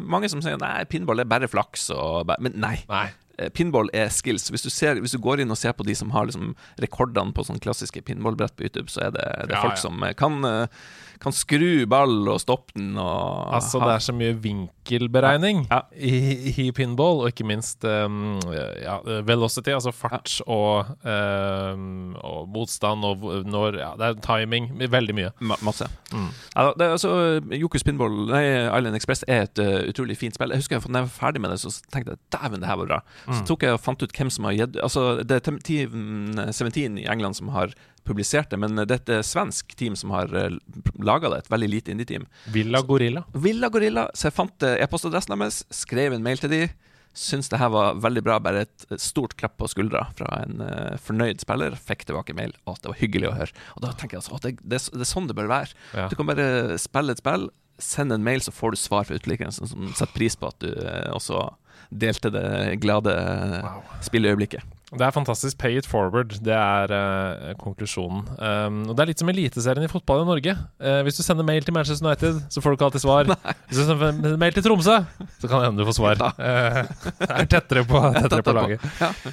mange 0.01 0.31
som 0.33 0.43
sier 0.45 0.61
nei, 0.61 0.85
pinball 0.91 1.23
er 1.23 1.31
bare 1.31 1.51
flaks. 1.51 1.91
Og, 1.95 2.33
men 2.43 2.57
nei. 2.61 2.79
Nei. 2.91 3.09
Pinball 3.57 3.89
er 3.97 4.11
skills. 4.13 4.51
Hvis 4.53 4.67
du, 4.67 4.69
ser, 4.73 4.99
hvis 5.01 5.15
du 5.17 5.21
går 5.23 5.41
inn 5.41 5.53
og 5.53 5.57
ser 5.57 5.73
på 5.73 5.85
de 5.89 5.95
som 5.97 6.11
har 6.13 6.27
liksom 6.29 6.51
rekordene 6.83 7.33
på 7.33 7.47
sånne 7.47 7.63
klassiske 7.65 8.03
pinballbrett 8.05 8.53
på 8.53 8.67
YouTube, 8.67 8.91
så 8.93 9.07
er 9.07 9.15
det, 9.15 9.25
det 9.49 9.55
er 9.55 9.57
Ja, 9.57 9.63
folk 9.65 9.79
ja. 9.79 9.85
som 9.87 10.05
kan, 10.21 10.45
kan 11.21 11.33
skru 11.37 11.85
ball 11.91 12.29
og 12.33 12.41
stoppe 12.41 12.73
den. 12.77 12.95
Og 12.99 13.55
Altså, 13.55 13.79
det 13.85 13.93
er 13.95 13.99
så 14.07 14.13
mye 14.17 14.35
vinkelberegning 14.41 15.67
Ja. 15.71 15.83
I, 15.95 16.15
i 16.65 16.71
pinball, 16.73 17.21
og 17.23 17.29
ikke 17.33 17.45
minst 17.47 17.85
um, 17.85 18.39
ja, 18.83 18.97
velocity, 19.29 19.71
altså 19.77 19.93
fart 19.93 20.39
og, 20.47 20.87
um, 21.05 22.15
og 22.25 22.49
motstand 22.55 23.05
og 23.05 23.25
når 23.47 23.79
Ja, 23.81 23.91
det 23.99 24.07
er 24.09 24.21
timing. 24.25 24.71
Veldig 24.91 25.15
mye. 25.15 25.31
Ma 25.41 25.57
masse. 25.63 25.87
Mm. 26.13 26.29
Ja, 26.57 26.71
det 26.79 26.89
altså, 26.97 27.13
Jokus 27.55 27.85
Pinball 27.87 28.17
Nei, 28.31 28.45
Island 28.67 28.97
Express 28.99 29.25
er 29.29 29.43
et 29.47 29.59
uh, 29.63 29.89
utrolig 29.91 30.17
fint 30.19 30.35
spill. 30.37 30.51
Jeg 30.55 30.63
husker 30.65 30.77
jeg, 30.79 30.89
da 30.89 30.99
jeg 31.05 31.09
var 31.09 31.15
ferdig 31.21 31.41
med 31.45 31.51
det, 31.55 31.61
så 31.63 31.71
tenkte 31.93 32.17
jeg 32.17 32.23
dæven, 32.35 32.61
det 32.65 32.69
her 32.71 32.81
var 32.83 32.91
bra. 32.95 33.01
Så 33.29 33.41
Mm. 33.41 33.47
tok 33.47 33.63
jeg 33.63 33.73
og 33.77 33.81
fant 33.81 34.03
ut 34.03 34.13
hvem 34.17 34.31
som 34.31 34.45
har 34.45 34.53
gitt 34.59 34.77
Altså, 34.83 35.23
det 35.23 35.37
er 35.37 35.41
Team 35.41 35.59
17 36.53 36.99
i 36.99 37.07
England 37.09 37.35
som 37.39 37.49
har 37.55 37.73
publisert 38.11 38.51
det, 38.53 38.59
men 38.61 38.77
det 38.83 38.99
er 38.99 39.01
et 39.21 39.27
svensk 39.27 39.73
team 39.79 39.97
som 39.99 40.13
har 40.15 40.31
uh, 40.35 40.51
laga 41.01 41.31
det. 41.33 41.45
Et 41.45 41.51
veldig 41.55 41.71
lite 41.79 41.95
indie-team. 41.95 42.27
Villa 42.53 42.83
Gorilla. 42.87 43.25
Villa 43.33 43.71
Gorilla. 43.73 44.09
Så 44.15 44.29
jeg 44.29 44.37
fant 44.37 44.67
uh, 44.67 44.77
e-postadressen 44.83 45.37
deres, 45.39 45.63
skrev 45.75 46.19
en 46.19 46.27
mail 46.27 46.43
til 46.43 46.53
de 46.59 46.65
Syns 47.11 47.49
det 47.51 47.59
her 47.59 47.73
var 47.75 47.97
veldig 47.99 48.21
bra. 48.23 48.37
Bare 48.39 48.61
et 48.63 48.85
stort 49.03 49.33
klapp 49.35 49.57
på 49.59 49.67
skuldra 49.67 50.05
fra 50.15 50.29
en 50.45 50.61
uh, 50.63 50.93
fornøyd 51.03 51.43
spiller. 51.43 51.75
Fikk 51.75 52.05
tilbake 52.07 52.37
mail. 52.39 52.53
Å, 52.71 52.77
det 52.79 52.93
var 52.93 53.01
hyggelig 53.01 53.33
å 53.33 53.33
høre. 53.35 53.57
Og 53.75 53.83
da 53.83 53.91
tenker 53.99 54.15
jeg 54.17 54.23
altså, 54.23 54.39
det, 54.45 54.53
det, 54.63 54.79
det 54.95 55.03
er 55.03 55.11
sånn 55.11 55.27
det 55.27 55.35
bør 55.35 55.51
være. 55.51 55.75
Ja. 55.91 56.07
Du 56.07 56.15
kan 56.21 56.31
bare 56.31 56.79
spille 56.79 57.17
et 57.17 57.23
spill, 57.23 57.49
sende 57.83 58.15
en 58.15 58.23
mail, 58.23 58.45
så 58.47 58.55
får 58.55 58.77
du 58.77 58.79
svar 58.79 59.09
fra 59.09 59.19
utvikleren 59.19 59.51
som 59.57 59.91
setter 59.91 60.15
pris 60.15 60.39
på 60.39 60.53
at 60.53 60.63
du 60.63 60.71
eh, 60.71 61.11
også 61.17 61.49
delte 61.91 62.31
det 62.31 62.47
glade 62.85 63.17
Wow. 63.65 63.83
spilleøyeblikket. 64.07 64.63
Det 64.91 65.07
er 65.07 65.15
fantastisk. 65.15 65.59
Pay 65.59 65.79
it 65.79 65.87
forward. 65.87 66.35
Det 66.43 66.55
er 66.55 66.91
uh, 66.91 67.53
konklusjonen. 67.61 68.25
Um, 68.39 68.81
og 68.91 68.97
Det 68.97 69.05
er 69.05 69.11
litt 69.13 69.23
som 69.23 69.31
Eliteserien 69.31 69.87
i 69.87 69.91
fotball 69.91 70.25
i 70.25 70.29
Norge. 70.29 70.57
Uh, 70.83 71.01
hvis 71.07 71.21
du 71.21 71.23
sender 71.23 71.47
mail 71.47 71.67
til 71.67 71.77
Manchester 71.77 72.09
United, 72.09 72.41
så 72.51 72.63
får 72.63 72.75
du 72.75 72.79
ikke 72.79 72.89
alltid 72.89 73.05
svar. 73.05 73.31
Hvis 73.71 73.79
du 73.79 73.85
sender 73.87 74.37
mail 74.41 74.57
til 74.57 74.67
Tromsø, 74.67 74.97
så 75.39 75.47
kan 75.47 75.61
det 75.61 75.69
hende 75.69 75.83
du 75.83 75.87
får 75.87 75.99
svar. 76.01 76.25
Uh, 76.35 76.81
det 77.21 77.31
er 77.31 77.51
tettere 77.55 77.85
på, 77.87 78.03
tettere 78.19 78.43
på 78.43 78.57
laget. 78.57 78.89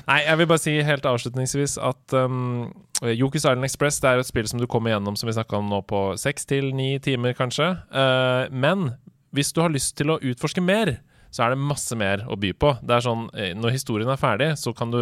Nei, 0.06 0.20
jeg 0.28 0.41
vil 0.41 0.52
bare 0.54 0.62
si 0.62 0.76
helt 0.86 1.10
avslutningsvis 1.10 1.80
at 1.82 2.17
um, 2.22 2.70
Island 3.02 3.65
Express 3.65 4.00
Det 4.00 4.10
er 4.10 4.22
et 4.22 4.28
spill 4.28 4.48
som 4.50 4.60
du 4.60 4.67
kommer 4.67 4.91
gjennom, 4.91 5.15
som 5.15 5.28
vi 5.28 5.36
snakka 5.36 5.58
om 5.58 5.70
nå, 5.70 5.82
på 5.89 6.17
seks 6.17 6.46
til 6.46 6.74
ni 6.76 6.98
timer, 7.00 7.34
kanskje. 7.38 7.76
Eh, 7.91 8.48
men 8.52 8.91
hvis 9.32 9.54
du 9.54 9.62
har 9.62 9.70
lyst 9.70 9.98
til 9.98 10.10
å 10.10 10.20
utforske 10.20 10.62
mer, 10.62 10.98
så 11.38 11.43
er 11.45 11.54
det 11.54 11.62
masse 11.62 11.93
mer 12.00 12.23
å 12.26 12.34
by 12.41 12.50
på. 12.58 12.71
Det 12.82 12.95
er 12.97 13.04
sånn, 13.06 13.28
eh, 13.38 13.52
Når 13.54 13.76
historien 13.76 14.10
er 14.10 14.17
ferdig, 14.17 14.47
så 14.58 14.73
kan 14.76 14.89
du 14.89 14.97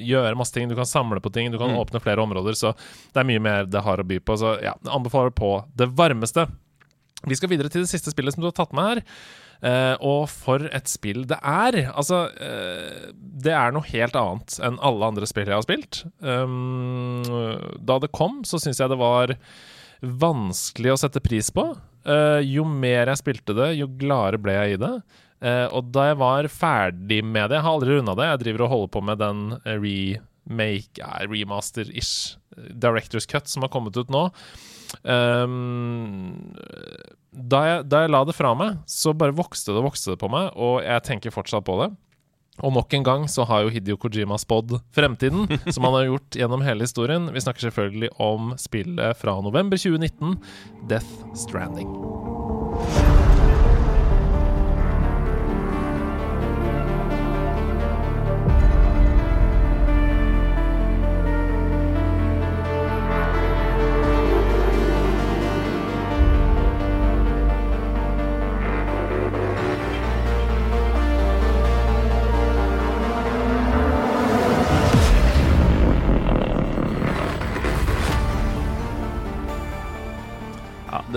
gjøre 0.00 0.36
masse 0.40 0.54
ting. 0.56 0.70
Du 0.70 0.74
kan 0.78 0.88
samle 0.88 1.20
på 1.20 1.32
ting, 1.34 1.50
du 1.52 1.58
kan 1.60 1.74
Mm. 1.74 1.82
åpne 1.82 2.00
flere 2.00 2.24
områder. 2.24 2.56
Så 2.56 2.72
det 3.12 3.20
er 3.20 3.28
mye 3.28 3.42
mer 3.44 3.66
det 3.68 3.82
har 3.84 4.00
å 4.00 4.06
by 4.08 4.18
på. 4.24 4.38
Så 4.40 4.54
ja, 4.64 4.72
anbefaler 4.88 5.30
på 5.36 5.52
det 5.76 5.90
varmeste. 5.92 6.46
Vi 7.26 7.34
skal 7.36 7.50
videre 7.50 7.68
til 7.68 7.82
det 7.84 7.90
siste 7.90 8.12
spillet 8.14 8.32
som 8.32 8.40
du 8.40 8.46
har 8.48 8.56
tatt 8.56 8.72
med 8.72 8.88
her. 8.88 9.02
Eh, 9.60 9.96
og 10.06 10.28
for 10.30 10.62
et 10.72 10.86
spill 10.86 11.24
det 11.26 11.36
er! 11.42 11.90
Altså, 11.90 12.30
eh, 12.40 13.10
det 13.42 13.50
er 13.52 13.72
noe 13.74 13.82
helt 13.90 14.14
annet 14.14 14.54
enn 14.62 14.78
alle 14.80 15.04
andre 15.10 15.26
spill 15.26 15.50
jeg 15.50 15.58
har 15.58 15.66
spilt. 15.66 16.04
Um, 16.22 17.24
da 17.84 17.98
det 17.98 18.12
kom, 18.14 18.44
så 18.46 18.60
syns 18.62 18.78
jeg 18.78 18.88
det 18.92 19.00
var 19.00 19.34
vanskelig 20.02 20.92
å 20.94 20.98
sette 21.00 21.20
pris 21.24 21.50
på. 21.50 21.64
Uh, 22.06 22.38
jo 22.46 22.62
mer 22.64 23.10
jeg 23.10 23.20
spilte 23.20 23.56
det, 23.58 23.72
jo 23.80 23.88
gladere 23.98 24.38
ble 24.40 24.54
jeg 24.54 24.76
i 24.76 24.80
det. 24.84 24.92
Eh, 25.38 25.66
og 25.70 25.92
da 25.94 26.08
jeg 26.08 26.18
var 26.18 26.48
ferdig 26.50 27.20
med 27.22 27.52
det 27.52 27.60
Jeg 27.60 27.62
har 27.62 27.76
aldri 27.76 27.94
runda 27.94 28.16
det. 28.18 28.26
Jeg 28.32 28.42
driver 28.42 28.64
og 28.64 28.72
holder 28.72 28.90
på 28.96 29.02
med 29.06 29.20
den 29.22 29.44
eh, 29.62 29.78
remake, 29.78 31.12
remaster-ish, 31.30 32.34
eh, 32.56 32.72
Directors 32.74 33.28
Cut, 33.30 33.50
som 33.50 33.66
har 33.66 33.72
kommet 33.72 33.96
ut 33.98 34.10
nå. 34.10 34.28
Um, 35.04 36.56
da, 37.28 37.60
jeg, 37.68 37.86
da 37.92 38.02
jeg 38.02 38.12
la 38.14 38.24
det 38.24 38.34
fra 38.34 38.54
meg, 38.56 38.80
så 38.88 39.12
bare 39.12 39.36
vokste 39.36 39.74
det 39.74 39.82
og 39.82 39.90
vokste 39.90 40.14
det 40.14 40.20
på 40.22 40.30
meg, 40.32 40.48
og 40.56 40.80
jeg 40.80 41.04
tenker 41.06 41.34
fortsatt 41.34 41.66
på 41.68 41.76
det. 41.82 41.90
Og 42.64 42.74
nok 42.74 42.94
en 42.96 43.04
gang 43.06 43.28
så 43.30 43.44
har 43.46 43.62
jo 43.62 43.70
Hidio 43.70 43.98
Kojima 44.00 44.38
spådd 44.40 44.78
fremtiden, 44.96 45.46
som 45.74 45.86
han 45.86 45.98
har 46.00 46.08
gjort 46.08 46.40
gjennom 46.40 46.66
hele 46.66 46.88
historien. 46.88 47.30
Vi 47.34 47.44
snakker 47.44 47.68
selvfølgelig 47.68 48.10
om 48.18 48.54
spillet 48.58 49.20
fra 49.20 49.38
november 49.44 49.78
2019, 49.78 50.38
Death 50.90 51.36
Stranding. 51.38 51.92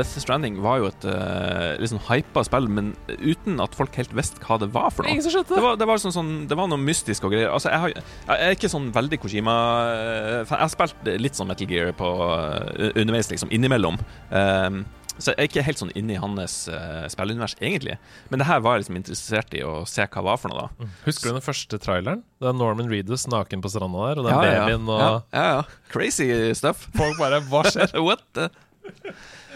Death 0.02 0.18
Stranding 0.22 0.58
var 0.66 0.80
jo 0.82 0.88
et 0.89 1.06
uh, 1.06 1.78
litt 1.78 1.91
sånn 1.93 2.02
hypa 2.08 2.41
spill, 2.47 2.68
men 2.74 2.91
uten 3.22 3.62
at 3.62 3.76
folk 3.78 3.95
helt 3.99 4.14
visste 4.18 4.41
hva 4.41 4.58
det 4.62 4.72
var 4.74 4.89
for 4.93 5.06
noe. 5.06 5.14
Ingen 5.14 5.26
som 5.28 5.36
skjønte 5.36 5.54
Det 5.54 5.60
det! 5.60 5.66
var, 5.68 5.78
det, 5.78 5.88
var 5.91 6.02
sånn, 6.02 6.16
sånn, 6.16 6.32
det 6.49 6.58
var 6.58 6.70
noe 6.72 6.82
mystisk 6.82 7.28
og 7.28 7.36
greier. 7.36 7.52
Altså, 7.54 7.70
jeg, 7.70 7.84
har, 7.84 7.93
jeg 8.32 8.47
er 8.49 8.56
ikke 8.58 8.72
sånn 8.74 8.89
veldig 8.95 9.20
Kojima 9.22 9.58
eh. 9.91 10.39
Jeg 10.41 10.58
har 10.64 10.72
spilt 10.74 11.12
litt 11.22 11.38
sånn 11.38 11.52
Metal 11.52 11.70
Gear 11.70 11.93
på, 11.97 12.10
eh, 12.10 12.89
underveis, 12.97 13.30
liksom, 13.32 13.52
innimellom. 13.54 13.99
Um, 14.34 14.82
så 15.22 15.36
jeg 15.36 15.38
er 15.43 15.49
ikke 15.52 15.64
helt 15.68 15.82
sånn 15.82 15.91
inni 15.99 16.16
hans 16.18 16.56
uh, 16.72 17.04
spillunivers, 17.12 17.54
egentlig. 17.62 17.97
Men 18.32 18.41
det 18.41 18.47
her 18.49 18.62
var 18.66 18.78
jeg 18.80 18.86
liksom 18.88 18.97
interessert 19.02 19.54
i 19.54 19.62
å 19.68 19.84
se 19.89 20.08
hva 20.08 20.24
det 20.24 20.26
var 20.32 20.39
for 20.41 20.54
noe, 20.54 20.66
da. 20.72 20.89
Husker 21.06 21.30
du 21.30 21.38
den 21.38 21.45
første 21.45 21.78
traileren? 21.84 22.24
Det 22.41 22.49
er 22.49 22.58
Norman 22.58 22.89
Reedus 22.89 23.28
naken 23.30 23.62
på 23.62 23.70
stranda 23.70 24.08
der, 24.08 24.22
og 24.24 24.26
den 24.26 24.34
Ja, 24.34 24.41
babyen 24.41 24.89
ja. 24.89 24.95
og 24.95 25.04
ja, 25.04 25.14
ja, 25.38 25.45
ja. 25.60 25.86
Crazy 25.93 26.32
stuff. 26.58 26.88
Folk 26.97 27.20
bare 27.22 27.43
Hva 27.52 27.66
skjer? 27.70 27.93
What 28.08 28.26
the? 28.38 28.49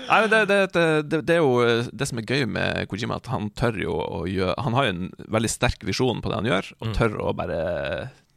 Nei, 0.05 0.19
men 0.21 0.29
det, 0.29 0.39
det, 0.51 0.57
det, 1.09 1.21
det, 1.25 1.33
er 1.33 1.39
jo 1.41 1.55
eh, 1.65 1.87
det 1.89 2.05
som 2.09 2.19
er 2.21 2.27
gøy 2.29 2.43
med 2.51 2.83
Kojima, 2.91 3.17
at 3.17 3.29
han 3.31 3.47
tør 3.57 3.79
jo 3.81 3.95
å 3.97 4.19
gjøre 4.29 4.53
Han 4.61 4.75
har 4.77 4.85
jo 4.85 4.93
en 4.93 5.07
veldig 5.33 5.49
sterk 5.49 5.81
visjon 5.87 6.21
på 6.21 6.29
det 6.29 6.37
han 6.41 6.49
gjør, 6.51 6.71
og 6.79 6.87
Mm. 6.91 6.93
tør 6.99 7.15
å 7.25 7.33
bare 7.33 7.59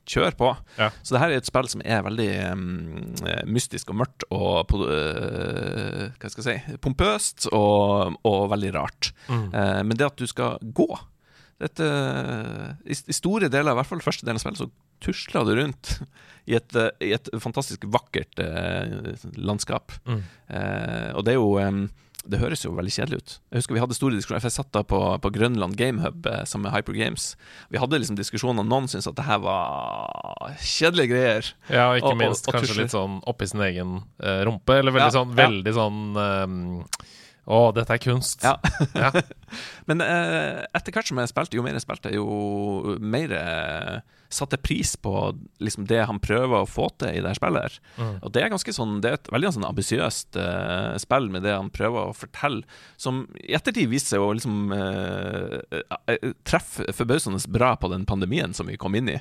kjøre 0.08 0.32
på. 0.40 0.48
Ja. 0.78 0.86
Så 1.04 1.12
det 1.12 1.20
her 1.20 1.34
er 1.34 1.42
et 1.42 1.48
spill 1.50 1.68
som 1.68 1.82
er 1.84 2.00
veldig 2.06 2.28
eh, 2.40 3.42
mystisk 3.44 3.90
og 3.92 3.98
mørkt 4.00 4.24
og 4.32 4.72
eh, 4.88 6.08
Hva 6.16 6.30
skal 6.32 6.46
jeg 6.46 6.62
si 6.64 6.78
pompøst 6.80 7.50
og, 7.52 8.16
og 8.24 8.48
veldig 8.54 8.72
rart. 8.78 9.12
Mm. 9.28 9.44
Uh, 9.52 9.80
men 9.84 9.96
det 10.00 10.08
at 10.08 10.16
du 10.16 10.24
skal 10.30 10.56
gå 10.62 10.88
dette, 11.60 11.86
i, 12.86 12.94
I 12.94 13.16
store 13.16 13.48
deler, 13.50 13.72
i 13.74 13.78
hvert 13.80 13.88
fall 13.90 14.02
første 14.04 14.26
delen 14.26 14.38
av 14.38 14.44
spillet, 14.44 14.60
så 14.62 14.70
tusler 15.02 15.46
du 15.48 15.54
rundt 15.60 15.94
i 16.50 16.54
et, 16.58 16.74
eh, 16.78 16.90
i 17.08 17.12
et 17.16 17.28
fantastisk 17.42 17.84
vakkert 17.90 18.38
eh, 18.42 19.14
landskap. 19.38 19.92
Mm. 20.06 20.20
Eh, 20.48 21.08
og 21.18 21.24
det 21.26 21.34
er 21.34 21.40
jo 21.40 21.56
eh, 21.62 21.80
Det 22.28 22.40
høres 22.42 22.60
jo 22.64 22.72
veldig 22.76 22.92
kjedelig 22.92 23.18
ut. 23.22 23.34
Jeg 23.54 23.60
husker 23.62 23.74
vi 23.76 23.80
hadde 23.80 23.96
store 23.96 24.16
diskusjoner 24.18 24.42
jeg 24.44 24.52
satt 24.52 24.70
da 24.74 24.82
på, 24.84 24.98
på 25.22 25.30
Grønland 25.32 25.76
Gamehub 25.78 26.26
eh, 26.28 26.42
sammen 26.44 26.66
med 26.68 26.74
Hyper 26.76 26.92
Games. 26.98 27.28
Vi 27.72 27.78
hadde 27.80 28.00
liksom 28.02 28.18
diskusjoner, 28.18 28.60
og 28.66 28.68
noen 28.68 28.88
syntes 28.90 29.08
at 29.08 29.16
det 29.16 29.24
her 29.28 29.38
var 29.40 30.52
kjedelige 30.60 31.12
greier. 31.14 31.52
Ja, 31.70 31.86
og 31.92 31.98
ikke 32.00 32.10
Og- 32.10 32.12
og- 32.12 32.20
minst 32.22 32.48
og 32.50 32.54
kanskje 32.58 32.74
tusler. 32.74 32.84
litt 32.84 32.92
sånn 32.96 33.18
oppi 33.32 33.48
sin 33.48 33.62
egen 33.64 33.94
eh, 34.22 34.42
rumpe, 34.44 34.76
eller 34.78 34.92
veldig 34.92 35.08
Ja, 35.08 35.14
sånn 35.22 35.34
ja. 35.38 35.78
Sånn 35.78 36.02
ehm, 36.26 36.84
Å, 37.48 37.58
dette 37.72 37.96
er 37.96 38.02
kunst. 38.02 38.44
Ja. 38.44 38.58
Ja. 38.98 39.12
Men 39.88 40.02
eh, 40.04 40.60
etter 40.76 40.92
hvert 40.92 41.08
som 41.08 41.18
jeg 41.20 41.30
spilte, 41.30 41.56
jo 41.56 41.64
mer 41.64 41.76
jeg 41.76 41.84
spilte, 41.84 42.12
jo 42.12 42.96
mer 43.00 43.32
jeg 43.32 44.00
satte 44.28 44.58
pris 44.60 44.96
på 45.00 45.12
liksom, 45.64 45.86
det 45.88 46.02
han 46.08 46.20
prøver 46.20 46.60
å 46.60 46.68
få 46.68 46.90
til 47.00 47.16
i 47.16 47.22
det 47.24 47.32
spillet. 47.38 47.78
Mm. 47.96 48.18
Og 48.20 48.32
det 48.34 48.44
er 48.44 48.56
sånn 48.76 48.98
Det 49.00 49.10
er 49.10 49.18
et 49.18 49.30
veldig 49.32 49.52
sånn 49.56 49.68
ambisiøst 49.68 50.36
eh, 50.40 50.96
spill 51.00 51.30
med 51.32 51.46
det 51.48 51.56
han 51.56 51.72
prøver 51.72 52.10
å 52.10 52.16
fortelle, 52.16 52.66
som 53.00 53.24
i 53.40 53.54
ettertid 53.56 53.88
viser 53.88 54.16
seg 54.16 54.24
å 54.24 54.34
liksom 54.36 54.74
eh, 54.76 55.80
eh, 56.12 56.32
treffe 56.48 56.88
forbausende 56.92 57.40
bra 57.48 57.74
på 57.80 57.88
den 57.92 58.04
pandemien 58.08 58.52
som 58.56 58.68
vi 58.68 58.76
kom 58.80 58.98
inn 58.98 59.14
i. 59.14 59.18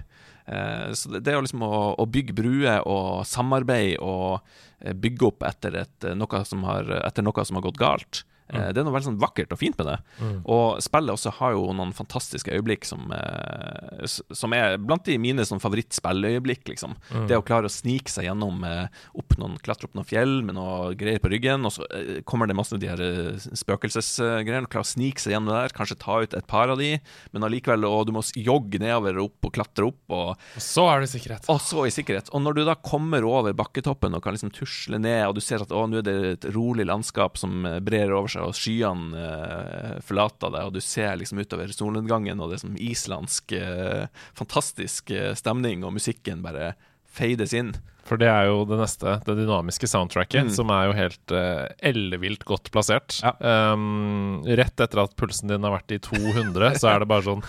Eh, 0.48 0.94
så 0.94 1.12
det, 1.12 1.24
det 1.26 1.34
er 1.34 1.44
liksom 1.44 1.66
å, 1.68 1.76
å 2.00 2.08
bygge 2.08 2.36
bruer 2.38 2.86
og 2.88 3.26
samarbeid 3.28 3.98
og 4.00 4.40
eh, 4.80 4.96
bygge 4.96 5.28
opp 5.28 5.44
etter, 5.48 5.76
et, 5.84 5.98
eh, 6.08 6.16
noe 6.16 6.44
har, 6.64 6.92
etter 7.04 7.26
noe 7.26 7.46
som 7.48 7.60
har 7.60 7.68
gått 7.68 7.82
galt. 7.82 8.24
Eh, 8.54 8.70
Det 8.72 8.78
er 8.80 8.84
noe 8.88 8.94
veldig 8.96 9.10
sånn 9.12 9.20
vakkert 9.20 9.52
og 9.52 9.60
fint 9.60 9.78
med 9.78 9.88
det. 9.88 9.98
Mm. 10.22 10.42
Og 10.46 10.82
spillet 10.82 11.14
også 11.14 11.32
har 11.40 11.52
jo 11.54 11.74
noen 11.74 11.94
fantastiske 11.94 12.52
øyeblikk 12.54 12.86
som, 12.86 13.12
eh, 13.12 14.06
som 14.08 14.54
er 14.54 14.78
blant 14.78 15.04
de 15.06 15.18
mine 15.18 15.44
sånn 15.48 15.60
favorittspilløyeblikk, 15.64 16.64
liksom. 16.72 16.96
Mm. 17.12 17.28
Det 17.28 17.38
å 17.38 17.44
klare 17.46 17.68
å 17.68 17.74
snike 17.74 18.10
seg 18.10 18.26
gjennom 18.30 18.64
eh, 18.64 18.88
opp 19.18 19.38
noen, 19.38 19.58
klatre 19.64 19.90
opp 19.90 19.96
noen 19.96 20.08
fjell 20.08 20.42
med 20.44 20.56
noe 20.56 20.94
greier 20.96 21.20
på 21.20 21.32
ryggen, 21.32 21.66
og 21.68 21.72
så 21.76 21.84
kommer 22.26 22.48
det 22.48 22.56
masse 22.56 22.78
de 22.80 22.88
her 22.88 23.02
spøkelsesgreiene. 23.38 24.68
Klare 24.72 24.86
å 24.86 24.88
snike 24.88 25.22
seg 25.22 25.34
gjennom 25.36 25.54
der, 25.54 25.74
kanskje 25.76 26.00
ta 26.02 26.20
ut 26.24 26.34
et 26.38 26.48
par 26.50 26.72
av 26.74 26.80
de, 26.82 26.96
men 27.34 27.46
allikevel 27.48 27.86
Og 27.88 28.08
du 28.08 28.12
må 28.16 28.22
jogge 28.36 28.80
nedover 28.82 29.18
og 29.22 29.30
opp 29.32 29.48
og 29.50 29.54
klatre 29.58 29.88
opp, 29.90 30.00
og, 30.14 30.30
Og 30.58 30.64
så 30.64 30.86
er 30.92 31.02
du 31.04 31.08
i 31.08 31.12
sikkerhet. 31.12 31.46
og 31.52 31.60
så 31.64 31.86
i 31.88 31.94
sikkerhet. 31.94 32.30
Og 32.34 32.42
når 32.44 32.58
du 32.58 32.64
da 32.68 32.76
kommer 32.76 33.24
over 33.28 33.54
bakketoppen 33.58 34.16
og 34.18 34.24
kan 34.24 34.36
liksom 34.36 34.52
tusle 34.56 35.00
ned, 35.00 35.26
og 35.28 35.36
du 35.38 35.42
ser 35.44 35.62
at 35.64 35.72
å, 35.74 35.86
nå 35.90 36.00
er 36.02 36.06
det 36.08 36.18
et 36.38 36.48
rolig 36.56 36.86
landskap 36.88 37.38
som 37.40 37.64
brer 37.86 38.12
over 38.14 38.28
seg, 38.32 38.37
og 38.44 38.56
skyene 38.58 39.24
eh, 39.24 39.98
forlater 40.06 40.54
deg, 40.54 40.70
og 40.70 40.76
du 40.76 40.82
ser 40.84 41.18
liksom 41.20 41.42
utover 41.42 41.72
solnedgangen, 41.74 42.40
og 42.42 42.52
det 42.52 42.58
er 42.58 42.64
sånn 42.66 42.80
islandsk 42.82 43.56
eh, 43.58 44.08
fantastisk 44.38 45.12
eh, 45.16 45.34
stemning, 45.38 45.86
og 45.88 45.96
musikken 45.98 46.44
bare 46.46 46.74
feides 47.18 47.56
inn. 47.58 47.74
For 48.08 48.16
det 48.18 48.30
er 48.32 48.46
jo 48.48 48.62
det 48.70 48.78
neste, 48.80 49.18
det 49.28 49.36
dynamiske 49.42 49.88
soundtracket, 49.92 50.46
Mm. 50.48 50.52
som 50.56 50.70
er 50.72 50.86
jo 50.88 50.94
helt 50.96 51.34
uh, 51.36 51.68
ellevilt 51.84 52.46
godt 52.48 52.72
plassert. 52.72 53.18
Ja. 53.22 53.34
Um, 53.74 54.44
rett 54.48 54.80
etter 54.80 55.02
at 55.04 55.16
pulsen 55.20 55.52
din 55.52 55.64
har 55.68 55.76
vært 55.76 55.92
i 55.92 56.00
200, 56.00 56.78
så 56.80 56.88
er 56.94 57.00
det 57.04 57.10
bare 57.12 57.26
sånn 57.28 57.44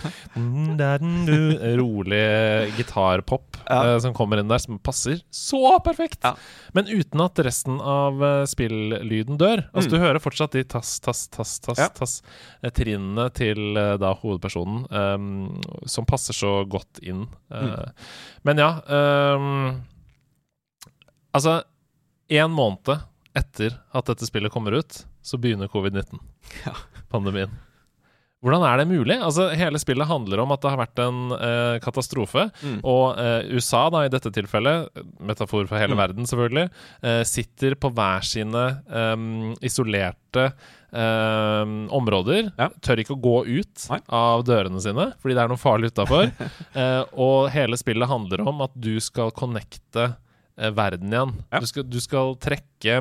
rolig 1.79 2.73
gitarpop 2.77 3.57
Ja. 3.69 3.95
uh, 3.95 3.99
som 4.01 4.13
kommer 4.13 4.39
inn 4.41 4.47
der, 4.49 4.57
som 4.59 4.79
passer 4.79 5.21
så 5.31 5.77
perfekt! 5.85 6.19
Ja. 6.23 6.35
Men 6.73 6.85
uten 6.89 7.21
at 7.23 7.39
resten 7.45 7.79
av 7.81 8.21
uh, 8.23 8.43
spilllyden 8.49 9.37
dør. 9.39 9.65
Altså 9.73 9.89
Mm. 9.89 9.93
Du 9.95 9.97
hører 10.03 10.19
fortsatt 10.21 10.51
de 10.53 10.61
tass, 10.69 10.99
tass, 11.01 11.27
tass, 11.33 11.55
tass, 11.63 11.79
tass 11.97 12.13
eh, 12.61 12.69
trinnene 12.69 13.29
til 13.33 13.77
eh, 13.79 13.95
da 13.97 14.11
hovedpersonen, 14.13 14.83
um, 14.91 15.61
som 15.89 16.05
passer 16.05 16.33
så 16.37 16.59
godt 16.69 16.99
inn. 17.01 17.27
Eh, 17.51 17.57
Mm. 17.69 17.91
Men 18.43 18.57
ja 18.61 18.69
um, 19.35 19.81
Altså, 21.35 21.59
én 22.33 22.51
måned 22.53 22.95
etter 23.37 23.75
at 23.95 24.09
dette 24.09 24.27
spillet 24.27 24.51
kommer 24.53 24.75
ut, 24.79 25.03
så 25.21 25.37
begynner 25.41 25.71
covid-19. 25.71 26.19
Ja. 26.65 26.73
Pandemien. 27.11 27.51
Hvordan 28.39 28.63
er 28.63 28.77
det 28.79 28.85
mulig? 28.87 29.17
Altså, 29.19 29.49
Hele 29.59 29.79
spillet 29.81 30.07
handler 30.07 30.39
om 30.39 30.53
at 30.55 30.61
det 30.63 30.69
har 30.71 30.79
vært 30.79 30.99
en 31.03 31.17
uh, 31.33 31.75
katastrofe. 31.83 32.45
Mm. 32.63 32.77
Og 32.87 33.17
uh, 33.19 33.41
USA, 33.51 33.81
da 33.91 34.05
i 34.07 34.11
dette 34.13 34.31
tilfellet, 34.31 34.87
metafor 35.19 35.67
for 35.67 35.75
hele 35.81 35.97
Mm. 35.97 35.99
verden 35.99 36.29
selvfølgelig, 36.29 36.69
uh, 37.03 37.23
sitter 37.27 37.75
på 37.75 37.91
hver 37.97 38.23
sine 38.23 38.63
um, 38.87 39.51
isolerte 39.65 40.45
em, 40.95 41.73
områder. 41.93 42.47
Ja. 42.57 42.69
Tør 42.81 43.01
ikke 43.03 43.17
å 43.17 43.21
gå 43.21 43.35
ut 43.59 43.83
Nei. 43.91 43.99
av 44.07 44.45
dørene 44.47 44.79
sine 44.81 45.09
fordi 45.19 45.35
det 45.35 45.43
er 45.43 45.51
noe 45.51 45.59
farlig 45.61 45.91
utafor. 45.91 46.31
og 47.25 47.51
hele 47.53 47.77
spillet 47.77 48.09
handler 48.09 48.41
om 48.47 48.63
at 48.65 48.73
du 48.79 48.95
skal 49.03 49.29
connecte 49.35 50.13
verden 50.75 51.13
igjen. 51.13 51.33
Ja. 51.51 51.59
Du, 51.63 51.67
skal, 51.71 51.87
du 51.87 51.99
skal 52.03 52.35
trekke 52.41 52.99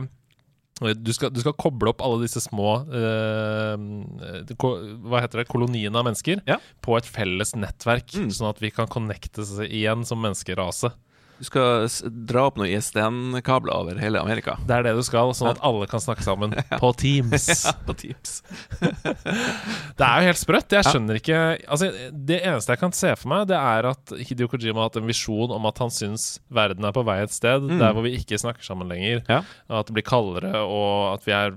du 0.79 1.11
skal, 1.11 1.33
du 1.35 1.41
skal 1.43 1.57
koble 1.59 1.91
opp 1.91 2.03
alle 2.07 2.23
disse 2.23 2.39
små 2.45 2.69
eh, 2.95 4.53
ko, 4.63 4.69
Hva 5.11 5.25
heter 5.25 5.41
det? 5.43 5.49
koloniene 5.51 5.99
av 5.99 6.07
mennesker 6.07 6.43
Ja. 6.47 6.61
på 6.87 6.95
et 7.01 7.09
felles 7.09 7.51
nettverk, 7.59 8.15
Mm. 8.15 8.29
sånn 8.31 8.51
at 8.53 8.61
vi 8.63 8.71
kan 8.71 8.87
connectes 8.87 9.51
igjen 9.67 10.05
som 10.07 10.23
menneskerase. 10.23 10.93
Du 11.39 11.45
skal 11.47 11.87
dra 12.27 12.49
opp 12.49 12.57
noen 12.59 12.73
ISDN-kabler 12.75 13.71
over 13.71 13.99
hele 14.03 14.19
Amerika. 14.19 14.57
Det 14.67 14.75
er 14.75 14.83
det 14.89 14.95
du 14.99 15.05
skal, 15.07 15.31
sånn 15.39 15.53
at 15.53 15.61
alle 15.63 15.87
kan 15.91 16.03
snakke 16.03 16.25
sammen 16.27 16.57
på 16.83 16.91
Teams. 16.99 17.47
Ja, 17.69 17.73
på 17.87 17.95
Teams. 18.01 18.41
Det 19.99 20.05
er 20.07 20.21
jo 20.23 20.29
helt 20.33 20.41
sprøtt. 20.41 20.75
Jeg 20.75 20.87
skjønner 20.87 21.19
ikke 21.21 21.39
Altså, 21.71 21.89
Det 22.13 22.41
eneste 22.43 22.75
jeg 22.75 22.81
kan 22.83 22.95
se 22.97 23.13
for 23.19 23.31
meg, 23.33 23.47
det 23.51 23.59
er 23.59 23.89
at 23.93 24.13
Hideo 24.29 24.49
Kojima 24.51 24.83
har 24.83 24.91
hatt 24.91 24.99
en 25.01 25.09
visjon 25.09 25.55
om 25.55 25.67
at 25.71 25.79
han 25.83 25.93
syns 25.95 26.27
verden 26.55 26.87
er 26.89 26.95
på 26.97 27.05
vei 27.07 27.21
et 27.25 27.35
sted 27.35 27.65
Mm. 27.69 27.79
der 27.81 27.93
hvor 27.95 28.05
vi 28.07 28.15
ikke 28.19 28.39
snakker 28.39 28.63
sammen 28.65 28.89
lenger. 28.91 29.23
Ja. 29.29 29.41
At 29.71 29.89
det 29.89 29.95
blir 29.97 30.07
kaldere, 30.07 30.53
og 30.63 31.15
at 31.17 31.27
vi 31.27 31.33
er 31.35 31.57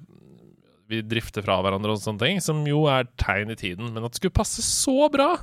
vi 0.92 1.00
drifter 1.08 1.44
fra 1.46 1.56
hverandre 1.64 1.94
og 1.94 2.02
sånne 2.04 2.20
ting, 2.20 2.42
som 2.44 2.66
jo 2.68 2.82
er 2.92 3.06
tegn 3.22 3.54
i 3.54 3.56
tiden. 3.56 3.94
Men 3.96 4.04
at 4.04 4.12
det 4.12 4.20
skulle 4.20 4.36
passe 4.36 4.60
så 4.66 5.08
bra! 5.14 5.38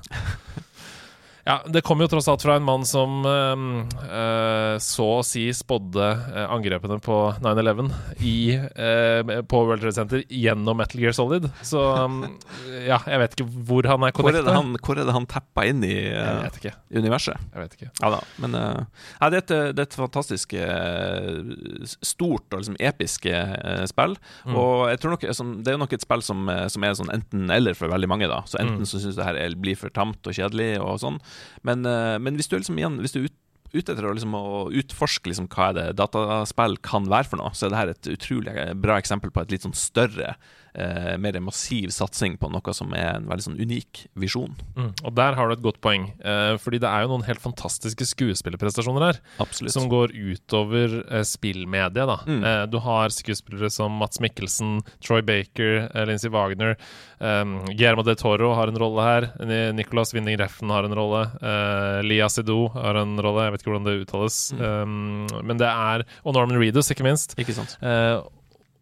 Ja, 1.49 1.63
Det 1.65 1.81
kom 1.87 2.03
jo 2.03 2.07
tross 2.13 2.27
alt 2.29 2.43
fra 2.45 2.59
en 2.59 2.65
mann 2.67 2.83
som 2.85 3.23
eh, 3.25 3.63
eh, 4.05 4.75
så 4.85 5.07
å 5.19 5.23
si 5.25 5.47
spådde 5.57 6.09
eh, 6.37 6.47
angrepene 6.53 6.99
på 7.01 7.17
9-11 7.41 7.89
i, 8.21 8.35
eh, 8.59 9.31
på 9.49 9.63
World 9.65 9.81
Trade 9.81 9.97
Center 9.97 10.25
gjennom 10.29 10.77
Metal 10.77 11.01
Gear 11.01 11.17
Solid. 11.17 11.47
Så 11.65 11.81
um, 12.05 12.19
ja, 12.85 12.99
jeg 13.09 13.23
vet 13.23 13.37
ikke 13.39 13.49
hvor 13.71 13.89
han 13.89 14.05
er 14.05 14.13
Hvor 14.13 14.29
er 14.29 14.37
det 14.37 14.43
connecta. 14.45 14.57
han, 14.59 14.77
hvor 14.85 15.01
er 15.01 15.09
det 15.09 15.17
han 15.17 15.29
tappa 15.33 15.65
inn 15.71 15.81
i 15.89 15.95
ikke. 16.51 16.75
universet? 16.93 17.41
Jeg 17.55 17.65
vet 17.65 17.79
ikke. 17.79 17.91
Ja 18.03 18.13
da, 18.13 18.21
men 18.45 18.53
nei, 18.59 19.31
det, 19.33 19.41
er 19.41 19.41
et, 19.41 19.55
det 19.73 19.83
er 19.83 19.89
et 19.89 19.99
fantastisk 19.99 20.53
stort 22.05 22.53
og 22.53 22.61
liksom 22.61 22.77
episk 22.91 23.29
spill. 23.91 24.17
Mm. 24.45 24.57
Og 24.59 24.85
jeg 24.93 25.01
tror 25.03 25.15
nok 25.17 25.27
det 25.65 25.73
er 25.75 25.81
nok 25.81 25.97
et 25.97 26.05
spill 26.05 26.25
som, 26.25 26.45
som 26.73 26.85
er 26.87 26.97
sånn 26.99 27.13
enten-eller 27.15 27.77
for 27.79 27.91
veldig 27.93 28.11
mange. 28.11 28.29
da 28.31 28.43
Så 28.45 28.61
Enten 28.61 28.79
Mm. 28.79 28.87
så 28.87 29.01
syns 29.01 29.17
det 29.17 29.25
her 29.25 29.35
er- 29.41 29.55
blir 29.59 29.75
for 29.81 29.89
tamt 29.91 30.27
og 30.29 30.35
kjedelig, 30.37 30.79
og 30.79 30.99
sånn 31.01 31.17
men, 31.67 31.85
eh, 31.87 32.17
men 32.23 32.39
hvis 32.39 32.51
du 32.51 32.57
liksom 32.57 32.79
igjen 32.79 32.99
Hvis 33.03 33.15
du 33.15 33.23
er 33.25 33.29
ut 33.75 33.91
etter 33.91 34.07
å, 34.07 34.15
liksom, 34.17 34.33
å 34.33 34.69
utforske 34.81 35.29
liksom, 35.29 35.49
hva 35.53 35.71
er 35.71 35.75
det 35.77 35.87
dataspill 36.01 36.79
kan 36.85 37.09
være 37.11 37.29
for 37.29 37.41
noe, 37.41 37.53
så 37.53 37.69
er 37.69 37.75
dette 37.91 38.09
et 38.09 38.15
utrolig 38.17 38.55
bra 38.81 38.97
eksempel 38.97 39.33
på 39.35 39.45
et 39.45 39.53
litt 39.53 39.67
sånn 39.67 39.77
større, 39.77 40.39
eh, 40.75 41.17
mer 41.19 41.39
massiv 41.41 41.89
satsing 41.95 42.37
på 42.39 42.51
noe 42.51 42.75
som 42.75 42.93
er 42.95 43.17
en 43.17 43.27
veldig 43.29 43.45
sånn 43.47 43.61
unik 43.61 44.07
visjon. 44.17 44.55
Mm. 44.77 44.93
Og 45.05 45.15
der 45.15 45.35
har 45.39 45.49
du 45.49 45.55
et 45.57 45.63
godt 45.65 45.81
poeng, 45.81 46.09
eh, 46.21 46.57
fordi 46.59 46.79
det 46.81 46.89
er 46.91 47.03
jo 47.07 47.13
noen 47.15 47.25
helt 47.27 47.41
fantastiske 47.41 48.05
skuespillerprestasjoner 48.15 49.05
her. 49.07 49.21
Absolutt. 49.41 49.73
Som 49.73 49.89
går 49.89 50.13
utover 50.15 51.05
eh, 51.11 51.23
spillmediet. 51.25 51.95
da 52.07 52.19
Mm. 52.27 52.45
eh, 52.45 52.67
Du 52.67 52.79
har 52.79 53.09
skuespillere 53.11 53.71
som 53.71 53.93
Mats 53.99 54.21
Mikkelsen, 54.21 54.83
Troy 55.01 55.23
Baker, 55.23 55.89
eh, 55.95 56.05
Lincy 56.07 56.29
Wagner. 56.29 56.77
Eh, 57.21 57.45
Guillermo 57.75 58.03
del 58.05 58.17
Toro 58.17 58.55
har 58.55 58.69
en 58.69 58.77
rolle 58.79 59.03
her. 59.03 59.33
Ni- 59.45 59.73
Nicolas 59.73 60.13
Winning 60.15 60.37
Reffen 60.39 60.69
har 60.71 60.85
en 60.85 60.95
rolle. 60.95 61.27
Uh, 61.43 62.03
Lia 62.03 62.27
Sidou 62.29 62.69
har 62.73 62.95
en 62.97 63.17
rolle. 63.19 63.45
Jeg 63.45 63.53
vet 63.53 63.63
ikke 63.63 63.73
hvordan 63.73 63.85
det 63.85 64.07
uttales. 64.07 64.53
Um, 64.59 65.27
men 65.45 65.57
det 65.57 65.67
er 65.69 66.05
Og 66.25 66.35
Norman 66.35 66.59
Reedus, 66.59 66.91
ikke 66.91 67.05
minst. 67.05 67.35
Ikke 67.39 67.55
sant? 67.55 67.77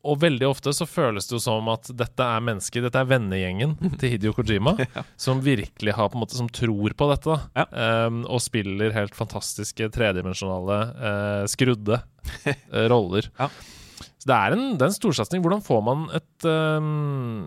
Og 0.06 0.20
veldig 0.22 0.46
ofte 0.48 0.72
så 0.76 0.86
føles 0.88 1.26
det 1.28 1.36
jo 1.36 1.40
som 1.42 1.68
at 1.72 1.90
dette 1.98 2.26
er 2.26 2.44
mennesker, 2.44 2.84
dette 2.84 3.00
er 3.00 3.08
vennegjengen 3.10 3.76
til 4.00 4.14
Hidio 4.14 4.34
Kojima, 4.36 4.76
som 5.20 5.42
virkelig 5.44 5.96
har 5.96 6.10
på 6.12 6.18
en 6.18 6.24
måte 6.24 6.38
Som 6.38 6.50
tror 6.52 6.94
på 6.96 7.10
dette, 7.12 7.36
da. 7.36 7.64
Ja. 7.64 8.06
Um, 8.06 8.22
og 8.30 8.42
spiller 8.44 8.94
helt 8.96 9.16
fantastiske 9.18 9.90
tredimensjonale, 9.94 10.78
uh, 10.96 11.42
skrudde 11.50 12.00
uh, 12.00 12.84
roller. 12.92 13.30
Ja. 13.40 13.50
Så 14.16 14.30
det 14.30 14.36
er 14.36 14.56
en, 14.56 14.66
det 14.76 14.86
er 14.86 14.90
en 14.90 14.96
storsatsing. 14.96 15.42
Hvordan 15.44 15.64
får 15.64 15.82
man 15.86 16.06
et 16.16 16.48
um, 16.48 17.46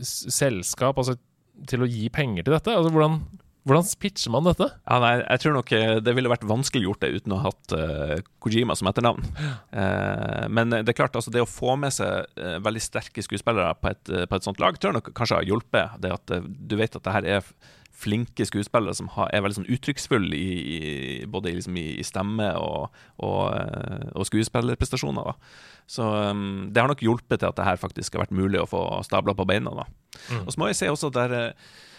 selskap 0.00 0.98
altså, 1.00 1.16
til 1.70 1.84
å 1.84 1.90
gi 1.90 2.08
penger 2.12 2.46
til 2.46 2.56
dette? 2.56 2.74
Altså, 2.74 2.92
hvordan, 2.94 3.20
hvordan 3.70 3.88
pitcher 4.02 4.32
man 4.34 4.46
dette? 4.48 4.66
Ja, 4.82 4.98
nei, 5.02 5.12
jeg 5.20 5.42
tror 5.44 5.54
nok 5.54 5.72
eh, 5.76 5.96
det 6.02 6.14
ville 6.16 6.30
vært 6.32 6.46
vanskelig 6.48 6.88
gjort 6.88 7.04
det 7.04 7.12
uten 7.20 7.34
å 7.34 7.40
ha 7.40 7.50
hatt 7.50 7.74
uh, 7.76 8.14
Kojima 8.42 8.74
som 8.78 8.90
etternavn. 8.90 9.26
Uh, 9.70 10.46
men 10.50 10.74
det 10.74 10.90
er 10.90 10.98
klart, 10.98 11.14
altså 11.14 11.32
det 11.34 11.44
å 11.44 11.48
få 11.48 11.76
med 11.78 11.94
seg 11.94 12.26
uh, 12.40 12.56
veldig 12.64 12.82
sterke 12.82 13.22
skuespillere 13.22 13.76
på 13.78 13.92
et, 13.92 14.02
på 14.10 14.38
et 14.38 14.46
sånt 14.46 14.62
lag, 14.62 14.78
tror 14.78 14.90
jeg 14.90 14.98
nok 14.98 15.12
kanskje 15.14 15.38
har 15.38 15.46
hjulpet. 15.46 16.00
Det 16.02 16.14
at 16.16 16.32
du 16.42 16.74
vet 16.80 16.96
at 16.98 17.06
det 17.06 17.14
her 17.14 17.28
er 17.38 17.52
flinke 18.00 18.46
skuespillere 18.48 18.96
som 18.96 19.10
har, 19.12 19.28
er 19.34 19.42
veldig 19.44 19.58
sånn 19.58 19.70
uttrykksfulle 19.74 20.32
i, 20.34 20.48
i, 20.56 20.78
både 21.28 21.52
liksom 21.52 21.76
i, 21.76 21.84
i 22.00 22.06
stemme 22.06 22.48
og, 22.56 22.96
og, 23.20 23.42
og 24.16 24.24
skuespillerprestasjoner. 24.26 25.28
Da. 25.28 25.84
Så 25.90 26.06
um, 26.32 26.70
det 26.72 26.80
har 26.80 26.88
nok 26.88 27.04
hjulpet 27.04 27.42
til 27.42 27.50
at 27.50 27.60
det 27.60 27.66
her 27.66 27.82
faktisk 27.82 28.16
har 28.16 28.24
vært 28.24 28.38
mulig 28.40 28.62
å 28.62 28.68
få 28.70 28.82
stabla 29.04 29.36
på 29.36 29.46
beina. 29.46 29.74
Da. 29.82 29.86
Mm. 30.30 30.42
Og 30.46 30.50
så 30.54 30.62
må 30.62 30.70
jeg 30.70 30.80
si 30.80 30.88
også 30.88 31.12
der 31.12 31.34
det 31.34 31.44
Eh, 31.44 31.89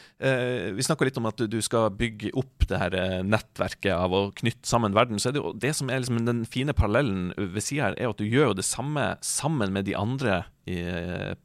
vi 0.78 0.84
snakka 0.86 1.08
litt 1.08 1.18
om 1.18 1.26
at 1.26 1.42
du, 1.50 1.58
skal 1.66 1.90
bygge 1.98 2.30
opp 2.38 2.68
det 2.70 2.78
her 2.78 2.94
eh, 2.98 3.20
nettverket 3.26 3.94
av 3.96 4.14
å 4.14 4.22
knytte 4.38 4.70
sammen 4.70 4.94
verden. 4.94 5.18
Så 5.18 5.30
er 5.32 5.36
det 5.36 5.42
jo 5.42 5.54
det 5.58 5.74
som 5.78 5.90
er 5.90 6.04
liksom 6.04 6.22
den 6.28 6.44
fine 6.46 6.76
parallellen 6.78 7.32
ved 7.38 7.64
sida 7.66 7.90
her, 7.90 7.98
er 7.98 8.12
at 8.12 8.22
du 8.22 8.28
gjør 8.28 8.52
jo 8.52 8.58
det 8.60 8.68
samme 8.68 9.16
sammen 9.26 9.74
med 9.74 9.88
de 9.90 9.96
andre 9.98 10.44
i, 10.70 10.78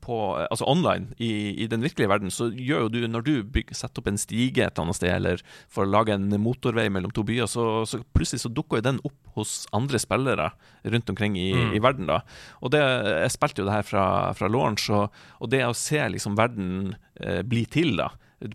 på, 0.04 0.16
altså 0.36 0.66
online 0.68 1.14
i, 1.16 1.54
i 1.64 1.68
den 1.72 1.80
virkelige 1.84 2.10
verden. 2.10 2.32
Så 2.34 2.50
gjør 2.52 2.84
jo 2.84 2.92
du, 2.92 2.98
når 3.08 3.24
du 3.24 3.32
bygger, 3.42 3.78
setter 3.78 4.02
opp 4.02 4.10
en 4.12 4.20
stige 4.20 4.66
et 4.66 4.82
annet 4.82 4.98
sted, 4.98 5.14
eller 5.14 5.40
får 5.72 5.88
lage 5.88 6.12
en 6.12 6.28
motorvei 6.42 6.90
mellom 6.92 7.14
to 7.16 7.24
byer, 7.26 7.48
så, 7.48 7.86
så 7.88 8.02
plutselig 8.12 8.44
så 8.44 8.52
dukker 8.52 8.82
jo 8.82 8.86
den 8.90 9.00
opp 9.08 9.32
hos 9.38 9.62
andre 9.76 10.00
spillere 10.02 10.50
rundt 10.84 11.10
omkring 11.12 11.40
i, 11.40 11.48
Mm. 11.56 11.72
i 11.72 11.80
verden. 11.80 12.06
da 12.10 12.20
Og 12.60 12.70
det, 12.74 12.82
Jeg 12.82 13.32
spilte 13.32 13.62
jo 13.62 13.66
det 13.66 13.72
her 13.78 13.86
fra, 13.88 14.04
fra 14.36 14.48
launch, 14.52 14.90
og, 14.92 15.08
og 15.40 15.50
det 15.50 15.64
å 15.64 15.72
se 15.76 16.02
liksom 16.12 16.36
verden 16.36 16.94
eh, 17.20 17.40
bli 17.46 17.64
til, 17.64 17.96
da 17.96 18.10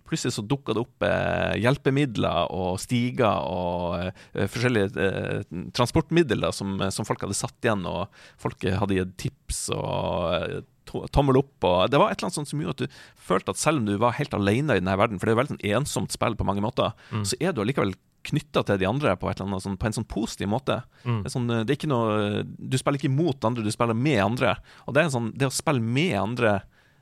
Plutselig 0.05 0.35
så 0.35 0.43
dukka 0.45 0.75
det 0.77 0.83
opp 0.83 1.05
eh, 1.07 1.55
hjelpemidler 1.63 2.51
og 2.53 2.75
stiger 2.83 3.39
og 3.49 3.95
eh, 4.35 4.45
forskjellige 4.45 4.91
eh, 5.01 5.55
transportmidler 5.73 6.53
som, 6.53 6.75
som 6.93 7.07
folk 7.07 7.23
hadde 7.25 7.37
satt 7.37 7.57
igjen, 7.65 7.81
og 7.89 8.11
folk 8.41 8.61
hadde 8.61 8.99
gitt 8.99 9.15
tips 9.23 9.63
og 9.73 10.61
to 10.85 11.01
tommel 11.13 11.39
opp. 11.41 11.55
Og 11.65 11.89
det 11.89 11.97
var 12.01 12.11
et 12.11 12.19
eller 12.19 12.29
annet 12.29 12.37
sånt 12.37 12.51
som 12.51 12.61
gjorde 12.61 12.85
at 12.85 12.85
du 12.85 13.01
følte 13.31 13.55
at 13.55 13.61
selv 13.61 13.81
om 13.81 13.89
du 13.89 13.95
var 14.01 14.13
helt 14.19 14.33
alene 14.37 14.77
i 14.77 14.83
denne 14.83 14.95
verden, 15.01 15.17
for 15.17 15.25
det 15.25 15.33
er 15.33 15.37
jo 15.37 15.41
veldig 15.41 15.55
sånn 15.55 15.67
ensomt 15.81 16.13
spill 16.13 16.37
på 16.37 16.47
mange 16.47 16.63
måter, 16.65 16.93
Mm. 17.11 17.25
så 17.25 17.35
er 17.41 17.53
du 17.53 17.61
allikevel 17.61 17.95
knytta 18.23 18.61
til 18.63 18.77
de 18.77 18.85
andre 18.85 19.15
på, 19.17 19.31
annet, 19.33 19.63
sånn, 19.63 19.79
på 19.81 19.87
en 19.89 19.95
sånn 19.97 20.05
positiv 20.05 20.47
måte. 20.51 20.83
Mm. 21.03 21.23
Det 21.25 21.31
sånn, 21.33 21.47
noe, 21.89 22.43
du 22.45 22.77
spiller 22.77 23.01
ikke 23.01 23.09
mot 23.09 23.47
andre, 23.49 23.65
du 23.65 23.71
spiller 23.73 23.97
med 23.97 24.21
andre. 24.21 24.55
Og 24.85 24.93
det, 24.93 25.07
en 25.07 25.13
sånn, 25.15 25.31
det 25.33 25.49
å 25.49 25.53
spille 25.55 25.81
med 25.81 26.13
andre 26.19 26.59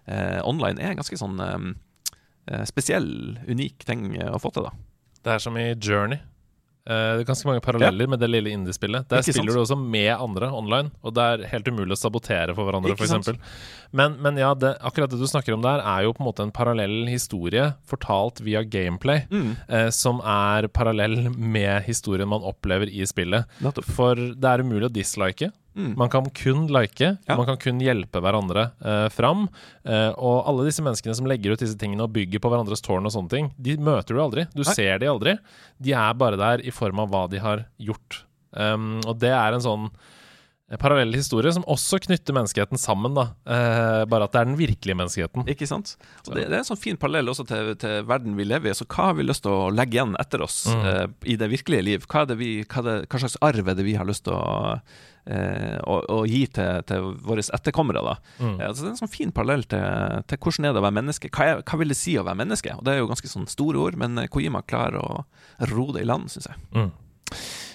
eh, 0.08 0.40
online 0.48 0.80
er 0.80 0.94
en 0.94 1.02
ganske 1.02 1.20
sånn 1.20 1.40
eh, 1.44 1.58
spesiell, 2.66 3.38
unik 3.48 3.86
ting 3.86 4.16
eh, 4.18 4.30
å 4.34 4.40
få 4.42 4.52
til. 4.56 4.64
da 4.70 4.72
Det 5.24 5.36
er 5.38 5.40
som 5.44 5.58
i 5.58 5.70
Journey. 5.76 6.20
Eh, 6.90 7.10
det 7.20 7.22
er 7.22 7.28
ganske 7.28 7.46
mange 7.46 7.62
paralleller 7.62 8.08
med 8.10 8.18
det 8.24 8.30
lille 8.32 8.50
indiespillet. 8.56 9.06
Der 9.12 9.20
Ikke 9.20 9.28
sant? 9.30 9.36
spiller 9.44 9.54
du 9.54 9.62
også 9.62 9.76
med 9.78 10.10
andre 10.16 10.48
online, 10.56 10.90
og 11.06 11.14
det 11.14 11.22
er 11.22 11.44
helt 11.52 11.68
umulig 11.70 11.94
å 11.94 12.00
sabotere 12.00 12.56
for 12.58 12.66
hverandre, 12.66 12.96
sant? 13.06 13.28
f.eks. 13.28 13.38
Men, 13.94 14.16
men 14.24 14.38
ja, 14.42 14.54
det, 14.58 14.72
akkurat 14.82 15.12
det 15.12 15.20
du 15.22 15.28
snakker 15.30 15.54
om 15.54 15.62
der, 15.62 15.84
er 15.86 16.08
jo 16.08 16.14
på 16.18 16.24
en 16.24 16.30
måte 16.32 16.42
en 16.48 16.52
parallell 16.56 17.04
historie 17.12 17.68
fortalt 17.86 18.42
via 18.42 18.64
gameplay, 18.64 19.28
Mm. 19.30 19.52
eh, 19.68 19.90
som 19.94 20.22
er 20.26 20.68
parallell 20.74 21.30
med 21.38 21.84
historien 21.86 22.28
man 22.32 22.42
opplever 22.48 22.90
i 22.90 23.06
spillet. 23.06 23.46
Nettopp. 23.62 23.86
For 23.86 24.16
det 24.16 24.50
er 24.56 24.64
umulig 24.66 24.90
å 24.90 24.94
dislike. 24.94 25.52
Mm. 25.80 25.94
Man 26.00 26.10
kan 26.12 26.26
kun 26.36 26.66
like, 26.68 27.14
Ja. 27.28 27.36
man 27.40 27.46
kan 27.48 27.58
kun 27.62 27.80
hjelpe 27.80 28.20
hverandre 28.20 28.66
eh, 28.84 29.08
fram. 29.16 29.46
Eh, 29.88 30.10
og 30.20 30.44
alle 30.52 30.66
disse 30.68 30.84
menneskene 30.84 31.16
som 31.16 31.30
legger 31.30 31.56
ut 31.56 31.64
disse 31.64 31.78
tingene 31.80 32.04
og 32.04 32.12
bygger 32.16 32.44
på 32.44 32.52
hverandres 32.52 32.84
tårn 32.84 33.08
og 33.08 33.14
sånne 33.16 33.32
ting, 33.32 33.52
de 33.58 33.78
møter 33.80 34.18
du 34.18 34.22
aldri. 34.24 34.44
Du 34.52 34.64
Nei. 34.66 34.74
ser 34.76 35.00
de 35.00 35.08
aldri. 35.08 35.38
De 35.80 35.96
er 35.96 36.14
bare 36.20 36.40
der 36.42 36.66
i 36.68 36.74
form 36.76 37.00
av 37.00 37.14
hva 37.14 37.24
de 37.32 37.40
har 37.40 37.64
gjort. 37.80 38.24
Um, 38.52 38.98
og 39.08 39.20
det 39.22 39.32
er 39.32 39.54
en 39.56 39.64
sånn 39.64 39.90
parallell 40.78 41.14
historie 41.18 41.50
som 41.56 41.64
også 41.66 41.98
knytter 42.06 42.36
menneskeheten 42.38 42.78
sammen, 42.78 43.16
da. 43.18 43.24
Eh, 43.50 44.06
bare 44.06 44.28
at 44.28 44.36
det 44.36 44.42
er 44.44 44.50
den 44.52 44.60
virkelige 44.60 44.96
menneskeheten. 45.00 45.48
Ikke 45.50 45.66
sant? 45.66 45.96
Og 46.28 46.36
det, 46.36 46.44
det 46.52 46.60
er 46.60 46.62
en 46.62 46.68
sånn 46.70 46.78
fin 46.78 46.98
parallell 47.02 47.32
også 47.34 47.48
til, 47.50 47.72
til 47.82 48.04
verden 48.06 48.36
vi 48.38 48.46
lever 48.46 48.70
i. 48.70 48.76
Så 48.78 48.86
hva 48.86 49.08
har 49.10 49.18
vi 49.18 49.26
lyst 49.26 49.42
til 49.48 49.56
å 49.56 49.72
legge 49.74 49.98
igjen 49.98 50.14
etter 50.22 50.44
oss 50.46 50.60
Mm. 50.70 50.86
eh, 50.86 51.06
i 51.34 51.36
det 51.42 51.50
virkelige 51.50 51.84
liv? 51.88 52.06
Hva, 52.06 52.28
det 52.30 52.38
vi, 52.38 52.52
hva, 52.70 52.84
det, 52.86 52.98
hva 53.10 53.20
slags 53.24 53.40
arv 53.42 53.68
er 53.72 53.80
det 53.80 53.86
vi 53.88 53.96
har 53.98 54.06
lyst 54.06 54.28
til 54.28 54.34
å, 54.38 54.78
eh, 55.26 55.78
å, 55.90 55.96
å 56.20 56.20
gi 56.30 56.44
til, 56.54 56.84
til 56.86 57.10
våre 57.26 57.42
etterkommere? 57.42 58.04
da? 58.06 58.16
Mm. 58.38 58.60
Eh, 58.60 58.68
altså 58.68 58.84
det 58.86 58.90
er 58.92 58.94
en 58.94 59.02
sånn 59.02 59.14
fin 59.16 59.32
parallell 59.34 59.64
til, 59.66 60.22
til 60.30 60.38
hvordan 60.44 60.70
er 60.70 60.76
det 60.78 60.84
å 60.84 60.86
være 60.86 60.98
menneske. 61.02 61.32
Hva, 61.34 61.48
er, 61.56 61.64
hva 61.66 61.80
vil 61.82 61.90
det 61.96 61.98
si 61.98 62.14
å 62.22 62.28
være 62.28 62.42
menneske? 62.44 62.78
Og 62.78 62.86
Det 62.86 62.94
er 62.94 63.02
jo 63.02 63.10
ganske 63.10 63.32
sånn 63.32 63.50
store 63.50 63.82
ord, 63.88 63.98
men 63.98 64.22
eh, 64.22 64.30
Kojima 64.30 64.62
klarer 64.70 65.02
å 65.02 65.24
ro 65.74 65.90
det 65.96 66.06
i 66.06 66.10
land, 66.12 66.30
syns 66.30 66.52
jeg. 66.52 66.62
Mm. 66.78 66.92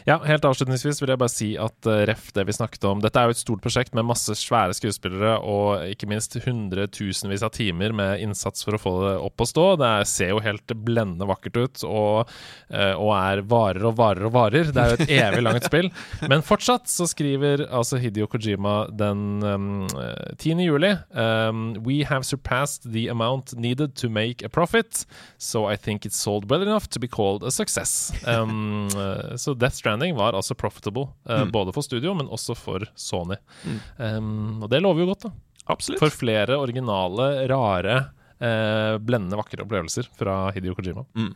Ja, 0.04 0.18
helt 0.28 0.44
avslutningsvis 0.44 0.98
vil 1.00 1.14
jeg 1.14 1.20
bare 1.20 1.32
si 1.32 1.46
at 1.56 1.86
eh, 1.88 2.02
ref 2.10 2.26
det 2.36 2.42
vi 2.44 2.52
snakket 2.52 2.82
om 2.84 3.00
Dette 3.00 3.16
er 3.16 3.30
jo 3.30 3.32
et 3.32 3.40
stort 3.40 3.62
prosjekt 3.64 3.94
med 3.96 4.04
masse 4.04 4.34
svære 4.36 4.74
skuespillere 4.76 5.38
og 5.40 5.86
ikke 5.88 6.08
minst 6.10 6.36
hundretusenvis 6.44 7.44
av 7.46 7.54
timer 7.56 7.94
med 7.96 8.20
innsats 8.20 8.66
for 8.66 8.76
å 8.76 8.80
få 8.82 8.92
det 9.00 9.14
opp 9.24 9.40
å 9.40 9.46
stå. 9.48 9.64
Det 9.80 9.88
er, 9.88 10.08
ser 10.10 10.34
jo 10.34 10.42
helt 10.44 10.74
blendende 10.84 11.28
vakkert 11.30 11.56
ut 11.56 11.84
og, 11.88 12.34
eh, 12.68 12.92
og 12.92 13.14
er 13.16 13.40
varer 13.48 13.86
og 13.88 13.96
varer 13.96 14.28
og 14.28 14.34
varer. 14.36 14.68
Det 14.76 14.82
er 14.82 14.92
jo 14.92 14.98
et 14.98 15.14
evig 15.24 15.40
langt 15.46 15.68
spill. 15.70 15.88
Men 16.28 16.44
fortsatt 16.44 16.92
så 16.92 17.08
skriver 17.08 17.64
altså 17.70 17.96
Hidio 18.02 18.28
Kojima 18.28 18.76
den 18.92 19.40
um, 19.40 19.70
eh, 19.88 20.36
10. 20.36 20.60
juli 20.66 20.92
um, 21.16 21.64
We 21.80 22.02
have 22.04 22.28
surpassed 22.28 22.90
the 22.92 23.06
amount 23.08 23.56
needed 23.56 23.96
to 24.04 24.12
make 24.12 24.44
a 24.44 24.52
profit, 24.52 25.06
so 25.38 25.64
I 25.64 25.80
think 25.80 26.04
it's 26.04 26.20
sold 26.20 26.50
well 26.50 26.60
enough 26.60 26.90
to 26.92 27.00
be 27.00 27.08
called 27.08 27.42
a 27.42 27.50
success. 27.50 28.12
Um, 28.28 28.88
eh, 28.92 29.36
så 29.40 29.56
Death 29.56 29.80
Stranding 29.94 30.16
var 30.18 30.34
altså 30.34 30.54
profitable, 30.58 31.08
eh, 31.28 31.44
Mm. 31.44 31.52
både 31.52 31.72
for 31.74 31.82
studio, 31.82 32.14
men 32.14 32.26
også 32.28 32.56
for 32.56 32.80
Sony. 32.96 33.36
Mm. 33.64 33.80
Um, 33.98 34.62
og 34.64 34.70
det 34.70 34.82
lover 34.82 35.00
jo 35.00 35.06
godt, 35.14 35.22
da. 35.28 35.30
Absolutt. 35.68 35.98
For 36.02 36.10
flere 36.10 36.58
originale, 36.58 37.48
rare, 37.48 38.10
eh, 38.40 38.98
blendende 38.98 39.36
vakre 39.38 39.62
opplevelser 39.64 40.08
fra 40.18 40.50
Hidio 40.52 40.74
Kojima. 40.74 41.06
Mm. 41.14 41.34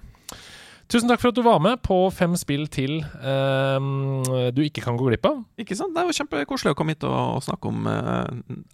Tusen 0.88 1.08
takk 1.08 1.20
for 1.20 1.28
at 1.28 1.34
du 1.34 1.42
var 1.42 1.58
med 1.60 1.82
på 1.82 2.10
fem 2.12 2.34
spill 2.36 2.66
til 2.66 3.02
um, 3.20 4.22
du 4.56 4.62
ikke 4.64 4.82
kan 4.82 4.96
gå 4.96 5.06
glipp 5.10 5.26
av. 5.28 5.44
Ikke 5.58 5.76
sant? 5.76 5.94
Det 5.94 6.02
var 6.04 6.12
kjempekoselig 6.16 6.72
å 6.72 6.74
komme 6.78 6.94
hit 6.94 7.04
og, 7.04 7.36
og 7.36 7.42
snakke 7.44 7.68
om 7.68 7.86
uh, 7.86 8.24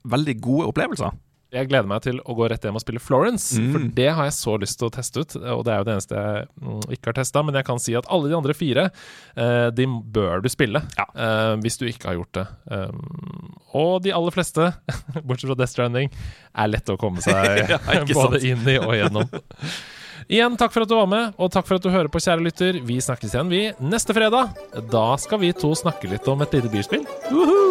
veldig 0.06 0.40
gode 0.40 0.68
opplevelser. 0.70 1.10
Jeg 1.54 1.68
gleder 1.70 1.86
meg 1.86 2.02
til 2.02 2.18
å 2.26 2.34
gå 2.34 2.48
rett 2.50 2.64
hjem 2.66 2.74
og 2.76 2.82
spille 2.82 3.00
Florence, 3.02 3.54
Mm. 3.60 3.68
for 3.72 3.84
det 3.94 4.08
har 4.16 4.26
jeg 4.26 4.34
så 4.36 4.56
lyst 4.58 4.78
til 4.80 4.88
å 4.88 4.92
teste 4.94 5.22
ut. 5.22 5.36
Og 5.54 5.62
det 5.64 5.72
er 5.72 5.78
jo 5.80 5.86
det 5.86 5.94
eneste 5.94 6.18
jeg 6.18 6.48
mm, 6.60 6.80
ikke 6.96 7.10
har 7.12 7.16
testa. 7.20 7.42
Men 7.46 7.54
jeg 7.60 7.64
kan 7.68 7.78
si 7.78 7.94
at 7.94 8.08
alle 8.10 8.28
de 8.32 8.36
andre 8.36 8.54
fire, 8.58 8.88
eh, 9.36 9.70
de 9.70 9.86
bør 9.86 10.42
du 10.42 10.48
spille. 10.50 10.82
Ja. 10.98 11.06
eh, 11.14 11.54
hvis 11.62 11.78
du 11.78 11.86
ikke 11.86 12.10
har 12.10 12.18
gjort 12.18 12.32
det. 12.40 12.46
Um, 12.70 13.54
og 13.74 14.02
de 14.02 14.12
aller 14.14 14.34
fleste, 14.34 14.72
bortsett 15.26 15.48
fra 15.52 15.58
Death 15.62 15.72
Stranding, 15.76 16.10
er 16.54 16.68
lette 16.74 16.94
å 16.94 16.98
komme 17.00 17.22
seg 17.24 17.68
Ja, 17.72 17.78
både 18.18 18.42
inn 18.44 18.66
i 18.68 18.78
og 18.82 18.94
gjennom. 18.98 19.30
Igjen, 20.24 20.54
takk 20.56 20.72
for 20.72 20.84
at 20.86 20.88
du 20.88 20.94
var 20.96 21.08
med, 21.10 21.34
og 21.36 21.50
takk 21.52 21.66
for 21.68 21.76
at 21.76 21.84
du 21.84 21.90
hører 21.92 22.08
på, 22.08 22.22
kjære 22.22 22.44
lytter. 22.46 22.78
Vi 22.86 22.96
snakkes 23.04 23.34
igjen, 23.34 23.50
vi, 23.52 23.62
neste 23.84 24.14
fredag. 24.16 24.54
Da 24.90 25.06
skal 25.20 25.42
vi 25.42 25.52
to 25.52 25.74
snakke 25.76 26.08
litt 26.08 26.26
om 26.32 26.40
et 26.46 26.54
lite 26.56 26.70
bilspill. 26.72 27.04
Woohoo! 27.30 27.63